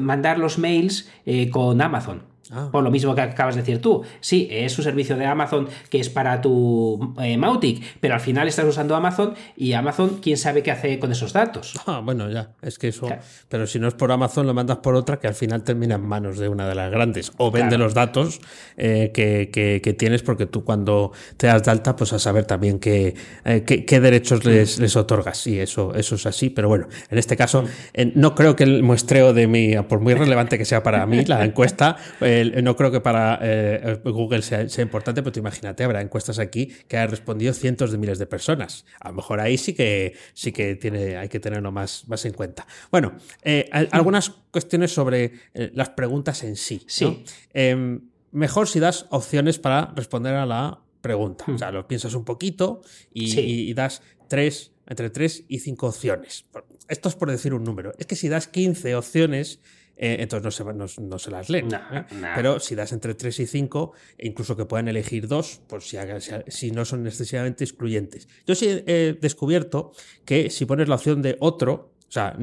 mandar 0.00 0.38
los 0.38 0.58
mails 0.58 1.10
con 1.50 1.80
Amazon. 1.80 2.27
Ah. 2.50 2.68
Por 2.72 2.82
lo 2.82 2.90
mismo 2.90 3.14
que 3.14 3.20
acabas 3.20 3.54
de 3.54 3.62
decir 3.62 3.80
tú. 3.80 4.02
Sí, 4.20 4.48
es 4.50 4.76
un 4.78 4.84
servicio 4.84 5.16
de 5.16 5.26
Amazon 5.26 5.68
que 5.90 6.00
es 6.00 6.08
para 6.08 6.40
tu 6.40 7.14
eh, 7.20 7.36
Mautic, 7.36 7.82
pero 8.00 8.14
al 8.14 8.20
final 8.20 8.48
estás 8.48 8.64
usando 8.64 8.96
Amazon 8.96 9.34
y 9.56 9.72
Amazon, 9.74 10.18
quién 10.22 10.36
sabe 10.36 10.62
qué 10.62 10.70
hace 10.70 10.98
con 10.98 11.12
esos 11.12 11.32
datos. 11.32 11.74
Ah, 11.86 12.00
bueno, 12.04 12.30
ya, 12.30 12.52
es 12.62 12.78
que 12.78 12.88
eso. 12.88 13.08
Pero 13.48 13.66
si 13.66 13.78
no 13.78 13.88
es 13.88 13.94
por 13.94 14.12
Amazon, 14.12 14.46
lo 14.46 14.54
mandas 14.54 14.78
por 14.78 14.94
otra 14.94 15.18
que 15.18 15.26
al 15.26 15.34
final 15.34 15.62
termina 15.62 15.96
en 15.96 16.06
manos 16.06 16.38
de 16.38 16.48
una 16.48 16.68
de 16.68 16.74
las 16.74 16.90
grandes. 16.90 17.32
O 17.36 17.50
vende 17.50 17.78
los 17.78 17.94
datos 17.94 18.40
eh, 18.76 19.10
que, 19.12 19.96
tienes, 19.98 20.22
porque 20.22 20.46
tú 20.46 20.64
cuando 20.64 21.12
te 21.36 21.46
das 21.46 21.64
de 21.64 21.70
alta, 21.70 21.96
pues 21.96 22.12
a 22.12 22.18
saber 22.18 22.44
también 22.44 22.78
qué, 22.78 23.14
eh, 23.44 23.62
qué, 23.62 24.00
derechos 24.00 24.44
les, 24.44 24.78
les, 24.78 24.96
otorgas. 24.96 25.38
Sí, 25.38 25.58
eso, 25.58 25.94
eso 25.94 26.14
es 26.14 26.26
así. 26.26 26.50
Pero 26.50 26.68
bueno, 26.68 26.88
en 27.10 27.18
este 27.18 27.36
caso, 27.36 27.64
no 28.14 28.34
creo 28.34 28.56
que 28.56 28.64
el 28.64 28.82
muestreo 28.82 29.32
de 29.32 29.46
mi, 29.46 29.76
por 29.82 30.00
muy 30.00 30.14
relevante 30.14 30.58
que 30.58 30.64
sea 30.64 30.82
para 30.82 31.06
mí, 31.06 31.24
la 31.24 31.44
encuesta. 31.44 31.96
no 32.44 32.76
creo 32.76 32.90
que 32.90 33.00
para 33.00 33.38
eh, 33.42 34.00
Google 34.04 34.42
sea, 34.42 34.66
importante, 34.82 35.22
pero 35.22 35.38
imagínate, 35.38 35.84
habrá 35.84 36.00
encuestas 36.00 36.38
aquí 36.38 36.66
que 36.88 36.96
han 36.96 37.10
respondido 37.10 37.52
cientos 37.52 37.92
de 37.92 37.98
miles 37.98 38.18
de 38.18 38.26
personas. 38.26 38.84
A 39.00 39.08
lo 39.08 39.16
mejor 39.16 39.40
ahí 39.40 39.58
sí 39.58 39.74
que 39.74 40.14
sí 40.34 40.52
que 40.52 40.76
tiene, 40.76 41.16
hay 41.16 41.28
que 41.28 41.40
tenerlo 41.40 41.72
más, 41.72 42.08
más 42.08 42.24
en 42.24 42.32
cuenta. 42.32 42.66
Bueno, 42.90 43.16
eh, 43.42 43.68
algunas 43.72 44.30
cuestiones 44.50 44.92
sobre 44.92 45.32
eh, 45.54 45.70
las 45.74 45.90
preguntas 45.90 46.42
en 46.44 46.56
sí. 46.56 46.82
Sí. 46.86 47.24
Em, 47.52 48.00
mejor 48.32 48.68
si 48.68 48.80
das 48.80 49.06
opciones 49.10 49.58
para 49.58 49.92
responder 49.94 50.34
a 50.34 50.46
la 50.46 50.80
pregunta. 51.00 51.44
O 51.48 51.58
sea, 51.58 51.70
lo 51.70 51.86
piensas 51.86 52.14
un 52.14 52.24
poquito 52.24 52.82
y, 53.12 53.72
das 53.74 54.02
tres, 54.28 54.72
entre 54.86 55.10
tres 55.10 55.44
y 55.48 55.60
cinco 55.60 55.88
opciones. 55.88 56.44
Esto 56.88 57.08
es 57.08 57.14
por 57.14 57.30
decir 57.30 57.54
un 57.54 57.64
número. 57.64 57.92
Es 57.98 58.06
que 58.06 58.16
si 58.16 58.28
das 58.28 58.48
15 58.48 58.94
opciones, 58.96 59.60
eh, 59.98 60.18
entonces 60.20 60.64
no 60.64 60.86
se, 60.88 61.00
no, 61.02 61.18
se 61.18 61.30
las 61.30 61.50
leen. 61.50 61.68
¿eh? 61.72 62.04
Pero 62.36 62.60
si 62.60 62.76
das 62.76 62.92
entre 62.92 63.14
3 63.14 63.40
y 63.40 63.46
5, 63.46 63.92
incluso 64.20 64.56
que 64.56 64.64
puedan 64.64 64.86
elegir 64.86 65.26
dos, 65.26 65.60
por 65.66 65.82
si, 65.82 65.96
si 66.46 66.70
no 66.70 66.84
son 66.84 67.06
excesivamente 67.06 67.64
excluyentes. 67.64 68.28
Yo 68.46 68.54
sí 68.54 68.82
he 68.86 69.18
descubierto 69.20 69.92
que 70.24 70.50
si 70.50 70.66
pones 70.66 70.88
la 70.88 70.94
opción 70.94 71.20
de 71.20 71.36
otro, 71.40 71.92
o 72.08 72.12
sea, 72.12 72.38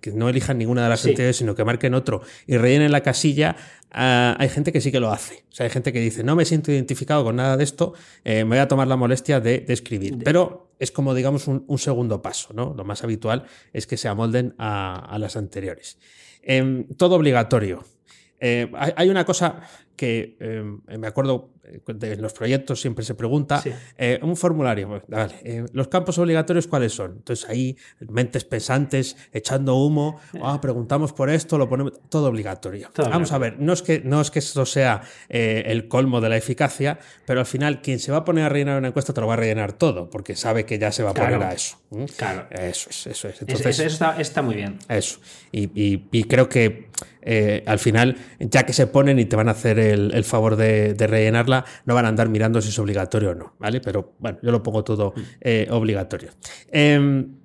que 0.00 0.12
no 0.12 0.28
elijan 0.28 0.58
ninguna 0.58 0.84
de 0.84 0.88
las 0.90 1.04
entidades, 1.06 1.36
sino 1.36 1.54
que 1.54 1.64
marquen 1.64 1.94
otro 1.94 2.20
y 2.46 2.58
rellenen 2.58 2.92
la 2.92 3.00
casilla, 3.00 3.56
ah, 3.90 4.36
hay 4.38 4.48
gente 4.50 4.70
que 4.70 4.80
sí 4.80 4.92
que 4.92 5.00
lo 5.00 5.10
hace. 5.10 5.46
O 5.50 5.54
sea, 5.54 5.64
hay 5.64 5.70
gente 5.70 5.92
que 5.92 6.00
dice, 6.00 6.22
no 6.22 6.36
me 6.36 6.44
siento 6.44 6.70
identificado 6.70 7.24
con 7.24 7.36
nada 7.36 7.56
de 7.56 7.64
esto, 7.64 7.94
eh, 8.24 8.44
me 8.44 8.50
voy 8.50 8.58
a 8.58 8.68
tomar 8.68 8.86
la 8.86 8.96
molestia 8.96 9.40
de, 9.40 9.64
escribir. 9.68 10.18
Pero 10.22 10.68
es 10.78 10.92
como, 10.92 11.14
digamos, 11.14 11.48
un, 11.48 11.78
segundo 11.78 12.22
paso, 12.22 12.52
¿no? 12.52 12.74
Lo 12.76 12.84
más 12.84 13.02
habitual 13.02 13.46
es 13.72 13.86
que 13.86 13.96
se 13.96 14.06
amolden 14.06 14.54
a, 14.58 14.96
a 14.96 15.18
las 15.18 15.36
anteriores. 15.36 15.98
Em, 16.46 16.84
todo 16.96 17.16
obligatorio. 17.16 17.84
Eh, 18.40 18.70
hay, 18.96 19.08
una 19.08 19.24
cosa 19.24 19.60
que 19.96 20.36
eh, 20.40 20.62
me 20.98 21.06
acuerdo 21.06 21.50
de 21.86 22.16
los 22.16 22.34
proyectos 22.34 22.78
siempre 22.78 23.06
se 23.06 23.14
pregunta, 23.14 23.62
un 24.20 24.36
formulario, 24.36 24.86
pues, 24.86 25.02
vale, 25.08 25.64
los 25.72 25.88
campos 25.88 26.18
obligatorios 26.18 26.66
cuáles 26.66 26.92
son. 26.92 27.12
Entonces 27.12 27.48
ahí 27.48 27.74
mentes 28.00 28.44
pensantes 28.44 29.16
echando 29.32 29.74
humo, 29.76 30.20
ah, 30.42 30.60
preguntamos 30.60 31.14
por 31.14 31.30
esto, 31.30 31.56
lo 31.56 31.66
ponemos 31.66 31.94
todo 32.10 32.28
obligatorio. 32.28 32.90
Vamos 32.96 33.32
a 33.32 33.38
ver, 33.38 33.58
no 33.58 33.72
es 33.72 33.80
que 33.80 34.00
no 34.00 34.20
es 34.20 34.30
que 34.30 34.40
esto 34.40 34.66
sea 34.66 35.00
el 35.30 35.88
colmo 35.88 36.20
de 36.20 36.28
la 36.28 36.36
eficacia, 36.36 36.98
pero 37.24 37.40
al 37.40 37.46
final 37.46 37.80
quien 37.80 37.98
se 37.98 38.12
va 38.12 38.18
a 38.18 38.24
poner 38.24 38.44
a 38.44 38.50
rellenar 38.50 38.78
una 38.78 38.88
encuesta 38.88 39.14
te 39.14 39.22
lo 39.22 39.26
va 39.26 39.34
a 39.34 39.38
rellenar 39.38 39.72
todo, 39.72 40.10
porque 40.10 40.36
sabe 40.36 40.66
que 40.66 40.78
ya 40.78 40.92
se 40.92 41.02
va 41.02 41.10
a 41.10 41.14
poner 41.14 41.42
a 41.42 41.54
eso. 41.54 41.78
Claro. 42.16 42.46
Eso 42.50 42.90
es, 42.90 43.06
eso 43.06 43.28
es. 43.28 43.40
Entonces, 43.40 43.78
eso, 43.78 44.12
está, 44.18 44.42
muy 44.42 44.56
bien. 44.56 44.78
Eso. 44.88 45.18
y 45.52 46.24
creo 46.24 46.48
que 46.48 46.88
eh, 47.26 47.62
al 47.66 47.78
final, 47.78 48.16
ya 48.38 48.64
que 48.64 48.72
se 48.72 48.86
ponen 48.86 49.18
y 49.18 49.24
te 49.24 49.34
van 49.34 49.48
a 49.48 49.52
hacer 49.52 49.78
el, 49.92 50.24
favor 50.24 50.56
de, 50.56 50.94
rellenarla, 50.98 51.64
no 51.84 51.94
van 51.94 52.06
a 52.06 52.08
andar 52.08 52.28
mirando 52.28 52.60
si 52.60 52.68
es 52.68 52.78
obligatorio 52.78 53.30
o 53.30 53.34
no, 53.34 53.54
¿vale? 53.58 53.80
Pero 53.80 54.14
bueno, 54.18 54.38
yo 54.42 54.50
lo 54.50 54.62
pongo 54.62 54.84
todo 54.84 55.14
eh, 55.40 55.66
obligatorio. 55.70 56.30
Em, 56.70 57.36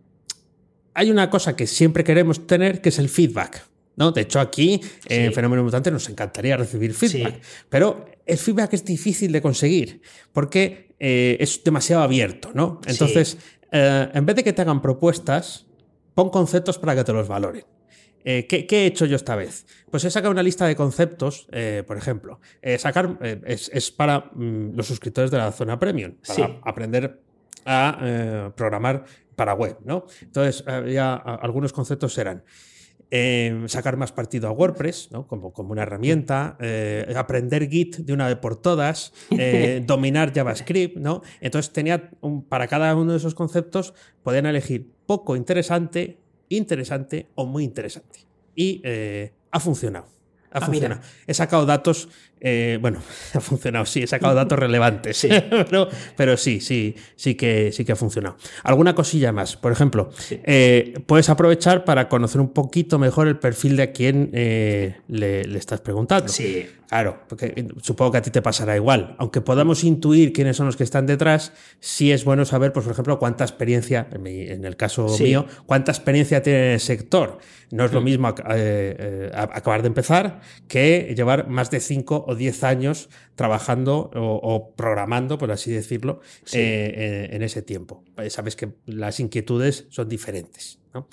hay 0.94 1.12
una 1.12 1.30
cosa 1.30 1.56
que 1.56 1.68
siempre 1.68 2.04
queremos 2.04 2.48
tener, 2.48 2.82
que 2.82 2.90
es 2.90 3.00
el 3.00 3.10
feedback. 3.10 3.66
¿no? 3.96 4.12
De 4.12 4.22
hecho, 4.22 4.40
aquí 4.40 4.80
en 5.08 5.34
Fenómeno 5.34 5.62
Mutante 5.62 5.92
nos 5.92 6.08
encantaría 6.10 6.56
recibir 6.56 6.94
feedback, 6.94 7.42
pero 7.68 8.06
el 8.26 8.38
feedback 8.38 8.74
es 8.74 8.86
difícil 8.86 9.30
de 9.34 9.42
conseguir 9.42 10.02
porque 10.32 10.96
eh, 11.00 11.36
es 11.40 11.62
demasiado 11.66 12.02
abierto, 12.02 12.52
¿no? 12.54 12.80
Entonces, 12.88 13.38
en 13.72 14.26
vez 14.26 14.38
de 14.38 14.44
que 14.46 14.54
te 14.54 14.62
hagan 14.62 14.82
propuestas, 14.82 15.66
pon 16.14 16.30
conceptos 16.30 16.80
para 16.80 16.96
que 16.96 17.04
te 17.04 17.12
los 17.12 17.28
valoren. 17.28 17.66
Eh, 18.24 18.48
¿qué, 18.48 18.68
he 18.70 18.86
hecho 18.86 19.06
yo 19.06 19.16
esta 19.16 19.36
vez? 19.36 19.66
Pues 19.90 20.04
he 20.04 20.12
sacado 20.12 20.32
una 20.32 20.44
lista 20.44 20.66
de 20.66 20.76
conceptos, 20.76 21.48
eh, 21.52 21.84
por 21.86 21.98
ejemplo. 21.98 22.40
Eh, 22.62 22.78
sacar 22.78 23.18
es, 23.46 23.92
para 23.92 24.32
mm, 24.34 24.76
los 24.76 24.88
suscriptores 24.88 25.32
de 25.32 25.38
la 25.38 25.52
zona 25.52 25.80
premium, 25.80 26.16
para 26.26 26.60
aprender 26.64 27.22
a 27.66 28.52
programar 28.56 29.06
para 29.36 29.54
web, 29.54 29.78
¿no? 29.86 30.06
Entonces, 30.22 30.64
ya 30.88 31.14
algunos 31.14 31.72
conceptos 31.72 32.18
eran 32.18 32.44
sacar 33.68 33.98
más 33.98 34.12
partido 34.12 34.48
a 34.48 34.52
WordPress, 34.52 35.12
¿no? 35.12 35.28
como, 35.28 35.52
como 35.52 35.72
una 35.72 35.84
herramienta, 35.84 36.58
aprender 37.16 37.70
Git 37.70 37.98
de 37.98 38.14
una 38.14 38.28
vez 38.28 38.38
por 38.38 38.56
todas, 38.56 39.14
dominar 39.86 40.34
JavaScript, 40.34 40.98
¿no? 40.98 41.22
Entonces 41.42 41.72
tenía 41.72 42.12
para 42.50 42.68
cada 42.68 42.96
uno 42.96 43.12
de 43.12 43.18
esos 43.18 43.36
conceptos 43.36 43.94
podían 44.24 44.46
elegir 44.46 44.92
poco 45.06 45.36
interesante, 45.36 46.20
interesante 46.50 47.28
o 47.36 47.46
muy 47.46 47.64
interesante. 47.64 48.20
Y 48.56 48.82
eh, 48.84 49.32
ha 49.52 49.60
funcionado. 49.60 50.08
Ha 50.52 50.58
ah, 50.58 50.66
funcionado. 50.66 51.02
He 51.28 51.34
sacado 51.36 51.68
datos, 51.68 52.10
eh, 52.42 52.80
bueno, 52.82 53.00
ha 53.36 53.40
funcionado, 53.40 53.86
sí, 53.86 54.02
he 54.02 54.08
sacado 54.08 54.34
datos 54.34 54.58
relevantes, 54.60 55.16
sí. 55.18 55.30
pero, 56.18 56.38
sí, 56.38 56.60
sí, 56.60 56.96
sí 57.16 57.36
que, 57.36 57.72
sí 57.72 57.86
que 57.86 57.92
ha 57.92 57.96
funcionado. 57.96 58.36
Alguna 58.64 58.96
cosilla 58.96 59.32
más, 59.32 59.56
por 59.56 59.72
ejemplo, 59.72 60.10
eh, 60.32 60.96
puedes 61.06 61.30
aprovechar 61.30 61.86
para 61.86 62.10
conocer 62.10 62.42
un 62.42 62.50
poquito 62.50 62.98
mejor 62.98 63.28
el 63.28 63.38
perfil 63.38 63.78
de 63.78 63.84
a 63.84 63.92
quien 63.92 64.32
le, 64.34 64.96
le, 65.08 65.58
estás 65.58 65.82
preguntando. 65.82 66.28
Sí. 66.30 66.68
Claro, 66.90 67.20
porque 67.30 67.68
supongo 67.84 68.14
que 68.14 68.18
a 68.18 68.22
ti 68.24 68.32
te 68.32 68.42
pasará 68.42 68.76
igual. 68.76 69.16
Aunque 69.20 69.42
podamos 69.42 69.84
intuir 69.84 70.34
quiénes 70.34 70.58
son 70.58 70.66
los 70.66 70.76
que 70.76 70.84
están 70.84 71.06
detrás, 71.06 71.54
sí 71.80 72.12
es 72.12 72.26
bueno 72.26 72.46
saber, 72.46 72.74
pues, 72.74 72.84
por 72.84 72.94
ejemplo, 72.94 73.20
cuánta 73.20 73.44
experiencia, 73.44 74.08
en 74.12 74.66
el 74.66 74.76
caso 74.76 75.06
mío, 75.20 75.46
cuánta 75.68 75.92
experiencia 75.92 76.42
tiene 76.42 76.66
en 76.66 76.72
el 76.74 76.80
sector. 76.80 77.38
No 77.70 77.86
es 77.86 77.94
lo 77.94 78.02
mm. 78.02 78.04
mismo 78.04 78.30
eh, 78.30 78.34
eh, 78.48 79.32
acabar 79.34 79.84
de 79.84 79.88
empezar 79.90 80.42
que 80.68 81.14
llevar 81.16 81.48
más 81.48 81.70
de 81.70 81.80
5 81.80 82.26
o 82.28 82.34
10 82.34 82.64
años 82.64 83.10
trabajando 83.36 84.10
o, 84.16 84.74
programando, 84.76 85.38
por 85.38 85.52
así 85.52 85.70
decirlo, 85.70 86.22
eh, 86.54 87.30
en 87.32 87.44
ese 87.44 87.62
tiempo. 87.62 88.04
Sabes 88.30 88.56
que 88.56 88.74
las 88.88 89.20
inquietudes 89.20 89.86
son 89.92 90.10
diferentes. 90.10 90.80
¿no? 90.96 91.08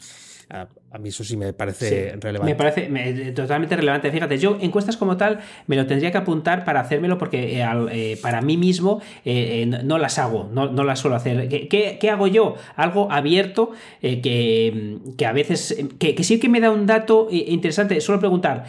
A, 0.49 0.99
mí 0.99 1.09
eso 1.09 1.25
sí 1.25 1.37
me 1.37 1.53
parece 1.53 2.17
relevante. 2.21 2.53
Me 2.53 2.57
parece 2.57 3.33
totalmente 3.33 3.75
relevante. 3.75 4.13
Fíjate, 4.13 4.39
yo 4.39 4.57
encuestas 4.61 4.97
como 4.97 5.17
tal 5.17 5.41
me 5.67 5.75
lo 5.75 5.87
tendría 5.87 6.13
que 6.13 6.19
apuntar 6.19 6.65
para 6.65 6.81
hacérmelo 6.81 7.19
porque 7.19 7.61
eh, 7.61 7.67
eh, 7.91 8.19
para 8.23 8.41
mí 8.43 8.57
mismo 8.57 9.03
eh, 9.25 9.67
no, 9.67 9.99
las 9.99 10.21
hago, 10.21 10.49
no, 10.53 10.69
las 10.85 11.01
suelo 11.01 11.17
hacer. 11.17 11.49
¿Qué, 11.49 12.11
hago 12.11 12.29
yo? 12.29 12.55
Algo 12.77 13.11
abierto 13.11 13.73
que, 14.01 15.01
a 15.27 15.33
veces, 15.33 15.85
que, 15.99 16.23
sí 16.23 16.39
que 16.39 16.49
me 16.49 16.61
da 16.61 16.71
un 16.71 16.87
dato 16.87 17.27
interesante. 17.31 18.01
Suelo 18.01 18.21
preguntar 18.21 18.67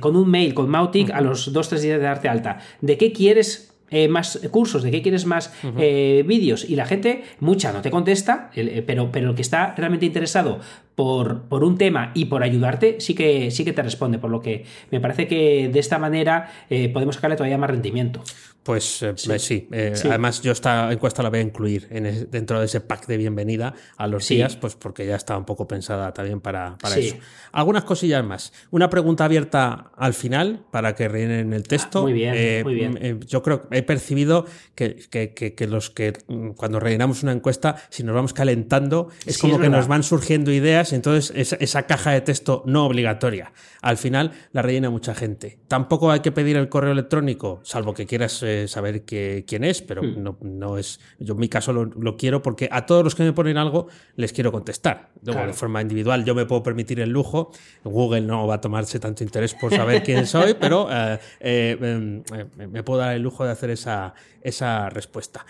con 0.00 0.16
un 0.16 0.30
mail, 0.30 0.54
con 0.54 0.70
Mautic, 0.70 1.10
a 1.10 1.20
los 1.20 1.52
dos, 1.52 1.68
tres 1.68 1.82
días 1.82 1.98
de 1.98 2.04
darte 2.04 2.28
alta, 2.28 2.58
¿de 2.80 2.96
qué 2.96 3.12
quieres 3.12 3.69
eh, 3.90 4.08
más 4.08 4.40
cursos, 4.50 4.82
de 4.82 4.90
qué 4.90 5.02
quieres 5.02 5.26
más 5.26 5.52
eh, 5.78 6.24
vídeos 6.26 6.68
y 6.68 6.76
la 6.76 6.86
gente, 6.86 7.24
mucha 7.40 7.72
no 7.72 7.82
te 7.82 7.90
contesta, 7.90 8.50
eh, 8.54 8.82
pero, 8.86 9.10
pero 9.10 9.30
el 9.30 9.34
que 9.34 9.42
está 9.42 9.74
realmente 9.76 10.06
interesado 10.06 10.60
por, 11.00 11.44
por, 11.44 11.64
un 11.64 11.78
tema 11.78 12.12
y 12.14 12.26
por 12.26 12.42
ayudarte, 12.42 13.00
sí 13.00 13.14
que, 13.14 13.50
sí 13.50 13.64
que 13.64 13.72
te 13.72 13.82
responde, 13.82 14.18
por 14.18 14.30
lo 14.30 14.42
que 14.42 14.66
me 14.90 15.00
parece 15.00 15.26
que 15.26 15.70
de 15.72 15.78
esta 15.78 15.98
manera 15.98 16.52
podemos 16.92 17.14
sacarle 17.14 17.36
todavía 17.36 17.56
más 17.56 17.70
rendimiento. 17.70 18.22
Pues 18.62 19.02
eh, 19.02 19.14
sí, 19.38 19.68
eh, 19.72 19.94
además 20.04 20.42
yo 20.42 20.52
esta 20.52 20.92
encuesta 20.92 21.22
la 21.22 21.30
voy 21.30 21.38
a 21.38 21.42
incluir 21.42 21.88
en 21.90 22.28
dentro 22.30 22.60
de 22.60 22.66
ese 22.66 22.82
pack 22.82 23.06
de 23.06 23.16
bienvenida 23.16 23.72
a 23.96 24.06
los 24.06 24.28
días, 24.28 24.56
pues 24.56 24.74
porque 24.74 25.06
ya 25.06 25.16
está 25.16 25.38
un 25.38 25.46
poco 25.46 25.66
pensada 25.66 26.12
también 26.12 26.40
para, 26.40 26.76
para 26.76 26.96
eso. 26.96 27.16
Algunas 27.52 27.84
cosillas 27.84 28.22
más. 28.22 28.52
Una 28.70 28.90
pregunta 28.90 29.24
abierta 29.24 29.92
al 29.96 30.12
final 30.12 30.66
para 30.70 30.94
que 30.94 31.08
rellenen 31.08 31.54
el 31.54 31.62
texto. 31.62 32.02
muy 32.02 32.12
bien, 32.12 32.34
eh, 32.36 32.60
muy 32.62 32.74
bien. 32.74 33.20
yo 33.26 33.42
creo 33.42 33.66
que 33.66 33.78
he 33.78 33.82
percibido 33.82 34.44
que, 34.74 34.96
que, 35.10 35.32
que, 35.32 35.66
los 35.66 35.88
que 35.88 36.12
mm, 36.28 36.50
cuando 36.50 36.80
rellenamos 36.80 37.22
una 37.22 37.32
encuesta, 37.32 37.76
si 37.88 38.02
nos 38.02 38.14
vamos 38.14 38.34
calentando, 38.34 39.08
es 39.24 39.38
como 39.38 39.58
que 39.58 39.70
nos 39.70 39.88
van 39.88 40.02
surgiendo 40.02 40.52
ideas, 40.52 40.89
entonces 40.92 41.32
esa, 41.36 41.56
esa 41.56 41.86
caja 41.86 42.12
de 42.12 42.20
texto 42.20 42.62
no 42.66 42.86
obligatoria. 42.86 43.52
Al 43.82 43.96
final 43.96 44.32
la 44.52 44.62
rellena 44.62 44.90
mucha 44.90 45.14
gente. 45.14 45.58
Tampoco 45.68 46.10
hay 46.10 46.20
que 46.20 46.32
pedir 46.32 46.56
el 46.56 46.68
correo 46.68 46.92
electrónico, 46.92 47.60
salvo 47.62 47.94
que 47.94 48.06
quieras 48.06 48.44
saber 48.66 49.04
quién 49.04 49.64
es, 49.64 49.82
pero 49.82 50.02
hmm. 50.02 50.22
no, 50.22 50.38
no, 50.40 50.78
es. 50.78 51.00
Yo 51.18 51.34
en 51.34 51.40
mi 51.40 51.48
caso 51.48 51.72
lo, 51.72 52.16
quiero 52.16 52.42
porque 52.42 52.68
a 52.70 52.86
todos 52.86 53.04
los 53.04 53.14
que 53.14 53.22
me 53.22 53.32
ponen 53.32 53.56
algo 53.56 53.88
les 54.16 54.32
quiero 54.32 54.52
contestar. 54.52 55.10
De 55.22 55.52
forma 55.52 55.80
individual 55.82 56.24
yo 56.24 56.34
me 56.34 56.46
puedo 56.46 56.62
permitir 56.62 57.00
el 57.00 57.10
lujo. 57.10 57.52
Google 57.84 58.22
no 58.22 58.46
va 58.46 58.56
a 58.56 58.60
tomarse 58.60 58.98
tanto 58.98 59.24
interés 59.24 59.54
por 59.54 59.74
saber 59.74 60.02
quién 60.02 60.26
soy, 60.26 60.54
pero 60.54 60.88
eh, 60.90 61.18
eh, 61.40 61.78
em, 61.80 62.22
eh, 62.34 62.66
me 62.68 62.82
puedo 62.82 63.00
dar 63.00 63.14
el 63.14 63.22
lujo 63.22 63.44
de 63.44 63.50
hacer 63.50 63.70
esa, 63.70 64.14
esa 64.42 64.88
respuesta. 64.90 65.44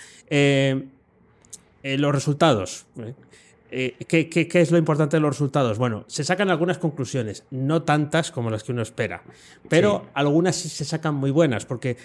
los 1.83 2.15
resultados. 2.15 2.87
¿Qué, 3.71 4.29
qué, 4.29 4.61
es 4.61 4.71
lo 4.71 4.79
importante 4.79 5.17
de 5.17 5.21
los 5.21 5.31
resultados? 5.31 5.79
Bueno, 5.79 6.05
se 6.07 6.25
sacan 6.25 6.51
algunas 6.51 6.79
conclusiones, 6.79 7.45
no 7.51 7.83
tantas 7.83 8.31
como 8.31 8.51
las 8.51 8.65
que 8.65 8.73
uno 8.73 8.83
espera, 8.83 9.23
pero 9.69 10.07
algunas 10.15 10.57
sí 10.57 10.69
se 10.69 10.85
sacan 10.85 11.15
muy 11.15 11.31
buenas, 11.31 11.65
porque 11.67 11.97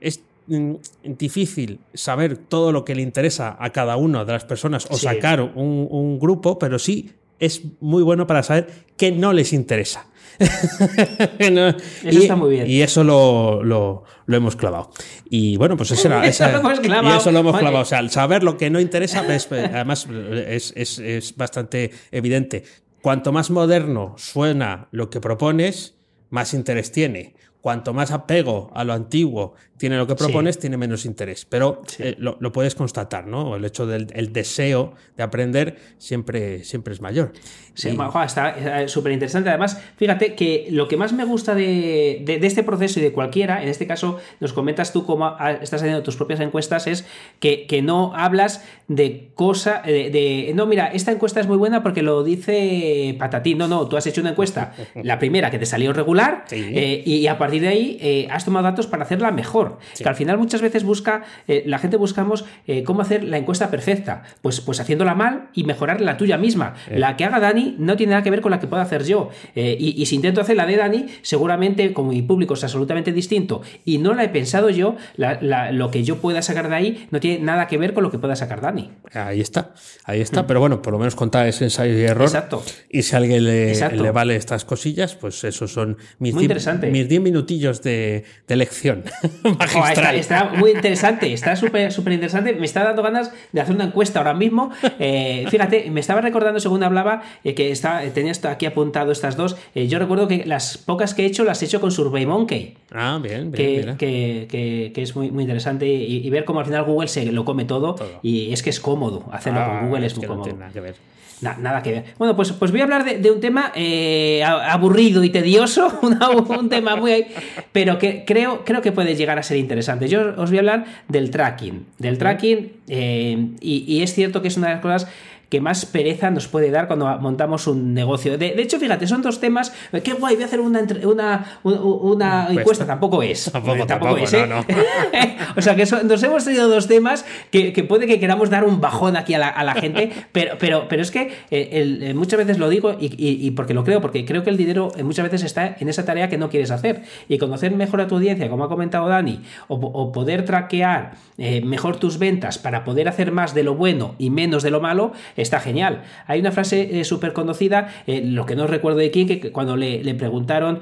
es 0.00 0.20
mm, 0.46 0.74
difícil 1.04 1.80
saber 1.94 2.36
todo 2.36 2.72
lo 2.72 2.84
que 2.84 2.94
le 2.94 3.02
interesa 3.02 3.56
a 3.58 3.70
cada 3.70 3.96
una 3.96 4.24
de 4.24 4.32
las 4.32 4.44
personas 4.44 4.86
o 4.90 4.96
sacar 4.96 5.40
un, 5.40 6.18
grupo, 6.18 6.58
pero 6.58 6.78
sí 6.78 7.12
es 7.38 7.62
muy 7.80 8.02
bueno 8.02 8.26
para 8.26 8.42
saber 8.42 8.68
qué 8.96 9.12
no 9.12 9.32
les 9.32 9.52
interesa. 9.52 10.06
eso 11.38 11.76
y, 12.04 12.16
está 12.16 12.36
muy 12.36 12.50
bien. 12.50 12.66
Y 12.68 12.82
eso 12.82 13.04
lo, 13.04 13.62
lo, 13.62 14.04
hemos 14.28 14.56
clavado. 14.56 14.90
Y 15.28 15.56
bueno, 15.56 15.76
pues 15.76 15.90
eso 15.90 16.08
era. 16.08 16.24
eso 16.26 16.48
lo 16.50 16.58
hemos 16.58 16.80
clavado. 16.80 17.14
Y 17.14 17.18
eso 17.18 17.32
lo 17.32 17.38
hemos 17.40 17.58
clavado. 17.58 17.82
O 17.82 17.86
sea, 17.86 18.08
saber 18.08 18.42
lo 18.42 18.56
que 18.56 18.70
no 18.70 18.80
interesa, 18.80 19.24
pues, 19.24 19.50
además 19.50 20.06
es, 20.46 20.72
es, 20.76 20.98
es 20.98 21.36
bastante 21.36 21.90
evidente. 22.10 22.64
Cuanto 23.02 23.32
más 23.32 23.50
moderno 23.50 24.14
suena 24.16 24.88
lo 24.90 25.10
que 25.10 25.20
propones, 25.20 25.94
más 26.30 26.54
interés 26.54 26.92
tiene. 26.92 27.34
Cuanto 27.60 27.92
más 27.92 28.12
apego 28.12 28.70
a 28.74 28.84
lo 28.84 28.92
antiguo 28.92 29.54
tiene 29.78 29.96
lo 29.96 30.06
que 30.06 30.14
propones, 30.14 30.58
tiene 30.58 30.76
menos 30.76 31.04
interés. 31.04 31.44
Pero 31.44 31.82
eh, 31.98 32.16
lo, 32.18 32.52
puedes 32.52 32.74
constatar, 32.74 33.26
¿no? 33.26 33.56
El 33.56 33.64
hecho 33.64 33.86
del 33.86 34.32
deseo 34.32 34.94
de 35.16 35.22
aprender 35.22 35.76
siempre, 35.98 36.64
siempre 36.64 36.92
es 36.92 37.00
mayor. 37.00 37.32
Sí, 37.74 37.96
está 38.24 38.88
súper 38.88 39.12
interesante. 39.12 39.50
Además, 39.50 39.80
fíjate 39.96 40.34
que 40.34 40.66
lo 40.70 40.88
que 40.88 40.96
más 40.96 41.12
me 41.12 41.24
gusta 41.24 41.54
de, 41.54 42.24
este 42.42 42.64
proceso 42.64 42.98
y 42.98 43.02
de 43.04 43.12
cualquiera, 43.12 43.62
en 43.62 43.68
este 43.68 43.86
caso 43.86 44.18
nos 44.40 44.52
comentas 44.52 44.92
tú 44.92 45.06
cómo 45.06 45.36
estás 45.60 45.80
haciendo 45.80 46.02
tus 46.02 46.16
propias 46.16 46.40
encuestas, 46.40 46.88
es 46.88 47.06
que, 47.38 47.66
no 47.82 48.12
hablas 48.16 48.64
de 48.88 49.30
cosa, 49.34 49.82
de, 49.84 50.52
no, 50.56 50.66
mira, 50.66 50.88
esta 50.88 51.12
encuesta 51.12 51.40
es 51.40 51.46
muy 51.46 51.56
buena 51.56 51.84
porque 51.84 52.02
lo 52.02 52.24
dice 52.24 53.14
Patatín. 53.18 53.58
No, 53.58 53.68
no, 53.68 53.88
tú 53.88 53.96
has 53.96 54.06
hecho 54.08 54.20
una 54.20 54.30
encuesta, 54.30 54.74
la 55.02 55.20
primera 55.20 55.50
que 55.50 55.58
te 55.58 55.66
salió 55.66 55.92
regular, 55.92 56.44
eh, 56.50 57.02
y 57.06 57.26
a 57.28 57.38
partir 57.38 57.47
de 57.58 57.68
ahí 57.68 57.98
eh, 58.00 58.28
has 58.30 58.44
tomado 58.44 58.64
datos 58.64 58.86
para 58.86 59.02
hacerla 59.02 59.30
mejor. 59.30 59.78
Que 59.96 60.08
al 60.08 60.14
final 60.14 60.38
muchas 60.38 60.60
veces 60.60 60.84
busca, 60.84 61.24
eh, 61.46 61.62
la 61.66 61.78
gente 61.78 61.96
buscamos 61.96 62.44
eh, 62.66 62.82
cómo 62.84 63.02
hacer 63.02 63.24
la 63.24 63.38
encuesta 63.38 63.70
perfecta. 63.70 64.22
Pues, 64.42 64.60
pues 64.60 64.80
haciéndola 64.80 65.14
mal 65.14 65.48
y 65.54 65.64
mejorar 65.64 66.00
la 66.00 66.16
tuya 66.16 66.36
misma. 66.36 66.74
La 66.90 67.16
que 67.16 67.24
haga 67.24 67.40
Dani 67.40 67.76
no 67.78 67.96
tiene 67.96 68.10
nada 68.10 68.22
que 68.22 68.30
ver 68.30 68.40
con 68.40 68.50
la 68.50 68.60
que 68.60 68.66
pueda 68.66 68.82
hacer 68.82 69.04
yo. 69.04 69.30
Y, 69.54 70.04
si 70.06 70.16
intento 70.16 70.40
hacer 70.40 70.56
la 70.56 70.66
de 70.66 70.76
Dani, 70.76 71.06
seguramente 71.22 71.92
como 71.92 72.12
mi 72.12 72.22
público 72.22 72.54
es 72.54 72.64
absolutamente 72.64 73.12
distinto 73.12 73.62
y 73.84 73.98
no 73.98 74.14
la 74.14 74.24
he 74.24 74.28
pensado 74.28 74.70
yo, 74.70 74.96
lo 75.16 75.90
que 75.90 76.04
yo 76.04 76.18
pueda 76.18 76.42
sacar 76.42 76.68
de 76.68 76.74
ahí 76.74 77.08
no 77.10 77.20
tiene 77.20 77.44
nada 77.44 77.66
que 77.66 77.78
ver 77.78 77.94
con 77.94 78.02
lo 78.02 78.10
que 78.10 78.18
pueda 78.18 78.36
sacar 78.36 78.60
Dani. 78.60 78.90
Ahí 79.12 79.40
está, 79.40 79.74
ahí 80.04 80.20
está. 80.20 80.42
Mm. 80.42 80.46
Pero 80.46 80.60
bueno, 80.60 80.82
por 80.82 80.92
lo 80.92 80.98
menos 80.98 81.14
contar 81.14 81.46
ese 81.46 81.64
ensayo 81.64 81.96
y 81.96 82.02
error. 82.02 82.26
Exacto. 82.26 82.62
Y 82.90 83.02
si 83.02 83.14
a 83.14 83.18
alguien 83.18 83.44
le, 83.44 83.74
le 83.74 84.10
vale 84.10 84.36
estas 84.36 84.64
cosillas, 84.64 85.14
pues 85.14 85.44
esos 85.44 85.72
son 85.72 85.96
mis, 86.18 86.34
mis 86.34 87.08
10 87.08 87.20
minutillos 87.38 87.82
de, 87.82 88.24
de 88.46 88.56
lección. 88.56 89.04
está, 90.14 90.44
muy 90.44 90.72
interesante, 90.72 91.32
está 91.32 91.56
súper 91.56 91.92
súper 91.92 92.12
interesante. 92.14 92.54
Me 92.54 92.66
está 92.66 92.84
dando 92.84 93.02
ganas 93.02 93.32
de 93.52 93.60
hacer 93.60 93.74
una 93.74 93.84
encuesta 93.84 94.18
ahora 94.20 94.34
mismo. 94.34 94.70
Eh, 94.98 95.46
fíjate, 95.48 95.90
me 95.90 96.00
estaba 96.00 96.20
recordando 96.20 96.60
según 96.60 96.82
hablaba 96.82 97.22
eh, 97.44 97.54
que 97.54 97.70
está, 97.70 98.02
tenía 98.12 98.32
aquí 98.44 98.66
apuntado 98.66 99.12
estas 99.12 99.36
dos. 99.36 99.56
Eh, 99.74 99.86
yo 99.88 99.98
recuerdo 99.98 100.28
que 100.28 100.44
las 100.44 100.78
pocas 100.78 101.14
que 101.14 101.22
he 101.22 101.26
hecho 101.26 101.44
las 101.44 101.62
he 101.62 101.66
hecho 101.66 101.80
con 101.80 101.92
Survey 101.92 102.26
Monkey. 102.26 102.74
Ah, 102.92 103.18
bien, 103.22 103.50
bien. 103.50 103.96
Que, 103.96 104.46
que, 104.48 104.92
que, 104.94 105.02
es 105.02 105.14
muy, 105.14 105.30
muy 105.30 105.44
interesante 105.44 105.86
y, 105.86 106.28
ver 106.30 106.44
cómo 106.44 106.60
al 106.60 106.66
final 106.66 106.84
Google 106.84 107.08
se 107.08 107.30
lo 107.32 107.44
come 107.44 107.64
todo, 107.64 107.96
y 108.22 108.52
es 108.52 108.62
que 108.62 108.70
es 108.70 108.80
cómodo 108.80 109.24
hacerlo 109.32 109.64
con 109.64 109.76
ah, 109.76 109.82
Google, 109.86 110.06
es, 110.06 110.16
muy 110.16 110.26
cómodo. 110.26 110.54
nada 110.54 110.72
que 110.72 110.80
ver 110.80 111.17
nada 111.42 111.82
que 111.82 111.92
ver. 111.92 112.04
Bueno, 112.18 112.36
pues, 112.36 112.52
pues 112.52 112.70
voy 112.70 112.80
a 112.80 112.84
hablar 112.84 113.04
de, 113.04 113.30
un 113.30 113.40
tema 113.40 113.72
eh, 113.74 114.42
aburrido 114.44 115.22
y 115.24 115.30
tedioso, 115.30 115.98
un 116.02 116.68
tema 116.68 116.96
muy... 116.96 117.26
pero 117.72 117.98
que 117.98 118.24
creo, 118.24 118.64
creo 118.64 118.82
que 118.82 118.92
puede 118.92 119.14
llegar 119.16 119.38
a 119.38 119.42
ser 119.42 119.56
interesante. 119.56 120.08
Yo 120.08 120.34
os 120.36 120.50
voy 120.50 120.58
a 120.58 120.60
hablar 120.60 120.84
del 121.08 121.30
tracking. 121.30 121.86
Del 121.98 122.18
tracking, 122.18 122.72
eh, 122.88 123.48
y, 123.60 124.02
es 124.02 124.14
cierto 124.14 124.42
que 124.42 124.48
es 124.48 124.56
una 124.56 124.68
de 124.68 124.72
las 124.74 124.82
cosas 124.82 125.08
que 125.48 125.60
más 125.60 125.86
pereza 125.86 126.30
nos 126.30 126.46
puede 126.46 126.70
dar 126.70 126.86
cuando 126.86 127.06
montamos 127.18 127.66
un 127.66 127.94
negocio. 127.94 128.36
De, 128.36 128.60
hecho, 128.60 128.78
fíjate, 128.78 129.06
son 129.06 129.22
dos 129.22 129.40
temas. 129.40 129.72
Qué 130.04 130.12
guay, 130.12 130.34
voy 130.34 130.42
a 130.42 130.46
hacer 130.46 130.60
una, 130.60 130.82
una, 131.04 131.60
una 131.62 132.48
encuesta. 132.50 132.86
Tampoco 132.86 133.22
es. 133.22 133.50
Tampoco, 133.52 134.18
es. 134.18 134.34
¿eh? 134.34 134.46
o 135.56 135.62
sea, 135.62 135.74
que 135.74 135.86
nos 136.04 136.22
hemos 136.22 136.44
tenido 136.44 136.68
dos 136.68 136.86
temas 136.86 137.24
que, 137.50 137.72
puede 137.88 138.06
que 138.06 138.20
queramos 138.20 138.50
dar 138.50 138.64
un 138.64 138.80
bajón 138.80 139.16
aquí 139.16 139.34
a 139.34 139.38
la, 139.38 139.74
gente, 139.74 140.12
pero, 140.32 140.56
pero, 140.58 140.86
pero 140.88 141.02
es 141.02 141.10
que 141.10 141.32
eh, 141.50 141.98
eh, 142.02 142.14
muchas 142.14 142.38
veces 142.38 142.58
lo 142.58 142.68
digo 142.68 142.96
y, 143.00 143.50
porque 143.52 143.72
lo 143.72 143.84
creo, 143.84 144.00
porque 144.00 144.24
creo 144.24 144.42
que 144.42 144.50
el 144.50 144.56
dinero 144.56 144.92
muchas 145.02 145.24
veces 145.24 145.44
está 145.44 145.76
en 145.78 145.88
esa 145.88 146.04
tarea 146.04 146.28
que 146.28 146.36
no 146.36 146.50
quieres 146.50 146.70
hacer. 146.70 147.02
Y 147.28 147.38
conocer 147.38 147.74
mejor 147.74 148.00
a 148.00 148.06
tu 148.06 148.16
audiencia, 148.16 148.50
como 148.50 148.64
ha 148.64 148.68
comentado 148.68 149.08
Dani, 149.08 149.40
o, 149.68 150.12
poder 150.12 150.44
traquear 150.44 151.12
mejor 151.36 151.96
tus 151.96 152.18
ventas 152.18 152.58
para 152.58 152.84
poder 152.84 153.08
hacer 153.08 153.32
más 153.32 153.54
de 153.54 153.62
lo 153.62 153.74
bueno 153.74 154.14
y 154.18 154.30
menos 154.30 154.62
de 154.62 154.70
lo 154.70 154.80
malo, 154.80 155.12
está 155.40 155.60
genial. 155.60 156.02
Hay 156.26 156.40
una 156.40 156.52
frase 156.52 157.00
eh, 157.00 157.04
súper 157.04 157.32
conocida, 157.32 157.88
eh, 158.06 158.20
lo 158.22 158.46
que 158.46 158.56
no 158.56 158.66
recuerdo 158.66 158.98
de 158.98 159.10
quién, 159.10 159.26
que 159.26 159.52
cuando 159.52 159.76
le, 159.76 160.02
le 160.04 160.14
preguntaron... 160.14 160.80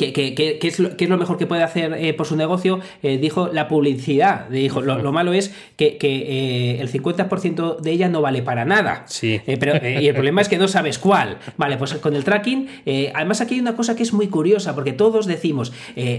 Eh, 0.00 0.12
¿Qué, 0.12 0.58
es 0.60 0.80
lo, 0.80 1.18
mejor 1.18 1.38
que 1.38 1.46
puede 1.46 1.62
hacer 1.62 1.92
eh, 1.94 2.14
por 2.14 2.26
su 2.26 2.34
negocio? 2.34 2.80
Eh, 3.02 3.18
dijo 3.18 3.50
la 3.52 3.68
publicidad. 3.68 4.48
Dijo, 4.48 4.80
lo, 4.80 5.12
malo 5.12 5.32
es 5.32 5.54
que, 5.76 5.98
eh, 6.00 6.80
el 6.80 6.90
50% 6.90 7.78
de 7.78 7.90
ella 7.92 8.08
no 8.08 8.20
vale 8.20 8.42
para 8.42 8.64
nada. 8.64 9.04
Sí. 9.06 9.40
pero, 9.60 9.74
y 9.86 10.08
el 10.08 10.14
problema 10.14 10.40
es 10.40 10.48
que 10.48 10.58
no 10.58 10.66
sabes 10.66 10.98
cuál. 10.98 11.38
Vale, 11.56 11.76
pues 11.76 11.94
con 11.94 12.16
el 12.16 12.24
tracking, 12.24 12.68
además 13.14 13.40
aquí 13.40 13.54
hay 13.54 13.60
una 13.60 13.76
cosa 13.76 13.94
que 13.94 14.02
es 14.02 14.12
muy 14.12 14.26
curiosa, 14.28 14.74
porque 14.74 14.92
todos 14.92 15.26
decimos, 15.26 15.72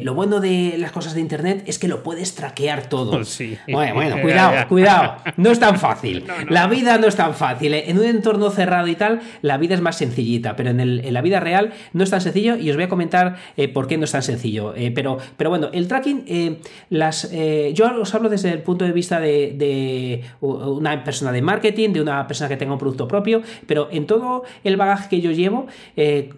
lo 0.03 0.13
bueno 0.13 0.39
de 0.39 0.75
las 0.77 0.91
cosas 0.91 1.13
de 1.13 1.19
Internet 1.19 1.63
es 1.65 1.77
que 1.77 1.89
lo 1.89 2.01
puedes 2.03 2.35
traquear 2.35 2.87
todo. 2.87 3.23
Sí. 3.35 3.57
Bueno, 3.67 3.95
bueno, 3.95 4.15
cuidado, 4.21 4.67
cuidado. 4.69 5.17
No 5.35 5.51
es 5.51 5.59
tan 5.59 5.77
fácil. 5.77 6.23
La 6.49 6.67
vida 6.67 6.97
no 6.97 7.07
es 7.07 7.15
tan 7.15 7.33
fácil. 7.33 7.73
En 7.73 7.97
un 7.97 8.05
entorno 8.05 8.49
cerrado 8.49 8.87
y 8.87 8.95
tal, 8.95 9.19
la 9.41 9.57
vida 9.57 9.75
es 9.75 9.81
más 9.81 9.97
sencillita, 9.97 10.55
pero 10.55 10.69
en, 10.69 10.79
en 10.79 11.13
la 11.13 11.21
vida 11.21 11.39
real 11.39 11.73
no 11.91 12.03
es 12.03 12.11
tan 12.11 12.21
sencillo 12.21 12.55
y 12.55 12.69
os 12.69 12.75
voy 12.75 12.85
a 12.85 12.89
comentar 12.89 13.35
eh, 13.65 13.67
por 13.67 13.87
qué 13.87 13.97
no 13.97 14.05
es 14.05 14.11
tan 14.11 14.23
sencillo. 14.23 14.73
Eh, 14.75 14.91
pero, 14.91 15.17
pero 15.37 15.49
bueno, 15.49 15.69
el 15.73 15.87
tracking, 15.87 16.23
eh, 16.27 16.59
las, 16.89 17.31
yo 17.73 17.85
os 17.99 18.13
hablo 18.13 18.29
desde 18.29 18.51
el 18.51 18.61
punto 18.61 18.85
de 18.85 18.91
vista 18.91 19.19
de, 19.19 20.23
una 20.41 21.03
persona 21.03 21.31
de 21.31 21.41
marketing, 21.41 21.89
de 21.89 22.01
una 22.01 22.27
persona 22.27 22.49
que 22.49 22.57
tenga 22.57 22.73
un 22.73 22.79
producto 22.79 23.07
propio, 23.07 23.41
pero 23.67 23.89
en 23.91 24.05
todo 24.05 24.43
el 24.63 24.77
bagaje 24.77 25.09
que 25.09 25.21
yo 25.21 25.31
llevo, 25.31 25.67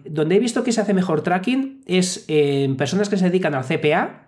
donde 0.06 0.36
he 0.36 0.40
visto 0.40 0.64
que 0.64 0.72
se 0.72 0.82
hace 0.82 0.94
mejor 0.94 1.22
tracking 1.22 1.82
es 1.86 2.26
en 2.28 2.78
personas 2.78 3.10
que 3.10 3.18
se 3.18 3.26
dedican 3.26 3.56
al 3.56 3.66
CPA. 3.66 4.28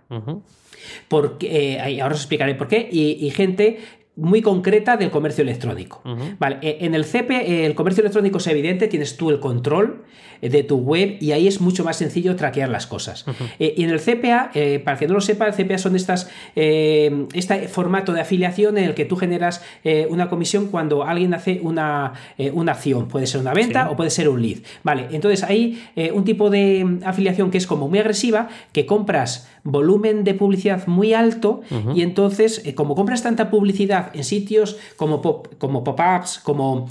Porque, 1.08 1.80
ahora 2.02 2.16
os 2.16 2.22
explicaré 2.22 2.56
por 2.56 2.68
qué, 2.68 2.90
y, 2.92 3.30
gente 3.32 3.80
muy 4.20 4.42
concreta 4.42 4.98
del 4.98 5.12
comercio 5.12 5.42
electrónico. 5.42 6.02
Vale, 6.38 6.58
en 6.62 6.94
el 6.94 7.06
CP, 7.06 7.66
el 7.66 7.76
comercio 7.76 8.02
electrónico 8.02 8.38
es 8.38 8.48
evidente, 8.48 8.88
tienes 8.88 9.18
tú 9.18 9.30
el 9.30 9.40
control, 9.40 10.04
de 10.42 10.64
tu 10.64 10.78
web 10.78 11.18
y 11.20 11.32
ahí 11.32 11.48
es 11.48 11.60
mucho 11.62 11.84
más 11.84 11.98
sencillo 11.98 12.36
traquear 12.36 12.70
las 12.70 12.88
cosas. 12.88 13.26
Eh, 13.60 13.74
y 13.78 13.84
en 13.84 13.90
el 13.90 14.00
CPA, 14.00 14.52
eh, 14.54 14.80
para 14.84 14.98
que 14.98 15.08
no 15.08 15.14
lo 15.14 15.22
sepa, 15.22 15.48
el 15.48 15.54
CPA 15.54 15.78
son 15.78 15.96
estas, 15.96 16.30
eh, 16.56 17.26
este 17.34 17.68
formato 17.68 18.14
de 18.14 18.22
afiliación 18.22 18.78
en 18.78 18.86
el 18.86 18.94
que 18.94 19.06
tú 19.06 19.16
generas 19.16 19.62
una 20.10 20.30
comisión 20.30 20.68
cuando 20.68 21.04
alguien 21.04 21.34
hace 21.34 21.60
una, 21.62 22.14
una 22.54 22.74
acción. 22.74 23.08
Puede 23.08 23.28
ser 23.28 23.42
una 23.42 23.54
venta 23.54 23.90
o 23.90 23.96
puede 23.96 24.10
ser 24.10 24.30
un 24.30 24.42
lead. 24.42 24.60
Vale, 24.84 25.08
entonces 25.12 25.44
hay 25.44 25.82
un 26.14 26.24
tipo 26.24 26.50
de 26.50 27.00
afiliación 27.04 27.52
que 27.52 27.58
es 27.58 27.68
como 27.68 27.88
muy 27.88 28.00
agresiva, 28.00 28.50
que 28.72 28.86
compras 28.86 29.50
volumen 29.64 30.24
de 30.24 30.34
publicidad 30.34 30.88
muy 30.88 31.14
alto 31.14 31.62
y 31.94 32.02
entonces, 32.02 32.64
como 32.76 32.96
compras 32.96 33.24
tanta 33.24 33.50
publicidad 33.50 34.12
en 34.14 34.24
sitios 34.24 34.78
como 34.96 35.22
pop-ups, 35.22 35.58
como, 35.58 35.84
pop 35.84 36.00
como 36.44 36.90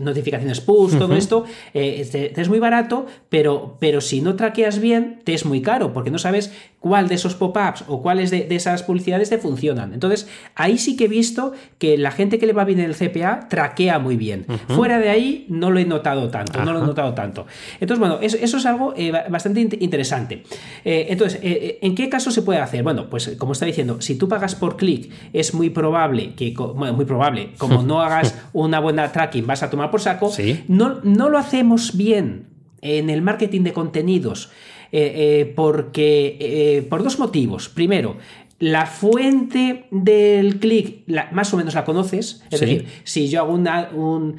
notificaciones 0.00 0.60
push, 0.60 0.98
todo 0.98 1.14
esto, 1.14 1.44
eh, 1.74 2.06
te, 2.10 2.40
es 2.40 2.48
muy 2.48 2.58
barato, 2.58 3.06
pero, 3.28 3.76
pero 3.78 4.00
si 4.00 4.20
no 4.20 4.36
traqueas 4.36 4.80
bien, 4.80 5.20
te 5.24 5.34
es 5.34 5.44
muy 5.44 5.62
caro, 5.62 5.92
porque 5.92 6.10
no 6.10 6.18
sabes 6.18 6.52
cuál 6.82 7.08
de 7.08 7.14
esos 7.14 7.34
pop-ups 7.36 7.84
o 7.86 8.02
cuáles 8.02 8.30
de, 8.30 8.46
esas 8.50 8.82
publicidades 8.82 9.30
te 9.30 9.38
funcionan. 9.38 9.94
Entonces, 9.94 10.28
ahí 10.56 10.78
sí 10.78 10.96
que 10.96 11.04
he 11.04 11.08
visto 11.08 11.52
que 11.78 11.96
la 11.96 12.10
gente 12.10 12.38
que 12.38 12.46
le 12.46 12.52
va 12.52 12.64
bien 12.64 12.80
en 12.80 12.90
el 12.90 12.96
CPA 12.96 13.48
traquea 13.48 13.98
muy 13.98 14.16
bien. 14.16 14.46
Fuera 14.68 14.98
de 14.98 15.08
ahí 15.08 15.46
no 15.48 15.70
lo 15.70 15.78
he 15.78 15.84
notado 15.84 16.28
tanto, 16.28 16.64
no 16.64 16.72
lo 16.72 16.82
he 16.82 16.86
notado 16.86 17.14
tanto. 17.14 17.46
Entonces, 17.80 18.00
bueno, 18.00 18.18
eso, 18.20 18.36
es 18.38 18.66
algo 18.66 18.94
eh, 18.96 19.12
bastante 19.30 19.60
interesante. 19.60 20.11
Eh, 20.84 21.06
entonces, 21.08 21.40
¿en 21.42 21.94
qué 21.94 22.08
caso 22.08 22.30
se 22.30 22.42
puede 22.42 22.60
hacer? 22.60 22.82
Bueno, 22.82 23.08
pues 23.08 23.36
como 23.38 23.52
está 23.52 23.66
diciendo, 23.66 24.00
si 24.00 24.16
tú 24.16 24.28
pagas 24.28 24.54
por 24.54 24.76
clic, 24.76 25.10
es 25.32 25.54
muy 25.54 25.70
probable 25.70 26.34
que, 26.34 26.54
bueno, 26.54 26.94
muy 26.94 27.04
probable, 27.04 27.50
como 27.58 27.82
no 27.84 28.02
hagas 28.02 28.36
una 28.52 28.80
buena 28.80 29.10
tracking, 29.12 29.46
vas 29.46 29.62
a 29.62 29.70
tomar 29.70 29.90
por 29.90 30.00
saco. 30.00 30.30
¿Sí? 30.30 30.64
no, 30.68 31.00
lo 31.02 31.38
hacemos 31.38 31.96
bien 31.96 32.46
en 32.80 33.10
el 33.10 33.22
marketing 33.22 33.62
de 33.62 33.72
contenidos. 33.72 34.50
Eh, 34.94 35.40
eh, 35.40 35.52
porque 35.56 36.36
eh, 36.38 36.82
por 36.82 37.02
dos 37.02 37.18
motivos. 37.18 37.70
Primero, 37.70 38.18
la 38.62 38.86
fuente 38.86 39.86
del 39.90 40.60
clic 40.60 41.02
más 41.32 41.52
o 41.52 41.56
menos 41.56 41.74
la 41.74 41.84
conoces. 41.84 42.44
Es 42.48 42.60
decir, 42.60 42.86
si 43.02 43.28
yo 43.28 43.40
hago 43.40 43.54
un 43.54 44.36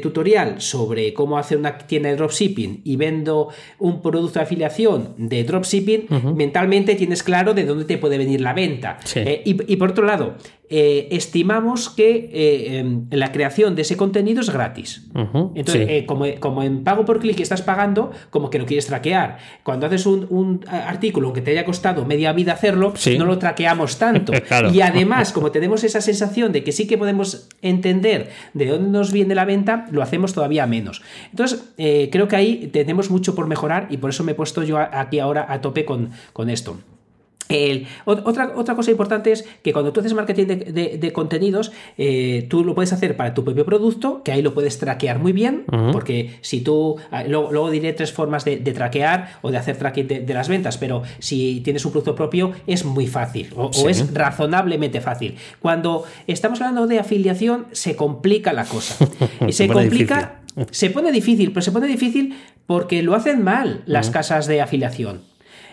tutorial 0.00 0.60
sobre 0.60 1.12
cómo 1.12 1.36
hacer 1.36 1.58
una 1.58 1.76
tienda 1.76 2.08
de 2.08 2.14
dropshipping 2.14 2.82
y 2.84 2.94
vendo 2.94 3.48
un 3.80 4.00
producto 4.00 4.38
de 4.38 4.44
afiliación 4.44 5.14
de 5.18 5.42
dropshipping, 5.42 6.36
mentalmente 6.36 6.94
tienes 6.94 7.24
claro 7.24 7.52
de 7.52 7.64
dónde 7.64 7.84
te 7.84 7.98
puede 7.98 8.16
venir 8.16 8.40
la 8.40 8.52
venta. 8.52 9.00
y, 9.44 9.76
por 9.76 9.90
otro 9.90 10.06
lado, 10.06 10.36
eh, 10.74 11.08
estimamos 11.10 11.90
que 11.90 12.30
eh, 12.32 12.78
em, 12.78 13.06
la 13.10 13.30
creación 13.30 13.74
de 13.74 13.82
ese 13.82 13.98
contenido 13.98 14.40
es 14.40 14.48
gratis. 14.48 15.06
Entonces, 15.54 15.86
eh, 15.86 16.06
como, 16.06 16.62
en 16.62 16.82
pago 16.82 17.04
por 17.04 17.18
clic 17.18 17.38
estás 17.40 17.60
pagando, 17.60 18.10
como 18.30 18.48
que 18.48 18.58
lo 18.58 18.64
quieres 18.64 18.86
traquear. 18.86 19.36
Cuando 19.64 19.84
haces 19.84 20.06
un, 20.06 20.64
artículo 20.66 21.34
que 21.34 21.42
te 21.42 21.50
haya 21.50 21.66
costado 21.66 22.06
media 22.06 22.32
vida 22.32 22.54
hacerlo, 22.54 22.94
no 23.18 23.26
lo 23.26 23.38
traqueamos 23.38 23.98
tanto. 23.98 24.32
Y 24.72 24.80
además, 24.80 25.32
como 25.32 25.50
tenemos 25.50 25.84
esa 25.84 26.00
sensación 26.00 26.52
de 26.52 26.64
que 26.64 26.72
sí 26.72 26.86
que 26.86 26.96
podemos 26.96 27.48
entender 27.60 28.30
de 28.54 28.66
dónde 28.66 28.88
nos 28.88 29.12
viene 29.12 29.34
la 29.34 29.44
venta, 29.44 29.86
lo 29.90 30.02
hacemos 30.02 30.32
todavía 30.32 30.66
menos. 30.66 31.02
Entonces, 31.30 31.74
creo 31.76 32.28
que 32.28 32.36
ahí 32.36 32.70
tenemos 32.72 33.10
mucho 33.10 33.34
por 33.34 33.46
mejorar 33.46 33.88
y 33.90 33.98
por 33.98 34.10
eso 34.10 34.24
me 34.24 34.32
he 34.32 34.34
puesto 34.34 34.62
yo 34.62 34.78
aquí 34.78 35.18
ahora 35.18 35.46
a 35.48 35.60
tope 35.60 35.84
con, 35.84 36.10
con 36.32 36.48
esto 36.48 36.78
otra, 38.04 38.52
otra 38.56 38.74
cosa 38.74 38.90
importante 38.90 39.32
es 39.32 39.44
que 39.62 39.72
cuando 39.72 39.92
tú 39.92 40.00
haces 40.00 40.14
marketing 40.14 40.46
de, 40.46 41.12
contenidos, 41.12 41.72
eh, 41.98 42.46
tú 42.48 42.64
lo 42.64 42.74
puedes 42.74 42.92
hacer 42.92 43.16
para 43.16 43.34
tu 43.34 43.44
propio 43.44 43.64
producto, 43.64 44.22
que 44.22 44.32
ahí 44.32 44.42
lo 44.42 44.54
puedes 44.54 44.78
traquear 44.78 45.18
muy 45.18 45.32
bien, 45.32 45.64
porque 45.92 46.36
si 46.40 46.60
tú, 46.60 46.96
ah, 47.10 47.24
luego, 47.24 47.70
diré 47.70 47.92
tres 47.92 48.12
formas 48.12 48.44
de, 48.44 48.56
traquear 48.58 49.38
o 49.42 49.50
de 49.50 49.58
hacer 49.58 49.76
tracking 49.76 50.08
de, 50.08 50.34
las 50.34 50.48
ventas, 50.48 50.78
pero 50.78 51.02
si 51.18 51.60
tienes 51.60 51.84
un 51.84 51.92
producto 51.92 52.14
propio 52.14 52.52
es 52.66 52.84
muy 52.84 53.06
fácil 53.06 53.50
o, 53.56 53.70
es 53.88 54.12
razonablemente 54.14 55.00
fácil. 55.00 55.36
Cuando 55.60 56.04
estamos 56.26 56.60
hablando 56.60 56.86
de 56.86 56.98
afiliación 56.98 57.66
se 57.72 57.96
complica 57.96 58.52
la 58.52 58.64
cosa. 58.64 59.06
se 59.50 59.68
complica 59.68 60.40
Se 60.70 60.90
pone 60.90 61.12
difícil, 61.12 61.50
pero 61.52 61.62
se 61.62 61.72
pone 61.72 61.86
difícil 61.86 62.36
porque 62.66 63.02
lo 63.02 63.14
hacen 63.14 63.42
mal 63.42 63.82
las 63.86 64.10
casas 64.10 64.46
de 64.46 64.60
afiliación. 64.60 65.22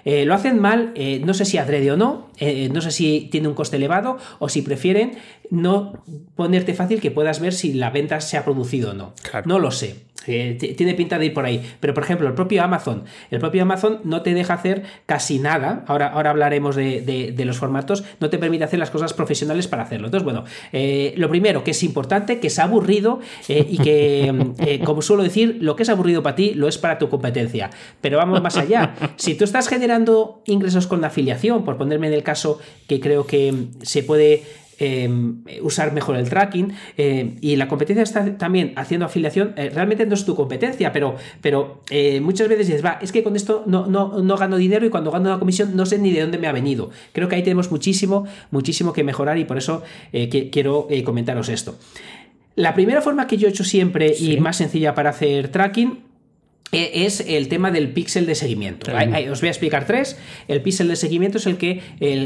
Eh, 0.05 0.25
lo 0.25 0.33
hacen 0.33 0.59
mal, 0.59 0.91
eh, 0.95 1.21
no 1.25 1.33
sé 1.33 1.45
si 1.45 1.57
adrede 1.57 1.91
o 1.91 1.97
no, 1.97 2.29
eh, 2.37 2.69
no 2.69 2.81
sé 2.81 2.91
si 2.91 3.27
tiene 3.31 3.47
un 3.47 3.53
coste 3.53 3.77
elevado 3.77 4.17
o 4.39 4.49
si 4.49 4.61
prefieren 4.61 5.17
no 5.49 6.03
ponerte 6.35 6.73
fácil 6.73 7.01
que 7.01 7.11
puedas 7.11 7.39
ver 7.39 7.53
si 7.53 7.73
la 7.73 7.89
venta 7.89 8.21
se 8.21 8.37
ha 8.37 8.45
producido 8.45 8.91
o 8.91 8.93
no. 8.93 9.13
No 9.45 9.59
lo 9.59 9.71
sé. 9.71 9.95
Tiene 10.75 10.93
pinta 10.93 11.17
de 11.17 11.27
ir 11.27 11.33
por 11.33 11.45
ahí. 11.45 11.61
Pero, 11.79 11.93
por 11.93 12.03
ejemplo, 12.03 12.27
el 12.27 12.33
propio 12.33 12.63
Amazon. 12.63 13.03
El 13.31 13.39
propio 13.39 13.63
Amazon 13.63 13.99
no 14.03 14.21
te 14.21 14.33
deja 14.33 14.53
hacer 14.53 14.83
casi 15.05 15.39
nada. 15.39 15.83
Ahora, 15.87 16.07
ahora 16.07 16.29
hablaremos 16.31 16.75
de, 16.75 17.43
los 17.45 17.57
formatos. 17.57 18.03
No 18.19 18.29
te 18.29 18.37
permite 18.37 18.63
hacer 18.63 18.79
las 18.79 18.91
cosas 18.91 19.13
profesionales 19.13 19.67
para 19.67 19.83
hacerlo. 19.83 20.07
Entonces, 20.07 20.25
bueno, 20.25 20.43
lo 21.15 21.29
primero 21.29 21.63
que 21.63 21.71
es 21.71 21.83
importante, 21.83 22.39
que 22.39 22.47
es 22.47 22.59
aburrido 22.59 23.19
y 23.47 23.77
que, 23.77 24.81
como 24.85 25.01
suelo 25.01 25.23
decir, 25.23 25.57
lo 25.61 25.75
que 25.75 25.83
es 25.83 25.89
aburrido 25.89 26.23
para 26.23 26.35
ti 26.35 26.53
lo 26.53 26.67
es 26.67 26.77
para 26.77 26.97
tu 26.97 27.09
competencia. 27.09 27.69
Pero 28.01 28.17
vamos 28.17 28.41
más 28.41 28.57
allá. 28.57 28.95
Si 29.15 29.35
tú 29.35 29.43
estás 29.43 29.67
generando 29.67 30.41
ingresos 30.45 30.87
con 30.87 31.01
la 31.01 31.07
afiliación, 31.07 31.63
por 31.63 31.77
ponerme 31.77 32.07
en 32.07 32.13
el 32.13 32.23
caso 32.23 32.59
que 32.87 32.99
creo 32.99 33.25
que 33.25 33.53
se 33.81 34.03
puede 34.03 34.43
em, 34.79 35.43
usar 35.61 35.93
mejor 35.93 36.15
el 36.15 36.29
tracking 36.29 36.73
em, 36.97 37.35
y 37.41 37.55
la 37.55 37.67
competencia 37.67 38.03
está 38.03 38.37
también 38.37 38.73
haciendo 38.75 39.05
afiliación, 39.05 39.53
eh, 39.55 39.69
realmente 39.73 40.05
no 40.05 40.13
es 40.13 40.25
tu 40.25 40.35
competencia, 40.35 40.91
pero, 40.91 41.15
pero 41.41 41.81
eh, 41.89 42.19
muchas 42.21 42.47
veces 42.47 42.67
dices, 42.67 42.83
va, 42.83 42.99
es 43.01 43.11
que 43.11 43.23
con 43.23 43.35
esto 43.35 43.63
no, 43.65 43.87
no, 43.87 44.21
no, 44.21 44.37
gano 44.37 44.57
dinero 44.57 44.85
y 44.85 44.89
cuando 44.89 45.11
gano 45.11 45.29
una 45.29 45.39
comisión 45.39 45.75
no 45.75 45.85
sé 45.85 45.99
ni 45.99 46.11
de 46.11 46.21
dónde 46.21 46.37
me 46.37 46.47
ha 46.47 46.51
venido. 46.51 46.89
Creo 47.11 47.27
que 47.27 47.35
ahí 47.35 47.43
tenemos 47.43 47.71
muchísimo, 47.71 48.25
muchísimo 48.51 48.93
que 48.93 49.03
mejorar 49.03 49.37
y 49.37 49.45
por 49.45 49.57
eso 49.57 49.83
eh, 50.13 50.49
quiero 50.51 50.87
comentaros 51.03 51.49
esto. 51.49 51.75
La 52.55 52.73
primera 52.73 53.01
forma 53.01 53.27
que 53.27 53.37
yo 53.37 53.47
he 53.47 53.51
hecho 53.51 53.63
siempre 53.63 54.13
y 54.19 54.37
más 54.39 54.57
sencilla 54.57 54.93
para 54.93 55.11
hacer 55.11 55.49
tracking 55.49 56.08
es 56.71 57.21
el 57.27 57.47
tema 57.47 57.71
del 57.71 57.89
píxel 57.89 58.25
de 58.25 58.35
seguimiento. 58.35 58.91
os 59.31 59.41
voy 59.41 59.47
a 59.47 59.51
explicar 59.51 59.85
tres. 59.85 60.17
El 60.47 60.61
píxel 60.61 60.87
de 60.87 60.95
seguimiento 60.95 61.37
es 61.37 61.47
el 61.47 61.57
que 61.57 61.81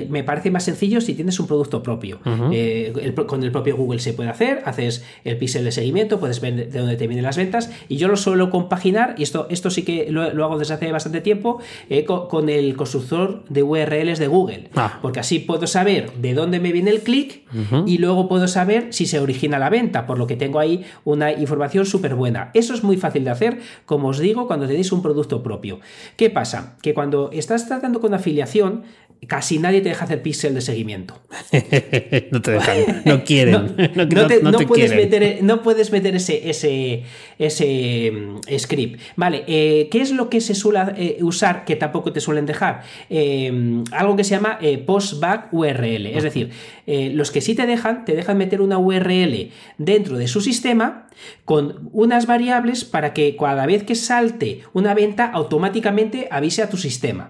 me 0.10 0.24
parece 0.24 0.52
más 0.52 0.64
sencillo 0.64 1.02
si 1.02 1.14
tienes 1.14 1.40
un 1.40 1.48
producto 1.48 1.82
propio. 1.84 2.20
Eh, 2.52 3.14
con 3.28 3.44
el 3.44 3.52
propio 3.52 3.78
Google 3.78 4.00
se 4.00 4.14
puede 4.14 4.30
hacer, 4.30 4.62
haces 4.66 5.06
el 5.24 5.38
píxel 5.38 5.64
de 5.64 5.72
seguimiento, 5.72 6.20
puedes 6.20 6.42
ver 6.42 6.70
de 6.70 6.80
dónde 6.80 6.96
te 6.96 7.08
vienen 7.08 7.24
las 7.24 7.38
ventas 7.38 7.72
y 7.88 7.98
yo 7.98 8.08
lo 8.08 8.18
suelo 8.18 8.50
compaginar, 8.50 9.16
y 9.18 9.24
esto, 9.24 9.48
esto 9.50 9.70
sí 9.70 9.84
que 9.84 10.08
lo, 10.10 10.24
hago 10.24 10.58
desde 10.58 10.74
hace 10.74 10.92
bastante 10.92 11.22
tiempo, 11.22 11.60
eh, 11.90 12.06
con, 12.06 12.50
el 12.50 12.76
constructor 12.76 13.44
de 13.50 13.64
URLs 13.64 14.20
de 14.20 14.28
Google. 14.28 14.70
Ah. 14.76 15.00
Porque 15.02 15.20
así 15.20 15.40
puedo 15.40 15.68
saber 15.68 16.12
de 16.14 16.34
dónde 16.34 16.60
me 16.60 16.72
viene 16.72 16.92
el 16.92 17.02
clic 17.02 17.44
y 17.86 17.98
luego 18.00 18.28
puedo 18.28 18.48
saber 18.48 18.88
si 18.90 19.06
se 19.06 19.20
origina 19.20 19.60
la 19.60 19.70
venta, 19.70 20.06
por 20.06 20.18
lo 20.18 20.28
que 20.28 20.36
tengo 20.36 20.60
ahí 20.60 20.84
una 21.04 21.32
información 21.32 21.86
súper 21.86 22.16
buena. 22.16 22.52
Eso 22.54 22.74
es 22.74 22.84
muy 22.84 22.98
fácil 22.98 23.24
de 23.24 23.30
hacer, 23.30 23.60
como 23.86 24.10
os 24.10 24.20
digo 24.20 24.33
cuando 24.34 24.68
tenéis 24.68 24.92
un 24.92 25.02
producto 25.02 25.42
propio. 25.42 25.80
¿Qué 26.18 26.30
pasa? 26.30 26.78
Que 26.82 26.94
cuando 26.94 27.30
estás 27.32 27.68
tratando 27.68 28.02
con 28.02 28.14
afiliación, 28.14 28.84
casi 29.28 29.60
nadie 29.60 29.82
te 29.82 29.90
deja 29.90 30.06
hacer 30.06 30.22
pixel 30.22 30.54
de 30.54 30.62
seguimiento. 30.62 31.22
no 32.32 32.42
te 32.42 32.52
dejan, 32.52 32.78
no 33.06 33.24
quieren. 33.26 33.76
No, 33.96 34.60
puedes, 34.68 34.96
meter, 34.96 35.44
no 35.44 35.62
puedes 35.62 35.92
meter 35.92 36.16
ese, 36.16 36.50
ese, 36.50 37.04
ese 37.40 38.12
mm, 38.12 38.58
script. 38.58 39.02
Vale, 39.16 39.44
eh, 39.48 39.88
¿qué 39.92 40.02
es 40.02 40.12
lo 40.12 40.30
que 40.30 40.42
se 40.42 40.56
suele 40.56 40.74
eh, 40.98 41.18
usar 41.22 41.66
que 41.66 41.76
tampoco 41.76 42.12
te 42.12 42.20
suelen 42.20 42.46
dejar? 42.46 42.82
Eh, 43.10 43.84
algo 43.92 44.16
que 44.16 44.24
se 44.24 44.32
llama 44.32 44.60
postback 44.86 45.54
URL. 45.54 46.08
Es 46.08 46.24
decir, 46.24 46.50
los 46.86 47.32
que 47.32 47.42
sí 47.42 47.56
te 47.56 47.66
dejan, 47.66 48.06
te 48.06 48.16
dejan 48.16 48.38
meter 48.38 48.62
una 48.62 48.78
URL 48.78 49.50
dentro 49.78 50.18
de 50.18 50.28
su 50.28 50.42
sistema 50.42 51.08
con 51.46 51.90
unas 51.92 52.26
variables 52.26 52.86
para 52.86 53.14
que 53.14 53.36
cada 53.36 53.66
vez 53.66 53.84
que 53.84 53.96
salte 53.96 54.62
una 54.74 54.94
venta 54.94 55.26
automáticamente 55.26 56.28
avise 56.32 56.62
a 56.62 56.70
tu 56.70 56.78
sistema. 56.78 57.30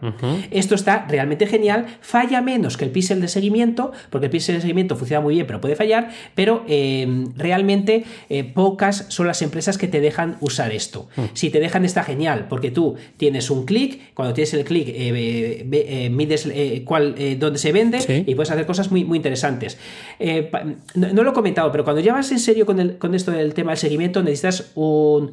Esto 0.51 0.75
está 0.75 1.05
realmente 1.07 1.47
genial, 1.47 1.85
falla 2.01 2.41
menos 2.41 2.77
que 2.77 2.85
el 2.85 2.91
pixel 2.91 3.21
de 3.21 3.27
seguimiento, 3.27 3.91
porque 4.09 4.27
el 4.27 4.31
pixel 4.31 4.55
de 4.55 4.61
seguimiento 4.61 4.95
funciona 4.95 5.21
muy 5.21 5.35
bien, 5.35 5.47
pero 5.47 5.59
puede 5.61 5.75
fallar, 5.75 6.09
pero 6.35 6.63
eh, 6.67 7.25
realmente 7.35 8.05
eh, 8.29 8.43
pocas 8.43 9.05
son 9.09 9.27
las 9.27 9.41
empresas 9.41 9.77
que 9.77 9.87
te 9.87 9.99
dejan 9.99 10.37
usar 10.39 10.71
esto. 10.71 11.07
Si 11.33 11.49
te 11.49 11.59
dejan 11.59 11.85
está 11.85 12.03
genial, 12.03 12.47
porque 12.49 12.71
tú 12.71 12.95
tienes 13.17 13.49
un 13.49 13.65
clic, 13.65 14.13
cuando 14.13 14.33
tienes 14.33 14.53
el 14.53 14.63
clic 14.63 14.87
eh, 14.89 16.09
mides 16.11 16.47
cuál, 16.85 17.15
dónde 17.39 17.59
se 17.59 17.71
vende 17.71 18.23
y 18.25 18.35
puedes 18.35 18.51
hacer 18.51 18.65
cosas 18.65 18.91
muy, 18.91 19.03
muy 19.03 19.17
interesantes. 19.17 19.77
No, 20.95 21.23
lo 21.23 21.31
he 21.31 21.33
comentado, 21.33 21.71
pero 21.71 21.83
cuando 21.83 22.01
ya 22.01 22.13
vas 22.13 22.31
en 22.31 22.39
serio 22.39 22.65
con, 22.65 22.79
el, 22.79 22.97
con 22.97 23.15
esto 23.15 23.31
del 23.31 23.53
tema 23.53 23.72
seguimiento 23.77 24.23
necesitas 24.23 24.71
un, 24.75 25.31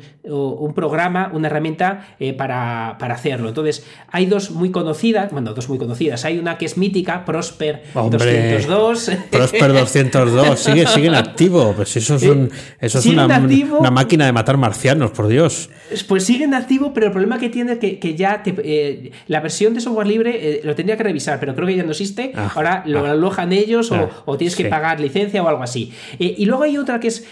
programa, 0.75 1.31
una 1.33 1.49
herramienta 1.49 2.15
eh, 2.19 2.33
para, 2.33 2.91
hacerlo. 2.91 3.49
Entonces, 3.49 3.85
hay 4.11 4.27
dos 4.27 4.51
muy 4.51 4.71
conocidas, 4.71 5.33
bueno, 5.33 5.53
dos 5.55 5.69
muy 5.69 5.79
conocidas. 5.79 6.25
Hay 6.25 6.39
una 6.39 6.59
que 6.59 6.67
es 6.67 6.77
mítica, 6.77 7.25
Prosper 7.25 7.83
202. 7.95 9.11
Prosper 9.31 9.73
202, 9.73 10.59
sigue, 10.59 10.87
sigue 10.87 11.09
en 11.09 11.15
activo. 11.15 11.73
Pues 11.75 11.97
eso 11.97 12.17
es, 12.17 12.23
un, 12.23 12.51
eso 12.79 12.99
es 12.99 13.07
una, 13.07 13.27
una, 13.27 13.91
máquina 13.91 14.27
de 14.27 14.33
matar 14.33 14.57
marcianos, 14.57 15.11
por 15.11 15.29
Dios. 15.29 15.71
Pues 16.07 16.25
sigue 16.25 16.45
en 16.45 16.55
activo, 16.55 16.93
pero 16.93 17.07
el 17.07 17.13
problema 17.13 17.39
que 17.39 17.49
tiene 17.49 17.73
es 17.73 17.79
que, 17.79 18.15
ya 18.15 18.43
eh, 18.45 19.11
la 19.27 19.41
versión 19.41 19.75
de 19.75 19.81
software 19.81 20.07
libre 20.07 20.39
eh, 20.41 20.61
lo 20.65 20.75
tendría 20.75 20.97
que 20.97 21.03
revisar, 21.03 21.41
pero 21.41 21.55
creo 21.55 21.67
que 21.67 21.77
ya 21.77 21.83
no 21.83 21.91
existe. 21.91 22.33
Ah, 22.35 22.53
Ahora 22.55 22.83
lo 22.87 23.07
ah. 23.07 23.13
alojan 23.13 23.53
ellos 23.53 23.91
o, 23.91 24.11
ah, 24.27 24.37
tienes 24.39 24.57
que 24.57 24.67
pagar 24.67 25.01
licencia 25.01 25.43
o 25.43 25.49
algo 25.49 25.63
así. 25.63 25.93
y 26.19 26.45
luego 26.47 26.65
hay 26.65 26.79
otra 26.79 27.01
que 27.01 27.09
es 27.09 27.25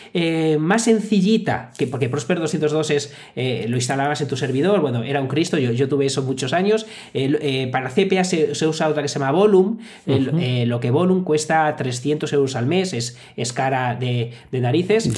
más 0.58 0.84
sencilla 0.84 0.97
sencillita, 0.98 1.72
que 1.76 1.86
porque 1.86 2.08
Prosper 2.08 2.40
202 2.40 2.90
es, 2.90 3.12
eh, 3.36 3.66
lo 3.68 3.76
instalabas 3.76 4.20
en 4.20 4.28
tu 4.28 4.36
servidor, 4.36 4.80
bueno, 4.80 5.02
era 5.02 5.20
un 5.20 5.28
Cristo, 5.28 5.58
yo, 5.58 5.72
yo 5.72 5.88
tuve 5.88 6.06
eso 6.06 6.22
muchos 6.22 6.52
años. 6.52 6.86
Eh, 7.14 7.68
para 7.70 7.90
CPA 7.90 8.24
se, 8.24 8.66
usa 8.66 8.88
otra 8.88 9.02
que 9.02 9.08
se 9.08 9.18
llama 9.18 9.32
Volume, 9.32 9.78
eh, 10.06 10.64
lo 10.66 10.80
que 10.80 10.90
Volume 10.90 11.24
cuesta 11.24 11.74
300 11.76 12.32
euros 12.32 12.56
al 12.56 12.66
mes, 12.66 12.92
es, 12.92 13.16
es 13.36 13.52
cara 13.52 13.94
de, 13.94 14.32
de 14.50 14.60
narices. 14.60 15.10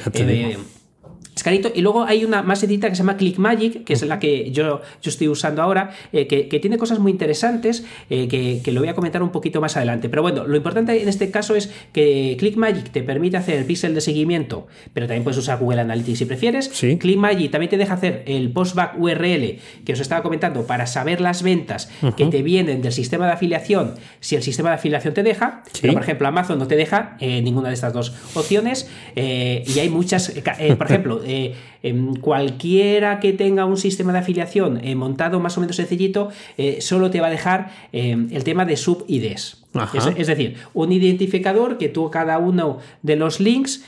Y 1.75 1.81
luego 1.81 2.05
hay 2.05 2.25
una 2.25 2.43
más 2.43 2.63
edita 2.63 2.89
que 2.89 2.95
se 2.95 3.03
llama 3.03 3.17
ClickMagick, 3.17 3.85
que 3.85 3.93
es 3.95 4.03
la 4.03 4.19
que 4.19 4.51
yo, 4.51 4.81
yo 5.03 5.11
estoy 5.11 5.29
usando 5.29 5.63
ahora, 5.63 5.91
eh, 6.13 6.27
que, 6.27 6.61
tiene 6.61 6.77
cosas 6.77 6.99
muy 6.99 7.11
interesantes 7.11 7.85
eh, 8.11 8.29
que, 8.29 8.73
lo 8.73 8.81
voy 8.81 8.89
a 8.89 8.95
comentar 8.95 9.23
un 9.23 9.31
poquito 9.31 9.61
más 9.61 9.77
adelante. 9.77 10.09
Pero 10.09 10.23
bueno, 10.23 10.47
lo 10.47 10.57
importante 10.57 11.01
en 11.03 11.09
este 11.09 11.31
caso 11.31 11.57
es 11.57 11.73
que 11.93 12.37
ClickMagick 12.39 12.91
te 12.91 13.03
permite 13.03 13.37
hacer 13.37 13.57
el 13.57 13.65
pixel 13.65 13.95
de 13.95 14.01
seguimiento, 14.01 14.67
pero 14.93 15.07
también 15.07 15.25
puedes 15.25 15.39
usar 15.39 15.59
Google 15.59 15.81
Analytics 15.81 16.19
si 16.19 16.25
prefieres. 16.27 16.69
ClickMagick 16.69 17.51
también 17.51 17.71
te 17.71 17.79
deja 17.79 17.95
hacer 17.95 18.23
el 18.27 18.53
postback 18.53 18.99
URL 18.99 19.59
que 19.85 19.93
os 19.93 20.01
estaba 20.01 20.23
comentando 20.23 20.67
para 20.67 20.87
saber 20.87 21.21
las 21.21 21.43
ventas 21.43 21.91
que 22.17 22.27
te 22.27 22.43
vienen 22.43 22.83
del 22.83 22.93
sistema 22.93 23.27
de 23.27 23.33
afiliación, 23.33 23.95
si 24.21 24.37
el 24.37 24.43
sistema 24.43 24.71
de 24.71 24.75
afiliación 24.77 25.15
te 25.15 25.23
deja. 25.23 25.63
Pero 25.81 25.95
por 25.95 26.03
ejemplo, 26.03 26.29
Amazon 26.29 26.59
no 26.59 26.67
te 26.67 26.77
deja 26.77 27.17
eh, 27.21 27.41
ninguna 27.43 27.69
de 27.69 27.75
estas 27.75 27.93
dos 27.93 28.13
opciones. 28.35 28.89
y 29.17 29.79
hay 29.79 29.89
muchas, 29.89 30.33
por 30.77 30.87
ejemplo, 30.91 31.23
eh, 31.31 31.55
em, 31.85 32.15
cualquiera 32.17 33.21
que 33.21 33.33
tenga 33.33 33.65
un 33.65 33.77
sistema 33.77 34.13
de 34.13 34.19
afiliación 34.19 34.81
eh, 34.83 34.97
montado 34.97 35.39
más 35.39 35.57
o 35.57 35.61
menos 35.61 35.77
sencillito, 35.77 36.31
eh, 36.59 36.81
solo 36.81 37.11
te 37.11 37.21
va 37.21 37.29
a 37.29 37.31
dejar 37.31 37.71
em, 37.93 38.29
el 38.33 38.43
tema 38.43 38.65
de 38.65 38.77
sub-IDs. 38.77 39.65
Es, 39.95 40.07
es, 40.17 40.27
decir, 40.27 40.57
un 40.75 40.91
identificador 40.91 41.79
que 41.79 41.89
tú 41.89 42.11
cada 42.11 42.39
uno 42.39 42.79
de 43.03 43.15
los 43.15 43.39
links 43.39 43.85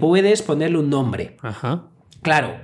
puedes 0.00 0.40
ponerle 0.40 0.78
un 0.78 0.88
nombre. 0.88 1.36
Ajá. 1.42 1.82
Claro, 2.22 2.54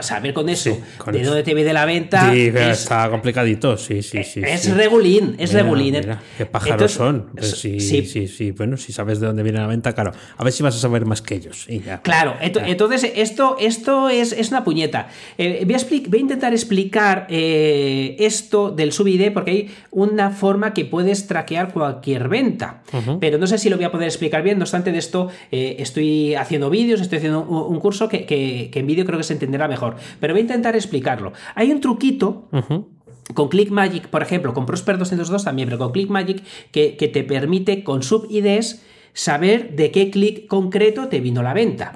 saber 0.00 0.34
con 0.34 0.48
eso 0.48 0.76
de 1.12 1.22
dónde 1.22 1.42
te 1.42 1.54
viene 1.54 1.72
la 1.72 1.84
venta. 1.84 2.32
Sí, 2.32 2.50
está 2.54 3.08
complicadito, 3.10 3.76
sí, 3.76 4.02
sí, 4.02 4.24
sí. 4.24 4.42
Es 4.44 4.74
regulín, 4.74 5.36
es 5.38 5.52
regulín. 5.52 5.96
qué 6.36 6.46
pájaros 6.46 6.92
son. 6.92 7.30
Pues 7.36 7.52
sí, 7.52 7.80
sí, 7.80 8.26
sí, 8.28 8.50
Bueno, 8.52 8.76
si 8.76 8.92
sabes 8.92 9.20
de 9.20 9.26
dónde 9.26 9.42
viene 9.42 9.58
la 9.58 9.66
venta, 9.66 9.92
claro. 9.94 10.12
A 10.36 10.44
ver 10.44 10.52
si 10.52 10.62
vas 10.62 10.74
a 10.76 10.78
saber 10.78 11.04
más 11.04 11.22
que 11.22 11.36
ellos. 11.36 11.66
Claro, 12.02 12.34
entonces 12.40 13.12
esto, 13.14 13.56
esto 13.58 14.08
es, 14.08 14.32
es 14.32 14.50
una 14.50 14.64
puñeta. 14.64 15.08
Eh, 15.38 15.64
voy, 15.64 15.74
a 15.74 16.08
voy, 16.08 16.18
a 16.18 16.22
intentar 16.22 16.52
explicar 16.52 17.26
eh, 17.30 18.16
esto 18.18 18.70
del 18.70 18.92
sub-ID 18.92 19.32
porque 19.32 19.50
hay 19.50 19.70
una 19.90 20.30
forma 20.30 20.74
que 20.74 20.84
puedes 20.84 21.26
traquear 21.26 21.72
cualquier 21.72 22.28
venta. 22.28 22.82
Pero 23.20 23.38
no 23.38 23.46
sé 23.46 23.58
si 23.58 23.70
lo 23.70 23.76
voy 23.76 23.84
a 23.84 23.92
poder 23.92 24.08
explicar 24.08 24.42
bien. 24.42 24.58
No 24.58 24.64
obstante, 24.64 24.92
de 24.92 24.98
esto 24.98 25.28
eh, 25.50 25.76
estoy 25.78 26.34
haciendo 26.34 26.70
vídeos, 26.70 27.00
estoy 27.00 27.18
haciendo 27.18 27.42
un, 27.42 27.80
curso 27.82 28.08
que, 28.08 28.26
que, 28.26 28.70
que 28.72 28.78
en 28.80 28.86
vídeo 28.86 29.04
creo 29.04 29.18
que 29.18 29.24
se 29.24 29.32
entenderá 29.52 29.68
mejor. 29.68 29.96
Pero 30.20 30.34
voy 30.34 30.40
a 30.40 30.42
intentar 30.42 30.74
explicarlo. 30.74 31.32
Hay 31.54 31.70
un 31.70 31.80
truquito. 31.80 32.48
Con 33.34 33.48
ClickMagick, 33.48 34.08
por 34.08 34.20
ejemplo, 34.20 34.52
con 34.52 34.66
Prosper 34.66 34.98
202 34.98 35.44
también, 35.44 35.68
pero 35.68 35.78
con 35.78 35.92
ClickMagick 35.92 36.42
que, 36.72 36.96
que 36.96 37.06
te 37.06 37.22
permite 37.22 37.84
con 37.84 38.02
sub-IDs 38.02 38.82
saber 39.14 39.76
de 39.76 39.90
qué 39.90 40.10
clic 40.10 40.46
concreto 40.46 41.08
te 41.08 41.20
vino 41.20 41.42
la 41.42 41.52
venta. 41.52 41.92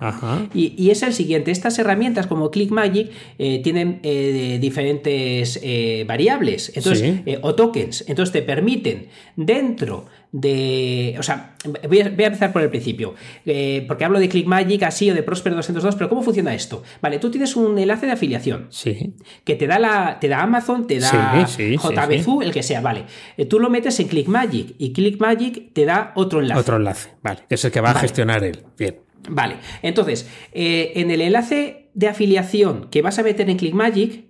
Y, 0.55 0.91
es 0.91 1.03
el 1.03 1.13
siguiente, 1.13 1.51
estas 1.51 1.79
herramientas 1.79 2.27
como 2.27 2.51
ClickMagick 2.51 3.11
eh, 3.39 3.61
tienen 3.63 4.01
eh, 4.03 4.59
diferentes 4.61 5.59
eh, 5.63 6.05
variables 6.07 6.73
entonces, 6.75 7.21
o 7.43 7.55
tokens, 7.55 8.05
entonces 8.07 8.33
te 8.33 8.43
permiten 8.43 9.09
dentro 9.37 10.07
de. 10.37 11.17
O 11.19 11.23
sea, 11.23 11.55
voy 11.89 12.01
a, 12.01 12.07
empezar 12.07 12.53
por 12.53 12.63
el 12.63 12.69
principio. 12.69 13.15
Eh, 13.47 13.85
porque 13.89 14.05
hablo 14.05 14.21
de 14.21 14.29
ClickMagic 14.29 14.83
así 14.83 15.11
o 15.11 15.15
de 15.15 15.23
Prosper 15.23 15.55
202, 15.55 15.97
pero 15.97 16.09
¿cómo 16.09 16.23
funciona 16.23 16.55
esto? 16.55 16.83
Vale, 17.01 17.19
tú 17.19 17.31
tienes 17.31 17.57
un 17.57 17.79
enlace 17.79 18.07
de 18.07 18.13
afiliación. 18.13 18.67
Sí. 18.71 19.15
Que 19.45 19.55
te 19.55 19.67
da 19.67 19.79
la. 19.79 20.19
Te 20.21 20.29
da 20.29 20.43
Amazon, 20.43 20.87
te 20.87 20.99
da 20.99 21.47
JBFU, 21.47 22.43
el 22.43 22.53
que 22.53 22.63
sea, 22.63 22.81
vale. 22.83 23.05
Eh, 23.37 23.47
tú 23.47 23.59
lo 23.59 23.71
metes 23.71 23.99
en 24.01 24.09
ClickMagic 24.09 24.75
y 24.79 24.93
ClickMagic 24.93 25.73
te 25.73 25.87
da 25.87 26.13
otro 26.15 26.41
enlace. 26.41 26.61
Otro 26.61 26.77
enlace, 26.77 27.11
vale. 27.23 27.41
Es 27.49 27.65
el 27.65 27.73
que 27.73 27.81
va 27.81 27.93
a 27.93 27.99
gestionar 27.99 28.45
él. 28.45 28.61
Bien. 28.79 28.97
Vale. 29.29 29.57
Entonces, 29.83 30.29
eh, 30.53 30.93
en 30.97 31.11
el 31.11 31.21
enlace 31.21 31.89
de 31.95 32.09
afiliación 32.09 32.89
que 32.91 33.01
vas 33.01 33.19
a 33.19 33.23
meter 33.23 33.49
en 33.49 33.57
ClickMagic, 33.57 34.26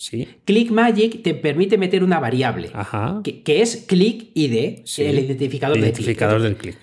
Sí. 0.00 0.26
ClickMagic 0.46 1.22
te 1.22 1.34
permite 1.34 1.76
meter 1.76 2.02
una 2.02 2.18
variable 2.18 2.70
que, 3.22 3.60
es 3.60 3.84
click 3.86 4.30
ID, 4.32 4.80
el 4.96 5.18
identificador, 5.18 5.76
identificador 5.76 6.40
del 6.40 6.56
click. 6.56 6.78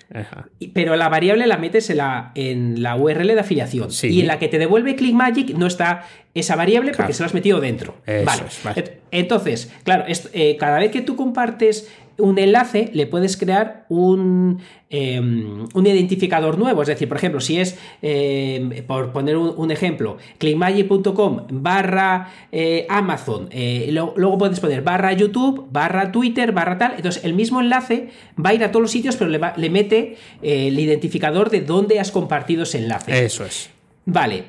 Pero 0.72 0.94
la 0.94 1.08
variable 1.08 1.48
la 1.48 1.56
metes 1.56 1.90
en 1.90 1.96
la, 1.96 2.30
en 2.36 2.80
la 2.80 2.94
URL 2.94 3.26
de 3.26 3.40
afiliación. 3.40 3.88
Y 4.04 4.20
en 4.20 4.28
la 4.28 4.38
que 4.38 4.46
te 4.46 4.60
devuelve 4.60 4.94
ClickMagic 4.94 5.56
no 5.56 5.66
está 5.66 6.06
esa 6.32 6.54
variable 6.54 6.92
porque 6.96 7.12
se 7.12 7.24
la 7.24 7.26
has 7.26 7.34
metido 7.34 7.58
dentro. 7.58 7.96
vale. 8.06 9.00
Entonces, 9.10 9.72
claro, 9.82 10.04
eh, 10.32 10.56
cada 10.56 10.78
vez 10.78 10.92
que 10.92 11.00
tú 11.00 11.16
compartes 11.16 11.90
un 12.18 12.38
enlace 12.38 12.90
le 12.92 13.06
puedes 13.06 13.36
crear 13.36 13.86
un, 13.88 14.60
em, 14.90 15.66
un, 15.72 15.86
identificador 15.86 16.58
nuevo. 16.58 16.82
Es 16.82 16.88
decir, 16.88 17.08
por 17.08 17.16
ejemplo, 17.16 17.40
si 17.40 17.58
es, 17.58 17.78
em, 18.02 18.84
por 18.86 19.12
poner 19.12 19.36
un, 19.36 19.70
ejemplo, 19.70 20.18
clickmagic.com 20.38 21.46
barra 21.50 22.30
eh, 22.50 22.86
Amazon, 22.88 23.48
eh, 23.50 23.88
luego 23.92 24.36
puedes 24.36 24.60
poner 24.60 24.82
barra 24.82 25.12
YouTube, 25.12 25.68
barra 25.70 26.10
Twitter, 26.10 26.52
barra 26.52 26.76
tal. 26.76 26.94
Entonces, 26.96 27.24
el 27.24 27.34
mismo 27.34 27.60
enlace 27.60 28.08
va 28.44 28.50
a 28.50 28.54
ir 28.54 28.64
a 28.64 28.70
todos 28.70 28.82
los 28.82 28.90
sitios, 28.90 29.16
pero 29.16 29.30
le, 29.30 29.40
le 29.56 29.70
mete 29.70 30.16
eh, 30.42 30.68
el 30.68 30.78
identificador 30.78 31.50
de 31.50 31.60
dónde 31.60 32.00
has 32.00 32.10
compartido 32.10 32.64
ese 32.64 32.78
enlace. 32.78 33.24
Eso 33.24 33.44
es. 33.44 33.70
Vale. 34.06 34.44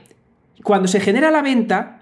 Cuando 0.63 0.87
se 0.87 0.99
genera 0.99 1.31
la 1.31 1.41
venta, 1.41 2.01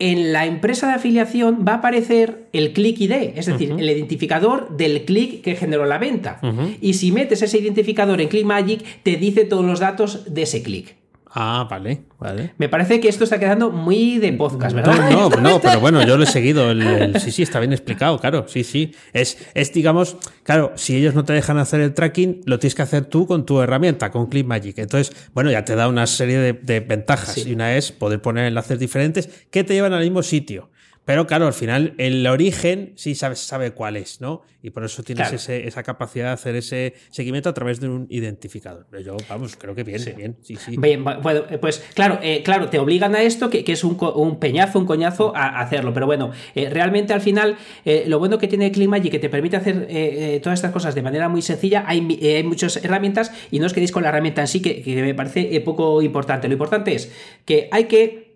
en 0.00 0.32
la 0.32 0.46
empresa 0.46 0.88
de 0.88 0.94
afiliación 0.94 1.64
va 1.66 1.74
a 1.74 1.76
aparecer 1.76 2.48
el 2.52 2.72
click 2.72 3.00
ID, 3.00 3.12
es 3.36 3.46
decir, 3.46 3.70
el 3.70 3.88
identificador 3.88 4.76
del 4.76 5.04
click 5.04 5.42
que 5.42 5.54
generó 5.54 5.84
la 5.84 5.98
venta. 5.98 6.40
Y 6.80 6.94
si 6.94 7.12
metes 7.12 7.42
ese 7.42 7.58
identificador 7.58 8.20
en 8.20 8.28
ClickMagic, 8.28 9.02
te 9.02 9.16
dice 9.16 9.44
todos 9.44 9.64
los 9.64 9.78
datos 9.78 10.32
de 10.34 10.42
ese 10.42 10.62
click. 10.62 10.99
Ah, 11.32 11.68
vale, 11.70 12.02
vale. 12.18 12.54
Me 12.58 12.68
parece 12.68 12.98
que 12.98 13.08
esto 13.08 13.22
está 13.22 13.38
quedando 13.38 13.70
muy 13.70 14.18
de 14.18 14.32
podcast, 14.32 14.74
¿verdad? 14.74 15.10
No, 15.10 15.28
no, 15.30 15.60
pero 15.60 15.78
bueno, 15.80 16.04
yo 16.04 16.16
lo 16.16 16.24
he 16.24 16.26
seguido. 16.26 16.72
sí, 17.20 17.30
sí, 17.30 17.42
está 17.42 17.60
bien 17.60 17.72
explicado, 17.72 18.18
claro. 18.18 18.46
Sí, 18.48 18.64
sí. 18.64 18.92
Es, 19.12 19.38
es, 19.54 19.72
digamos, 19.72 20.16
claro, 20.42 20.72
si 20.74 20.96
ellos 20.96 21.14
no 21.14 21.24
te 21.24 21.32
dejan 21.32 21.58
hacer 21.58 21.80
el 21.80 21.94
tracking, 21.94 22.40
lo 22.46 22.58
tienes 22.58 22.74
que 22.74 22.82
hacer 22.82 23.04
tú 23.04 23.28
con 23.28 23.46
tu 23.46 23.60
herramienta, 23.60 24.10
con 24.10 24.26
ClickMagic. 24.26 24.78
Entonces, 24.78 25.14
bueno, 25.32 25.52
ya 25.52 25.64
te 25.64 25.76
da 25.76 25.86
una 25.86 26.06
serie 26.08 26.38
de, 26.38 26.80
ventajas. 26.80 27.38
Y 27.38 27.52
una 27.52 27.76
es 27.76 27.92
poder 27.92 28.20
poner 28.20 28.46
enlaces 28.46 28.80
diferentes 28.80 29.28
que 29.50 29.62
te 29.62 29.74
llevan 29.74 29.92
al 29.92 30.02
mismo 30.02 30.24
sitio. 30.24 30.69
Pero 31.04 31.26
claro, 31.26 31.46
al 31.46 31.54
final 31.54 31.94
el 31.98 32.26
origen 32.26 32.92
sí 32.96 33.14
sabe, 33.14 33.34
sabe 33.36 33.72
cuál 33.72 33.96
es, 33.96 34.20
¿no? 34.20 34.42
Y 34.62 34.70
por 34.70 34.84
eso 34.84 35.02
tienes 35.02 35.48
esa 35.48 35.82
capacidad 35.82 36.26
de 36.26 36.32
hacer 36.32 36.54
ese 36.54 36.94
seguimiento 37.08 37.48
a 37.48 37.54
través 37.54 37.80
de 37.80 37.88
un 37.88 38.06
identificador. 38.10 38.86
Yo, 39.02 39.16
vamos, 39.28 39.56
creo 39.56 39.74
que 39.74 39.84
bien, 39.84 40.02
bien, 40.16 40.36
sí, 40.42 40.56
sí. 40.56 40.76
Bien, 40.76 41.02
bueno, 41.02 41.44
pues 41.60 41.82
claro, 41.94 42.18
eh, 42.22 42.42
claro, 42.44 42.68
te 42.68 42.78
obligan 42.78 43.14
a 43.14 43.22
esto, 43.22 43.48
que, 43.48 43.64
es 43.66 43.84
un, 43.84 44.38
peñazo, 44.38 44.78
un 44.78 44.84
coñazo 44.84 45.34
a 45.34 45.60
hacerlo. 45.60 45.94
Pero 45.94 46.04
bueno, 46.04 46.30
eh, 46.54 46.68
realmente 46.68 47.14
al 47.14 47.22
final, 47.22 47.56
eh, 47.86 48.04
lo 48.06 48.18
bueno 48.18 48.36
que 48.36 48.48
tiene 48.48 48.66
y 48.66 49.10
que 49.10 49.18
te 49.18 49.30
permite 49.30 49.56
hacer 49.56 50.40
todas 50.42 50.58
estas 50.58 50.72
cosas 50.72 50.94
de 50.94 51.02
manera 51.02 51.28
muy 51.28 51.42
sencilla, 51.42 51.84
hay, 51.86 52.18
hay, 52.22 52.44
muchas 52.44 52.76
herramientas 52.84 53.32
y 53.50 53.58
no 53.58 53.66
os 53.66 53.72
quedéis 53.72 53.92
con 53.92 54.02
la 54.02 54.10
herramienta 54.10 54.42
en 54.42 54.48
sí, 54.48 54.60
que, 54.60 54.82
que 54.82 55.02
me 55.02 55.14
parece 55.14 55.60
poco 55.62 56.02
importante. 56.02 56.48
Lo 56.48 56.54
importante 56.54 56.94
es 56.94 57.10
que 57.46 57.68
hay 57.72 57.84
que 57.84 58.29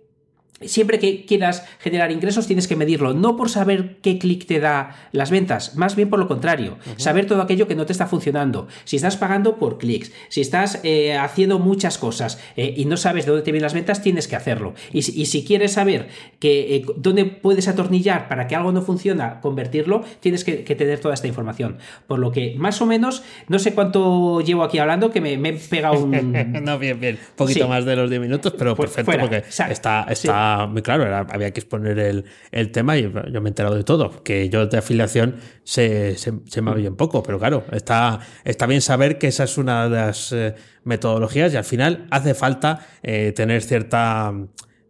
Siempre 0.60 1.00
que 1.00 1.24
quieras 1.26 1.66
generar 1.80 2.12
ingresos 2.12 2.46
tienes 2.46 2.68
que 2.68 2.76
medirlo, 2.76 3.12
no 3.12 3.36
por 3.36 3.50
saber 3.50 3.96
qué 4.00 4.18
clic 4.18 4.46
te 4.46 4.60
da 4.60 4.94
las 5.10 5.32
ventas, 5.32 5.74
más 5.74 5.96
bien 5.96 6.08
por 6.08 6.20
lo 6.20 6.28
contrario, 6.28 6.78
saber 6.96 7.26
todo 7.26 7.42
aquello 7.42 7.66
que 7.66 7.74
no 7.74 7.86
te 7.86 7.92
está 7.92 8.06
funcionando. 8.06 8.68
Si 8.84 8.94
estás 8.94 9.16
pagando 9.16 9.56
por 9.56 9.78
clics, 9.78 10.12
si 10.28 10.40
estás 10.40 10.78
eh, 10.84 11.16
haciendo 11.16 11.58
muchas 11.58 11.98
cosas 11.98 12.40
eh, 12.56 12.72
y 12.76 12.84
no 12.84 12.96
sabes 12.96 13.26
de 13.26 13.32
dónde 13.32 13.44
te 13.44 13.50
vienen 13.50 13.64
las 13.64 13.74
ventas, 13.74 14.00
tienes 14.00 14.28
que 14.28 14.36
hacerlo. 14.36 14.74
Y, 14.92 15.02
si 15.02 15.44
quieres 15.44 15.72
saber 15.72 16.08
que, 16.38 16.76
eh, 16.76 16.86
dónde 16.96 17.24
puedes 17.24 17.66
atornillar 17.66 18.28
para 18.28 18.46
que 18.46 18.54
algo 18.54 18.70
no 18.70 18.80
funciona, 18.80 19.40
convertirlo, 19.40 20.04
tienes 20.20 20.44
que, 20.44 20.58
tener 20.62 21.00
toda 21.00 21.14
esta 21.14 21.26
información. 21.26 21.78
Por 22.06 22.20
lo 22.20 22.30
que 22.30 22.54
más 22.56 22.80
o 22.80 22.86
menos, 22.86 23.24
no 23.48 23.58
sé 23.58 23.74
cuánto 23.74 24.40
llevo 24.40 24.62
aquí 24.62 24.78
hablando, 24.78 25.10
que 25.10 25.20
me, 25.20 25.32
he 25.32 25.52
pegado 25.54 25.98
un... 25.98 26.32
no, 26.64 26.78
bien, 26.78 27.00
bien, 27.00 27.16
un 27.16 27.36
poquito 27.36 27.66
más 27.66 27.84
de 27.84 27.96
los 27.96 28.08
10 28.08 28.22
minutos, 28.22 28.54
pero 28.56 28.76
pues 28.76 28.92
perfecto 28.92 29.20
porque 29.20 29.42
está... 29.48 30.04
está 30.04 30.43
muy 30.68 30.82
claro, 30.82 31.26
había 31.30 31.50
que 31.52 31.60
exponer 31.60 31.98
el, 31.98 32.70
tema 32.72 32.96
y 32.96 33.02
yo 33.02 33.40
me 33.40 33.48
he 33.48 33.50
enterado 33.50 33.74
de 33.74 33.84
todo. 33.84 34.22
Que 34.22 34.48
yo 34.48 34.66
de 34.66 34.78
afiliación 34.78 35.36
se, 35.62 36.16
se, 36.16 36.62
me 36.62 36.70
ha 36.70 36.74
bien 36.74 36.96
poco, 36.96 37.22
pero 37.22 37.38
claro, 37.38 37.64
está, 37.72 38.20
está 38.44 38.66
bien 38.66 38.80
saber 38.80 39.18
que 39.18 39.28
esa 39.28 39.44
es 39.44 39.58
una 39.58 39.88
de 39.88 39.96
las 39.96 40.32
eh, 40.32 40.54
metodologías 40.84 41.52
y 41.52 41.56
al 41.56 41.64
final 41.64 42.06
hace 42.10 42.34
falta 42.34 42.86
eh, 43.02 43.32
tener 43.32 43.62
cierta 43.62 44.32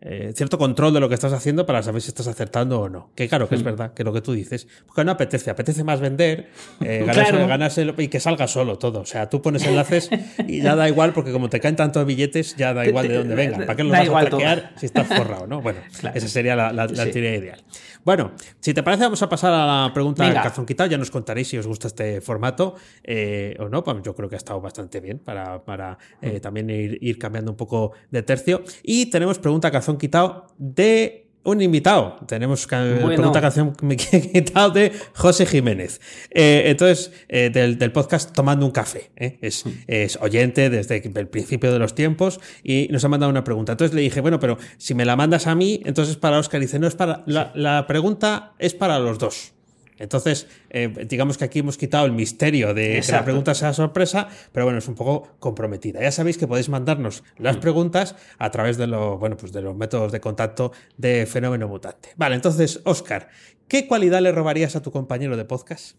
eh, 0.07 0.35
cierto 0.37 0.59
control 0.59 0.93
de 0.93 1.01
lo 1.01 1.09
que 1.09 1.15
estás 1.15 1.33
haciendo 1.33 1.65
para 1.65 1.83
saber 1.83 2.03
si 2.03 2.09
estás 2.09 2.27
acertando 2.27 2.79
o 2.79 2.89
no. 2.91 3.11
Que 3.15 3.27
claro, 3.27 3.49
que 3.49 3.55
es 3.55 3.63
hmm. 3.63 3.65
verdad, 3.65 3.95
que 3.95 4.05
lo 4.05 4.13
que 4.13 4.21
tú 4.21 4.33
dices, 4.33 4.69
porque 4.87 5.03
no 5.03 5.13
apetece, 5.13 5.51
apetece 5.51 5.83
más 5.83 6.01
vender, 6.01 6.51
eh, 6.83 7.05
ganarse, 7.49 7.91
y 7.97 8.09
que 8.09 8.21
salga 8.21 8.47
solo 8.47 8.77
todo. 8.77 9.01
O 9.01 9.07
sea, 9.07 9.31
tú 9.31 9.41
pones 9.41 9.65
enlaces 9.65 10.11
y 10.47 10.61
ya 10.61 10.77
da 10.77 10.89
igual, 10.91 11.15
porque 11.15 11.33
como 11.33 11.49
te 11.49 11.59
caen 11.59 11.77
tantos 11.77 12.05
billetes, 12.05 12.55
ya 12.57 12.75
da 12.75 12.87
igual 12.87 13.09
de 13.09 13.17
dónde 13.17 13.35
vengan. 13.35 13.61
¿Para 13.61 13.77
qué 13.77 13.85
lo 13.85 13.91
vas 13.91 14.07
a 14.07 14.29
traquear 14.29 14.75
si 14.77 14.85
estás 14.85 15.07
forrado? 15.17 15.47
¿no? 15.47 15.63
Bueno, 15.63 15.81
esa 16.15 16.29
sería 16.29 16.55
la, 16.55 16.71
la, 16.71 16.87
teoría 16.87 17.37
ideal. 17.37 17.65
Bueno, 18.05 18.33
si 18.61 18.75
te 18.75 18.83
parece, 18.83 19.05
vamos 19.05 19.23
a 19.23 19.31
pasar 19.31 19.55
a 19.55 19.87
la 19.87 19.95
pregunta 19.95 20.25
del 20.25 20.35
calzón 20.35 20.67
quitado. 20.67 20.91
Ya 20.91 20.99
nos 20.99 21.11
contaréis 21.11 21.49
si 21.49 21.57
os 21.57 21.67
gusta 21.67 21.89
este 21.89 22.21
formato 22.21 22.75
eh, 23.03 23.57
o 23.59 23.71
no. 23.71 23.83
Pues 23.83 24.03
yo 24.03 24.15
creo 24.15 24.29
que 24.29 24.35
ha 24.35 24.39
estado 24.39 24.61
bastante 24.61 25.01
bien 25.01 25.19
para, 25.19 25.65
para 25.65 25.97
hmm. 26.21 26.37
también 26.43 26.69
ir, 26.69 26.99
ir, 27.01 27.19
cambiando 27.19 27.51
un 27.51 27.57
poco 27.57 27.93
de 28.11 28.23
tercio. 28.23 28.63
Y 28.83 29.07
tenemos 29.07 29.39
pregunta 29.39 29.71
calzón 29.71 29.94
quitado 29.97 30.47
de 30.59 31.25
un 31.45 31.61
invitado. 31.61 32.17
Tenemos 32.27 32.67
pregunta 32.67 33.41
canción 33.41 33.75
me 33.83 33.97
quitado 33.97 34.71
de 34.71 34.93
José 35.15 35.47
Jiménez. 35.47 36.01
Eh, 36.31 36.65
entonces, 36.67 37.13
eh, 37.29 37.51
del, 37.51 37.93
podcast 37.93 38.33
Tomando 38.33 38.67
un 38.67 38.73
Café. 38.73 39.11
¿eh? 39.17 39.39
Es, 39.43 39.65
es, 39.87 40.19
oyente 40.21 40.71
desde 40.71 40.97
el 40.97 41.29
principio 41.29 41.73
de 41.73 41.79
los 41.79 41.95
tiempos 41.95 42.41
y 42.63 42.89
nos 42.91 43.05
ha 43.05 43.09
mandado 43.09 43.31
una 43.31 43.45
pregunta. 43.45 43.73
Entonces 43.73 43.95
le 43.95 44.03
dije, 44.03 44.21
bueno, 44.21 44.41
pero 44.41 44.59
si 44.79 44.95
me 44.95 45.05
la 45.05 45.17
mandas 45.17 45.47
a 45.47 45.55
mí, 45.55 45.81
entonces 45.85 46.17
para 46.17 46.39
Oscar 46.39 46.61
dice, 46.61 46.79
no 46.79 46.87
es 46.87 46.95
para. 46.95 47.23
La, 47.27 47.53
la 47.55 47.87
pregunta 47.87 48.55
es 48.59 48.75
para 48.75 48.99
los 48.99 49.19
dos. 49.19 49.54
Entonces, 49.99 50.49
eh, 50.71 51.07
digamos 51.09 51.39
que 51.39 51.45
aquí 51.45 51.61
hemos 51.61 51.79
quitado 51.79 52.07
el 52.07 52.13
misterio 52.13 52.75
de 52.75 53.01
que 53.05 53.13
la 53.13 53.25
pregunta 53.25 53.55
sea 53.55 53.73
sorpresa, 53.73 54.29
pero 54.53 54.67
bueno, 54.67 54.79
es 54.79 54.89
un 54.89 54.95
poco 54.95 55.29
comprometida. 55.39 56.01
Ya 56.01 56.13
sabéis 56.13 56.39
que 56.39 56.47
podéis 56.47 56.69
mandarnos 56.69 57.23
las 57.39 57.57
mm. 57.57 57.61
preguntas 57.61 58.17
a 58.39 58.51
través 58.51 58.77
de, 58.77 58.87
lo, 58.87 59.19
bueno, 59.19 59.37
pues 59.37 59.53
de 59.53 59.63
los 59.63 59.77
métodos 59.77 60.13
de 60.13 60.21
contacto 60.21 60.73
de 60.97 61.27
Fenómeno 61.27 61.69
Mutante. 61.69 62.11
Vale, 62.17 62.35
entonces, 62.35 62.81
Oscar, 62.85 63.29
¿qué 63.69 63.87
cualidad 63.87 64.21
le 64.21 64.33
robarías 64.33 64.77
a 64.77 64.83
tu 64.83 64.91
compañero 64.91 65.37
de 65.37 65.45
podcast? 65.45 65.97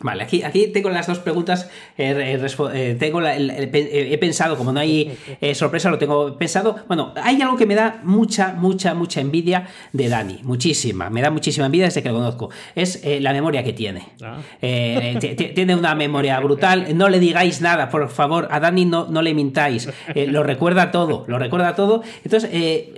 Vale, 0.00 0.24
aquí, 0.24 0.42
aquí 0.42 0.66
tengo 0.66 0.90
las 0.90 1.06
dos 1.06 1.20
preguntas. 1.20 1.70
Eh, 1.96 2.36
eh, 2.36 2.96
tengo 2.98 3.22
he 3.24 4.18
pensado, 4.18 4.56
como 4.56 4.72
no 4.72 4.80
hay 4.80 5.16
eh, 5.40 5.54
sorpresa, 5.54 5.88
lo 5.88 5.98
tengo 5.98 6.36
pensado. 6.36 6.76
Bueno, 6.88 7.14
hay 7.14 7.40
algo 7.40 7.56
que 7.56 7.64
me 7.64 7.76
da 7.76 8.00
mucha, 8.02 8.54
mucha, 8.54 8.92
mucha 8.94 9.20
envidia 9.20 9.68
de 9.92 10.08
Dani. 10.08 10.40
Muchísima. 10.42 11.10
Me 11.10 11.22
da 11.22 11.30
muchísima 11.30 11.66
envidia 11.66 11.86
desde 11.86 12.02
que 12.02 12.08
lo 12.08 12.16
conozco. 12.16 12.50
Es 12.74 13.04
la 13.20 13.32
memoria 13.32 13.62
que 13.62 13.72
tiene. 13.72 14.08
Ah. 14.20 14.38
tiene 14.60 15.76
una 15.76 15.94
memoria 15.94 16.40
brutal. 16.40 16.96
No 16.96 17.08
le 17.08 17.20
digáis 17.20 17.60
nada, 17.60 17.88
por 17.88 18.08
favor. 18.08 18.48
A 18.50 18.58
Dani 18.58 18.84
no, 18.86 19.06
no 19.08 19.22
le 19.22 19.32
mintáis. 19.32 19.88
lo 20.14 20.42
recuerda 20.42 20.90
todo. 20.90 21.24
Lo 21.28 21.38
recuerda 21.38 21.76
todo. 21.76 22.02
Entonces, 22.24 22.50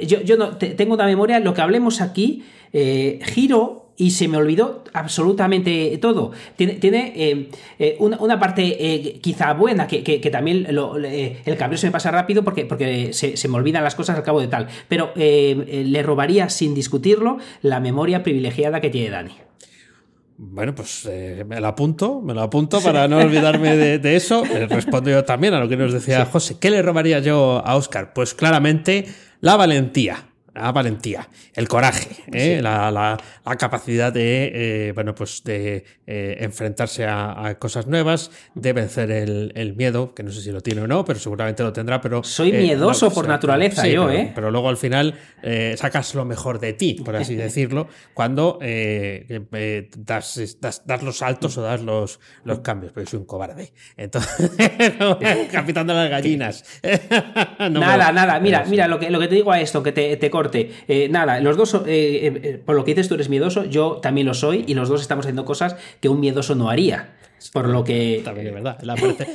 yo, 0.06 0.22
yo 0.22 0.38
no, 0.38 0.56
tengo 0.56 0.94
una 0.94 1.04
memoria. 1.04 1.40
Lo 1.40 1.52
que 1.52 1.60
hablemos 1.60 2.00
aquí, 2.00 2.42
giro 2.72 3.85
y 3.96 4.10
se 4.10 4.28
me 4.28 4.36
olvidó 4.36 4.84
absolutamente 4.92 5.98
todo. 5.98 6.32
Tiene, 6.56 6.74
tiene 6.74 7.12
eh, 7.16 7.50
eh, 7.78 7.96
una, 7.98 8.38
parte 8.38 8.76
eh, 8.78 9.18
quizá 9.20 9.54
buena, 9.54 9.86
que, 9.86 10.18
también 10.30 10.66
el 10.66 11.56
cambio 11.56 11.78
se 11.78 11.86
me 11.86 11.92
pasa 11.92 12.10
rápido 12.10 12.44
porque, 12.44 12.66
porque 12.66 13.12
se, 13.12 13.48
me 13.48 13.56
olvidan 13.56 13.84
las 13.84 13.94
cosas 13.94 14.16
al 14.16 14.22
cabo 14.22 14.40
de 14.40 14.48
tal, 14.48 14.68
pero 14.88 15.12
le 15.16 16.02
robaría 16.02 16.48
sin 16.48 16.74
discutirlo 16.74 17.38
la 17.62 17.80
memoria 17.80 18.22
privilegiada 18.22 18.80
que 18.80 18.90
tiene 18.90 19.10
Dani. 19.10 19.32
Bueno, 20.38 20.74
pues 20.74 21.08
me 21.46 21.60
lo 21.60 21.66
apunto, 21.66 22.20
me 22.20 22.34
lo 22.34 22.42
apunto 22.42 22.82
para 22.82 23.08
no 23.08 23.18
olvidarme 23.18 23.76
de, 23.76 24.16
eso. 24.16 24.44
respondo 24.68 25.10
yo 25.10 25.24
también 25.24 25.54
a 25.54 25.60
lo 25.60 25.68
que 25.68 25.76
nos 25.76 25.92
decía 25.92 26.26
José. 26.26 26.58
¿Qué 26.60 26.70
le 26.70 26.82
robaría 26.82 27.20
yo 27.20 27.62
a 27.64 27.76
Oscar? 27.76 28.12
Pues 28.12 28.34
claramente 28.34 29.06
la 29.40 29.56
valentía. 29.56 30.26
La 30.56 30.72
valentía, 30.72 31.28
el 31.54 31.68
coraje, 31.68 32.16
¿eh? 32.32 32.60
la, 32.62 33.16
capacidad 33.58 34.12
de, 34.12 34.88
eh, 34.88 34.92
bueno, 34.92 35.14
pues 35.14 35.42
de 35.44 35.84
eh, 36.06 36.36
enfrentarse 36.40 37.06
a, 37.06 37.56
cosas 37.58 37.86
nuevas, 37.86 38.30
de 38.54 38.72
vencer 38.72 39.10
el, 39.10 39.74
miedo, 39.76 40.14
que 40.14 40.22
no 40.22 40.30
sé 40.30 40.40
si 40.40 40.50
lo 40.50 40.60
tiene 40.60 40.82
o 40.82 40.86
no, 40.86 41.04
pero 41.04 41.18
seguramente 41.18 41.62
lo 41.62 41.72
tendrá. 41.72 42.00
Pero 42.00 42.22
soy 42.22 42.52
miedoso 42.52 43.12
por 43.12 43.28
naturaleza, 43.28 43.86
yo, 43.86 44.06
pero, 44.06 44.18
¿eh? 44.18 44.32
Pero 44.34 44.50
luego 44.50 44.68
al 44.68 44.76
final 44.76 45.14
sacas 45.76 46.14
lo 46.14 46.24
mejor 46.24 46.58
de 46.58 46.72
ti, 46.72 46.94
por 46.94 47.16
así 47.16 47.34
decirlo, 47.36 47.88
cuando 48.14 48.58
das, 49.96 50.58
das, 50.60 51.02
los 51.02 51.18
saltos 51.18 51.58
o 51.58 51.62
das 51.62 51.82
los, 51.82 52.20
los 52.44 52.60
cambios, 52.60 52.92
pero 52.92 53.06
soy 53.06 53.20
un 53.20 53.26
cobarde. 53.26 53.72
Entonces, 53.96 54.50
capitán 55.52 55.86
de 55.86 55.94
las 55.94 56.10
gallinas. 56.10 56.64
nada, 57.58 58.12
nada. 58.12 58.40
Mira, 58.40 58.64
mira, 58.68 58.88
lo 58.88 58.98
que, 58.98 59.10
lo 59.10 59.20
que 59.20 59.28
te 59.28 59.34
digo 59.34 59.52
a 59.52 59.60
esto, 59.60 59.82
que 59.82 59.92
te, 59.92 60.30
corte. 60.46 60.72
Eh, 60.88 61.08
nada, 61.08 61.40
los 61.40 61.56
dos, 61.56 61.74
eh, 61.74 61.80
eh, 61.86 62.62
por 62.64 62.76
lo 62.76 62.84
que 62.84 62.92
dices 62.92 63.08
tú 63.08 63.14
eres 63.14 63.28
miedoso, 63.28 63.64
yo 63.64 63.98
también 64.02 64.26
lo 64.26 64.34
soy 64.34 64.64
y 64.66 64.74
los 64.74 64.88
dos 64.88 65.00
estamos 65.00 65.24
haciendo 65.24 65.44
cosas 65.44 65.76
que 66.00 66.08
un 66.08 66.20
miedoso 66.20 66.54
no 66.54 66.70
haría. 66.70 67.14
Por 67.52 67.68
lo 67.68 67.84
que. 67.84 68.22
También 68.24 68.46
es 68.46 68.54
verdad. 68.54 68.78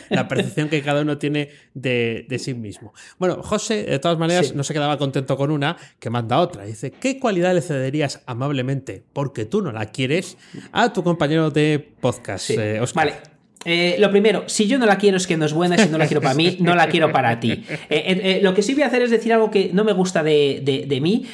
La, 0.09 0.27
percepción 0.27 0.69
que 0.69 0.81
cada 0.81 1.01
uno 1.01 1.19
tiene 1.19 1.49
de, 1.75 2.25
sí 2.39 2.55
mismo. 2.55 2.93
Bueno, 3.19 3.43
José, 3.43 3.83
de 3.83 3.99
todas 3.99 4.17
maneras, 4.17 4.55
no 4.55 4.63
se 4.63 4.73
quedaba 4.73 4.97
contento 4.97 5.37
con 5.37 5.51
una 5.51 5.77
que 5.99 6.09
manda 6.09 6.39
otra. 6.39 6.65
Dice: 6.65 6.91
¿Qué 6.91 7.19
cualidad 7.19 7.53
le 7.53 7.61
cederías 7.61 8.21
amablemente, 8.25 9.03
porque 9.13 9.45
tú 9.45 9.61
no 9.61 9.71
la 9.71 9.85
quieres, 9.85 10.37
a 10.71 10.91
tu 10.91 11.03
compañero 11.03 11.51
de 11.51 11.93
podcast, 12.01 12.49
Oscar? 12.81 13.05
Vale. 13.05 13.40
Eh, 13.63 13.95
lo 13.99 14.09
primero, 14.09 14.43
si 14.47 14.67
yo 14.67 14.79
no 14.79 14.85
la 14.85 14.97
quiero 14.97 15.17
es 15.17 15.27
que 15.27 15.37
no 15.37 15.45
es 15.45 15.53
buena, 15.53 15.77
si 15.77 15.89
no 15.89 15.97
la 15.97 16.07
quiero 16.07 16.21
para 16.21 16.33
mí, 16.33 16.57
no 16.61 16.75
la 16.75 16.87
quiero 16.87 17.11
para 17.11 17.39
ti. 17.39 17.51
Eh, 17.51 17.79
eh, 17.89 18.39
lo 18.41 18.53
que 18.53 18.63
sí 18.63 18.73
voy 18.73 18.83
a 18.83 18.87
hacer 18.87 19.03
es 19.03 19.11
decir 19.11 19.33
algo 19.33 19.51
que 19.51 19.69
no 19.73 19.83
me 19.83 19.93
gusta 19.93 20.23
de, 20.23 20.99
mí, 21.01 21.25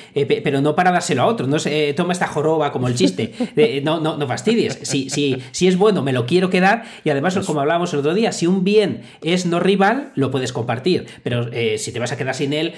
pero 0.43 0.61
no 0.61 0.75
para 0.75 0.91
dárselo 0.91 1.23
a 1.23 1.25
otro. 1.25 1.47
No 1.47 1.57
toma 1.95 2.13
esta 2.13 2.27
joroba 2.27 2.71
como 2.71 2.87
el 2.87 2.95
chiste. 2.95 3.31
no, 3.83 3.99
no, 3.99 4.17
no 4.17 4.27
fastidies. 4.27 4.79
Si, 4.81 5.09
si, 5.09 5.37
si, 5.51 5.67
es 5.67 5.77
bueno, 5.77 6.03
me 6.03 6.11
lo 6.11 6.25
quiero 6.25 6.49
quedar. 6.49 6.83
Y 7.03 7.09
además, 7.09 7.37
como 7.45 7.61
hablábamos 7.61 7.93
el 7.93 7.99
otro 7.99 8.13
día, 8.13 8.31
si 8.31 8.47
un 8.47 8.63
bien 8.63 9.01
es 9.21 9.45
no 9.45 9.59
rival, 9.59 10.11
lo 10.15 10.31
puedes 10.31 10.51
compartir. 10.51 11.05
Pero 11.23 11.49
si 11.77 11.91
te 11.91 11.99
vas 11.99 12.11
a 12.11 12.17
quedar 12.17 12.35
sin 12.35 12.53
él, 12.53 12.73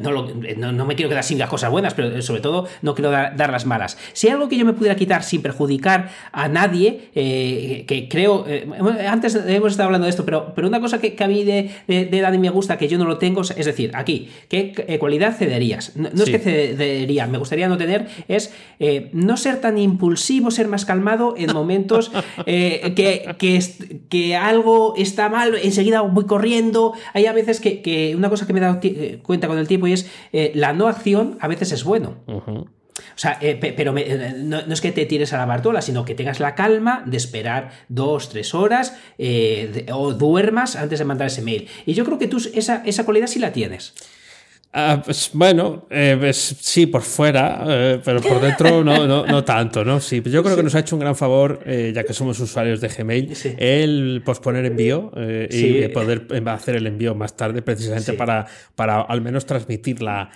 no, 0.00 0.86
me 0.86 0.94
quiero 0.94 1.08
quedar 1.08 1.24
sin 1.24 1.38
las 1.38 1.50
cosas 1.50 1.70
buenas, 1.70 1.94
pero 1.94 2.22
sobre 2.22 2.40
todo 2.40 2.68
no 2.82 2.94
quiero 2.94 3.10
dar, 3.10 3.36
dar 3.36 3.50
las 3.50 3.66
malas. 3.66 3.98
Si 4.12 4.28
hay 4.28 4.32
algo 4.32 4.48
que 4.48 4.56
yo 4.56 4.64
me 4.64 4.72
pudiera 4.72 4.96
quitar 4.96 5.22
sin 5.22 5.42
perjudicar 5.42 6.10
a 6.32 6.48
nadie, 6.48 7.10
que 7.12 8.08
creo 8.10 8.29
eh, 8.46 8.66
antes 9.08 9.34
hemos 9.34 9.72
estado 9.72 9.86
hablando 9.86 10.04
de 10.06 10.10
esto, 10.10 10.24
pero, 10.24 10.52
pero 10.54 10.68
una 10.68 10.80
cosa 10.80 11.00
que, 11.00 11.16
a 11.22 11.28
mí 11.28 11.44
de, 11.44 11.70
de, 11.86 12.20
Dani 12.20 12.38
me 12.38 12.50
gusta, 12.50 12.78
que 12.78 12.88
yo 12.88 12.98
no 12.98 13.04
lo 13.04 13.18
tengo, 13.18 13.42
es 13.42 13.66
decir, 13.66 13.92
aquí, 13.94 14.28
¿qué 14.48 14.72
eh, 14.88 14.98
cualidad 14.98 15.36
cederías? 15.36 15.96
No, 15.96 16.08
es 16.08 16.30
que 16.30 16.38
cedería, 16.38 17.26
me 17.26 17.38
gustaría 17.38 17.68
no 17.68 17.76
tener, 17.76 18.08
es 18.28 18.52
eh, 18.78 19.10
no 19.12 19.36
ser 19.36 19.60
tan 19.60 19.78
impulsivo, 19.78 20.50
ser 20.50 20.68
más 20.68 20.84
calmado 20.84 21.34
en 21.36 21.52
momentos 21.54 22.10
que, 22.46 23.36
que, 24.08 24.36
algo 24.36 24.94
está 24.96 25.28
mal, 25.28 25.54
enseguida 25.62 26.00
voy 26.00 26.24
corriendo. 26.24 26.94
Hay 27.12 27.26
a 27.26 27.32
veces 27.32 27.60
que, 27.60 28.14
una 28.16 28.30
cosa 28.30 28.46
que 28.46 28.52
me 28.52 28.60
he 28.60 28.62
dado 28.62 28.80
cuenta 29.22 29.48
con 29.48 29.58
el 29.58 29.68
tiempo 29.68 29.86
y 29.86 29.92
es 29.92 30.10
la 30.54 30.72
no 30.72 30.88
acción 30.88 31.36
a 31.40 31.48
veces 31.48 31.72
es 31.72 31.84
bueno. 31.84 32.16
O 33.14 33.18
sea, 33.18 33.38
eh, 33.40 33.56
pero 33.76 33.96
eh, 33.96 34.34
no, 34.36 34.58
es 34.58 34.80
que 34.80 34.92
te 34.92 35.06
tires 35.06 35.32
a 35.32 35.38
la 35.38 35.46
bartola, 35.46 35.82
sino 35.82 36.04
que 36.04 36.14
tengas 36.14 36.40
la 36.40 36.54
calma 36.54 37.02
de 37.06 37.16
esperar 37.16 37.70
dos, 37.88 38.28
tres 38.28 38.54
horas 38.54 38.96
eh, 39.18 39.86
o 39.92 40.12
duermas 40.12 40.76
antes 40.76 40.98
de 40.98 41.04
mandar 41.04 41.26
ese 41.26 41.42
mail. 41.42 41.68
Y 41.86 41.94
yo 41.94 42.04
creo 42.04 42.18
que 42.18 42.28
tú 42.28 42.38
esa, 42.54 42.82
esa 42.84 43.04
cualidad 43.04 43.26
sí 43.26 43.38
la 43.38 43.52
tienes. 43.52 43.94
Ah, 44.72 45.02
pues, 45.04 45.30
bueno, 45.32 45.86
pues, 45.88 46.36
sí, 46.60 46.86
por 46.86 47.02
fuera, 47.02 48.00
pero 48.04 48.20
por 48.20 48.40
dentro 48.40 48.84
no, 48.84 49.04
no, 49.26 49.44
tanto, 49.44 49.84
¿no? 49.84 49.98
Sí, 49.98 50.22
yo 50.24 50.44
creo 50.44 50.54
que 50.54 50.62
nos 50.62 50.76
ha 50.76 50.78
hecho 50.78 50.94
un 50.94 51.00
gran 51.00 51.16
favor, 51.16 51.64
ya 51.66 52.04
que 52.04 52.12
somos 52.12 52.38
usuarios 52.38 52.80
de 52.80 52.86
Gmail, 52.86 53.32
el 53.58 54.22
posponer 54.24 54.64
envío 54.66 55.10
y 55.50 55.88
poder 55.88 56.28
hacer 56.46 56.76
el 56.76 56.86
envío 56.86 57.16
más 57.16 57.36
tarde, 57.36 57.62
precisamente 57.62 58.12
para, 58.12 58.46
para 58.76 59.00
al 59.00 59.20
menos 59.20 59.44
transmitirla 59.44 60.30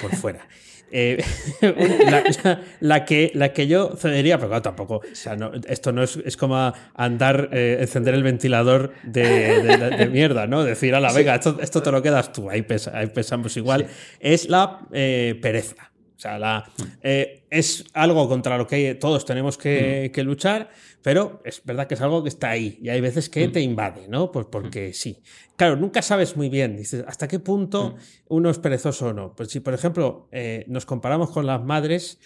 por 0.00 0.14
fuera. 0.14 0.46
Eh, 0.90 1.22
la, 2.80 3.04
que, 3.04 3.32
la 3.34 3.52
que 3.52 3.66
yo 3.66 3.96
cedería, 3.96 4.38
pero 4.38 4.48
claro, 4.48 4.62
tampoco, 4.62 4.96
o 4.96 5.14
sea, 5.14 5.36
esto 5.66 5.92
no 5.92 6.02
es, 6.02 6.16
es 6.24 6.36
como 6.36 6.72
andar, 6.94 7.50
eh, 7.52 7.78
encender 7.80 8.14
el 8.14 8.22
ventilador 8.22 8.92
de, 9.02 10.08
mierda, 10.10 10.46
¿no? 10.46 10.62
Decir, 10.62 10.94
a 10.94 11.00
la 11.00 11.12
venga, 11.12 11.34
esto, 11.34 11.58
esto, 11.60 11.82
te 11.82 11.90
lo 11.90 12.02
quedas 12.02 12.32
tú, 12.32 12.48
ahí, 12.50 12.62
pensamos 12.62 13.56
igual, 13.56 13.86
es 14.20 14.48
la 14.48 14.80
eh, 14.92 15.38
pereza. 15.42 15.90
O 16.16 16.18
sea, 16.18 16.38
la, 16.38 16.70
es 17.02 17.84
algo 17.92 18.28
contra 18.28 18.56
lo 18.56 18.66
que 18.66 18.94
todos 18.94 19.24
tenemos 19.24 19.58
que, 19.58 20.08
mm. 20.08 20.12
que, 20.12 20.22
luchar, 20.22 20.70
pero 21.02 21.40
es 21.44 21.62
verdad 21.64 21.86
que 21.86 21.94
es 21.94 22.00
algo 22.00 22.22
que 22.22 22.30
está 22.30 22.50
ahí 22.50 22.78
y 22.80 22.88
hay 22.88 23.00
veces 23.00 23.28
que 23.28 23.48
mm. 23.48 23.52
te 23.52 23.60
invade, 23.60 24.08
¿no? 24.08 24.32
Pues 24.32 24.46
porque 24.50 24.88
mm. 24.88 24.92
sí. 24.92 25.22
Claro, 25.56 25.76
nunca 25.76 26.02
sabes 26.02 26.36
muy 26.36 26.48
bien, 26.48 26.76
dices, 26.76 27.04
hasta 27.06 27.28
qué 27.28 27.38
punto 27.38 27.96
uno 28.28 28.50
es 28.50 28.58
perezoso 28.58 29.08
o 29.08 29.12
no. 29.12 29.34
Pues 29.34 29.50
si, 29.50 29.60
por 29.60 29.74
ejemplo, 29.74 30.28
eh, 30.32 30.64
nos 30.68 30.84
comparamos 30.84 31.30
con 31.30 31.46
las 31.46 31.62
madres, 31.62 32.18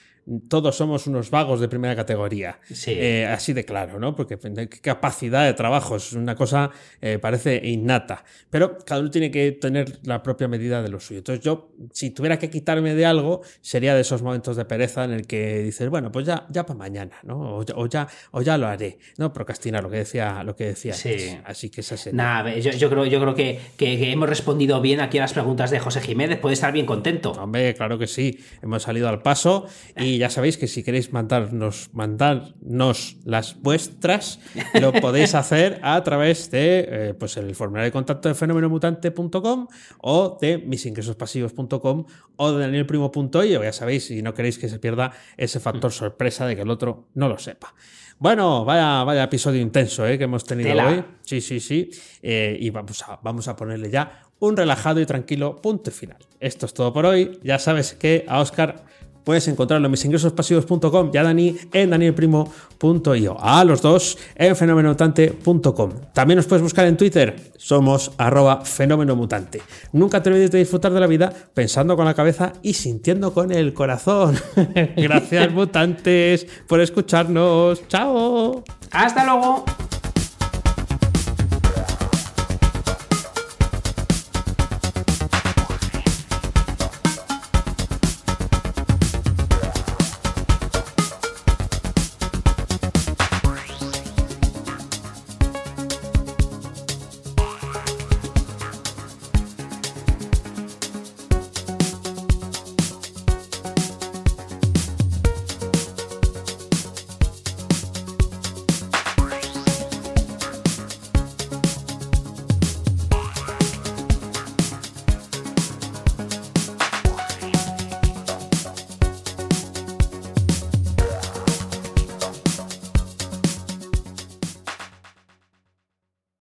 todos 0.49 0.77
somos 0.77 1.07
unos 1.07 1.31
vagos 1.31 1.61
de 1.61 1.68
primera 1.68 1.97
categoría. 1.97 2.61
Eh, 2.87 3.27
así 3.27 3.53
de 3.53 3.64
claro, 3.64 3.99
¿no? 3.99 4.14
Porque 4.14 4.39
qué 4.39 4.81
capacidad 4.81 5.45
de 5.45 5.55
trabajo 5.55 5.97
es 5.97 6.12
una 6.12 6.35
cosa, 6.35 6.71
eh, 7.01 7.18
parece 7.18 7.61
innata. 7.64 8.25
Pero 8.49 8.79
cada 8.79 9.01
uno 9.01 9.11
tiene 9.11 9.31
que 9.31 9.53
tener 9.53 9.99
la 10.05 10.23
propia 10.23 10.49
medida 10.49 10.83
de 10.83 10.89
lo 10.89 11.01
suyo. 11.01 11.18
Entonces, 11.18 11.45
yo, 11.45 11.73
si 11.93 12.11
tuviera 12.11 12.39
que 12.39 12.51
quitarme 12.51 12.95
de 12.95 13.07
algo, 13.07 13.43
sería 13.61 13.95
de 13.95 14.03
esos 14.03 14.23
momentos 14.23 14.57
de 14.57 14.64
pereza 14.64 15.05
en 15.05 15.12
el 15.12 15.27
que 15.27 15.62
dices, 15.62 15.89
bueno, 15.89 16.12
pues 16.12 16.27
ya, 16.27 16.47
ya 16.51 16.64
para 16.64 16.79
mañana, 16.79 17.16
¿no? 17.23 17.57
O 17.57 17.87
ya, 17.87 18.07
o 18.33 18.43
ya, 18.43 18.59
lo 18.59 18.66
haré, 18.66 18.99
¿no? 19.16 19.33
Procrastinar, 19.33 19.83
lo 19.83 19.91
que 19.91 19.99
decía, 19.99 20.45
lo 20.45 20.55
que 20.55 20.66
decía. 20.66 20.93
Sí. 20.93 21.39
Así 21.45 21.71
que 21.71 21.81
esa 21.81 21.97
sería. 21.97 22.16
Nada, 22.16 22.55
yo, 22.57 22.91
creo, 22.91 23.07
yo 23.07 23.21
creo 23.21 23.35
que, 23.35 23.61
que, 23.77 24.12
hemos 24.12 24.29
respondido 24.29 24.81
bien 24.81 25.01
aquí 25.01 25.18
a 25.18 25.23
las 25.23 25.33
preguntas 25.33 25.71
de 25.71 25.79
José 25.81 26.01
Jiménez. 26.01 26.39
Puede 26.39 26.55
estar 26.55 26.73
bien 26.73 26.87
contento. 26.87 27.33
Hombre, 27.33 27.75
claro 27.75 27.99
que 27.99 28.07
sí. 28.07 28.39
Hemos 28.62 28.83
salido 28.83 29.09
al 29.09 29.23
paso 29.23 29.66
y 29.97 30.20
ya 30.21 30.29
sabéis 30.29 30.59
que 30.59 30.66
si 30.66 30.83
queréis 30.83 31.14
mandarnos, 31.14 31.89
mandarnos 31.95 33.16
las 33.25 33.59
vuestras, 33.62 34.39
lo 34.79 34.93
podéis 35.01 35.35
hacer 35.35 35.81
a 35.83 36.03
través 36.05 36.51
de 36.51 36.87
eh, 36.89 37.14
pues 37.14 37.39
el 37.39 37.55
formulario 37.55 37.87
de 37.87 37.93
contacto 37.93 38.29
de 38.29 38.35
fenomenomutante.com 38.35 39.66
o 40.03 40.39
de 40.39 40.59
misingresospasivos.com 40.59 42.05
o 42.37 42.53
de 42.53 42.61
danielprimo.io. 42.61 43.64
Ya 43.64 43.73
sabéis, 43.73 44.09
si 44.09 44.21
no 44.21 44.35
queréis 44.35 44.59
que 44.59 44.68
se 44.68 44.79
pierda 44.79 45.11
ese 45.39 45.59
factor 45.59 45.91
sorpresa 45.91 46.47
de 46.47 46.55
que 46.55 46.62
el 46.62 46.71
otro 46.71 47.09
no 47.14 47.27
lo 47.27 47.39
sepa. 47.39 47.75
Bueno, 48.18 48.66
vaya, 48.66 49.03
vaya 49.05 49.23
episodio 49.23 49.62
intenso 49.62 50.07
eh, 50.07 50.18
que 50.18 50.25
hemos 50.25 50.45
tenido 50.45 50.71
hoy. 50.87 51.03
Sí, 51.23 51.41
sí, 51.41 51.61
sí. 51.61 51.89
Eh, 52.21 52.59
y 52.61 52.68
vamos 52.68 53.03
a, 53.09 53.18
vamos 53.23 53.49
a 53.49 53.57
ponerle 53.57 53.89
ya 53.89 54.25
un 54.41 54.55
relajado 54.55 55.01
y 55.01 55.07
tranquilo 55.07 55.57
punto 55.57 55.91
final. 55.91 56.18
Esto 56.41 56.66
es 56.66 56.75
todo 56.75 56.93
por 56.93 57.07
hoy. 57.07 57.41
Ya 57.43 57.59
sabes 57.59 57.95
que 57.95 58.27
a 58.29 58.41
Oscar 58.41 58.85
puedes 59.31 59.47
encontrarlo 59.47 59.87
en 59.87 59.93
misingresospasivos.com 59.93 61.12
y 61.14 61.16
a 61.16 61.22
Dani 61.22 61.57
en 61.72 61.91
danielprimo.io. 61.91 63.37
A 63.39 63.64
los 63.64 63.81
dos 63.81 64.18
en 64.35 64.57
fenomenotante.com. 64.57 65.91
También 66.12 66.37
nos 66.39 66.47
puedes 66.47 66.64
buscar 66.64 66.85
en 66.89 66.97
Twitter. 66.97 67.53
Somos 67.57 68.11
arroba 68.18 68.62
fenomenomutante. 68.64 69.62
Nunca 69.93 70.20
te 70.20 70.31
olvides 70.31 70.51
de 70.51 70.59
disfrutar 70.59 70.93
de 70.93 70.99
la 70.99 71.07
vida 71.07 71.33
pensando 71.55 71.95
con 71.95 72.07
la 72.07 72.14
cabeza 72.14 72.55
y 72.61 72.72
sintiendo 72.72 73.33
con 73.33 73.53
el 73.53 73.72
corazón. 73.72 74.37
Gracias, 74.97 75.53
mutantes, 75.53 76.45
por 76.66 76.81
escucharnos. 76.81 77.87
¡Chao! 77.87 78.64
¡Hasta 78.91 79.24
luego! 79.26 79.64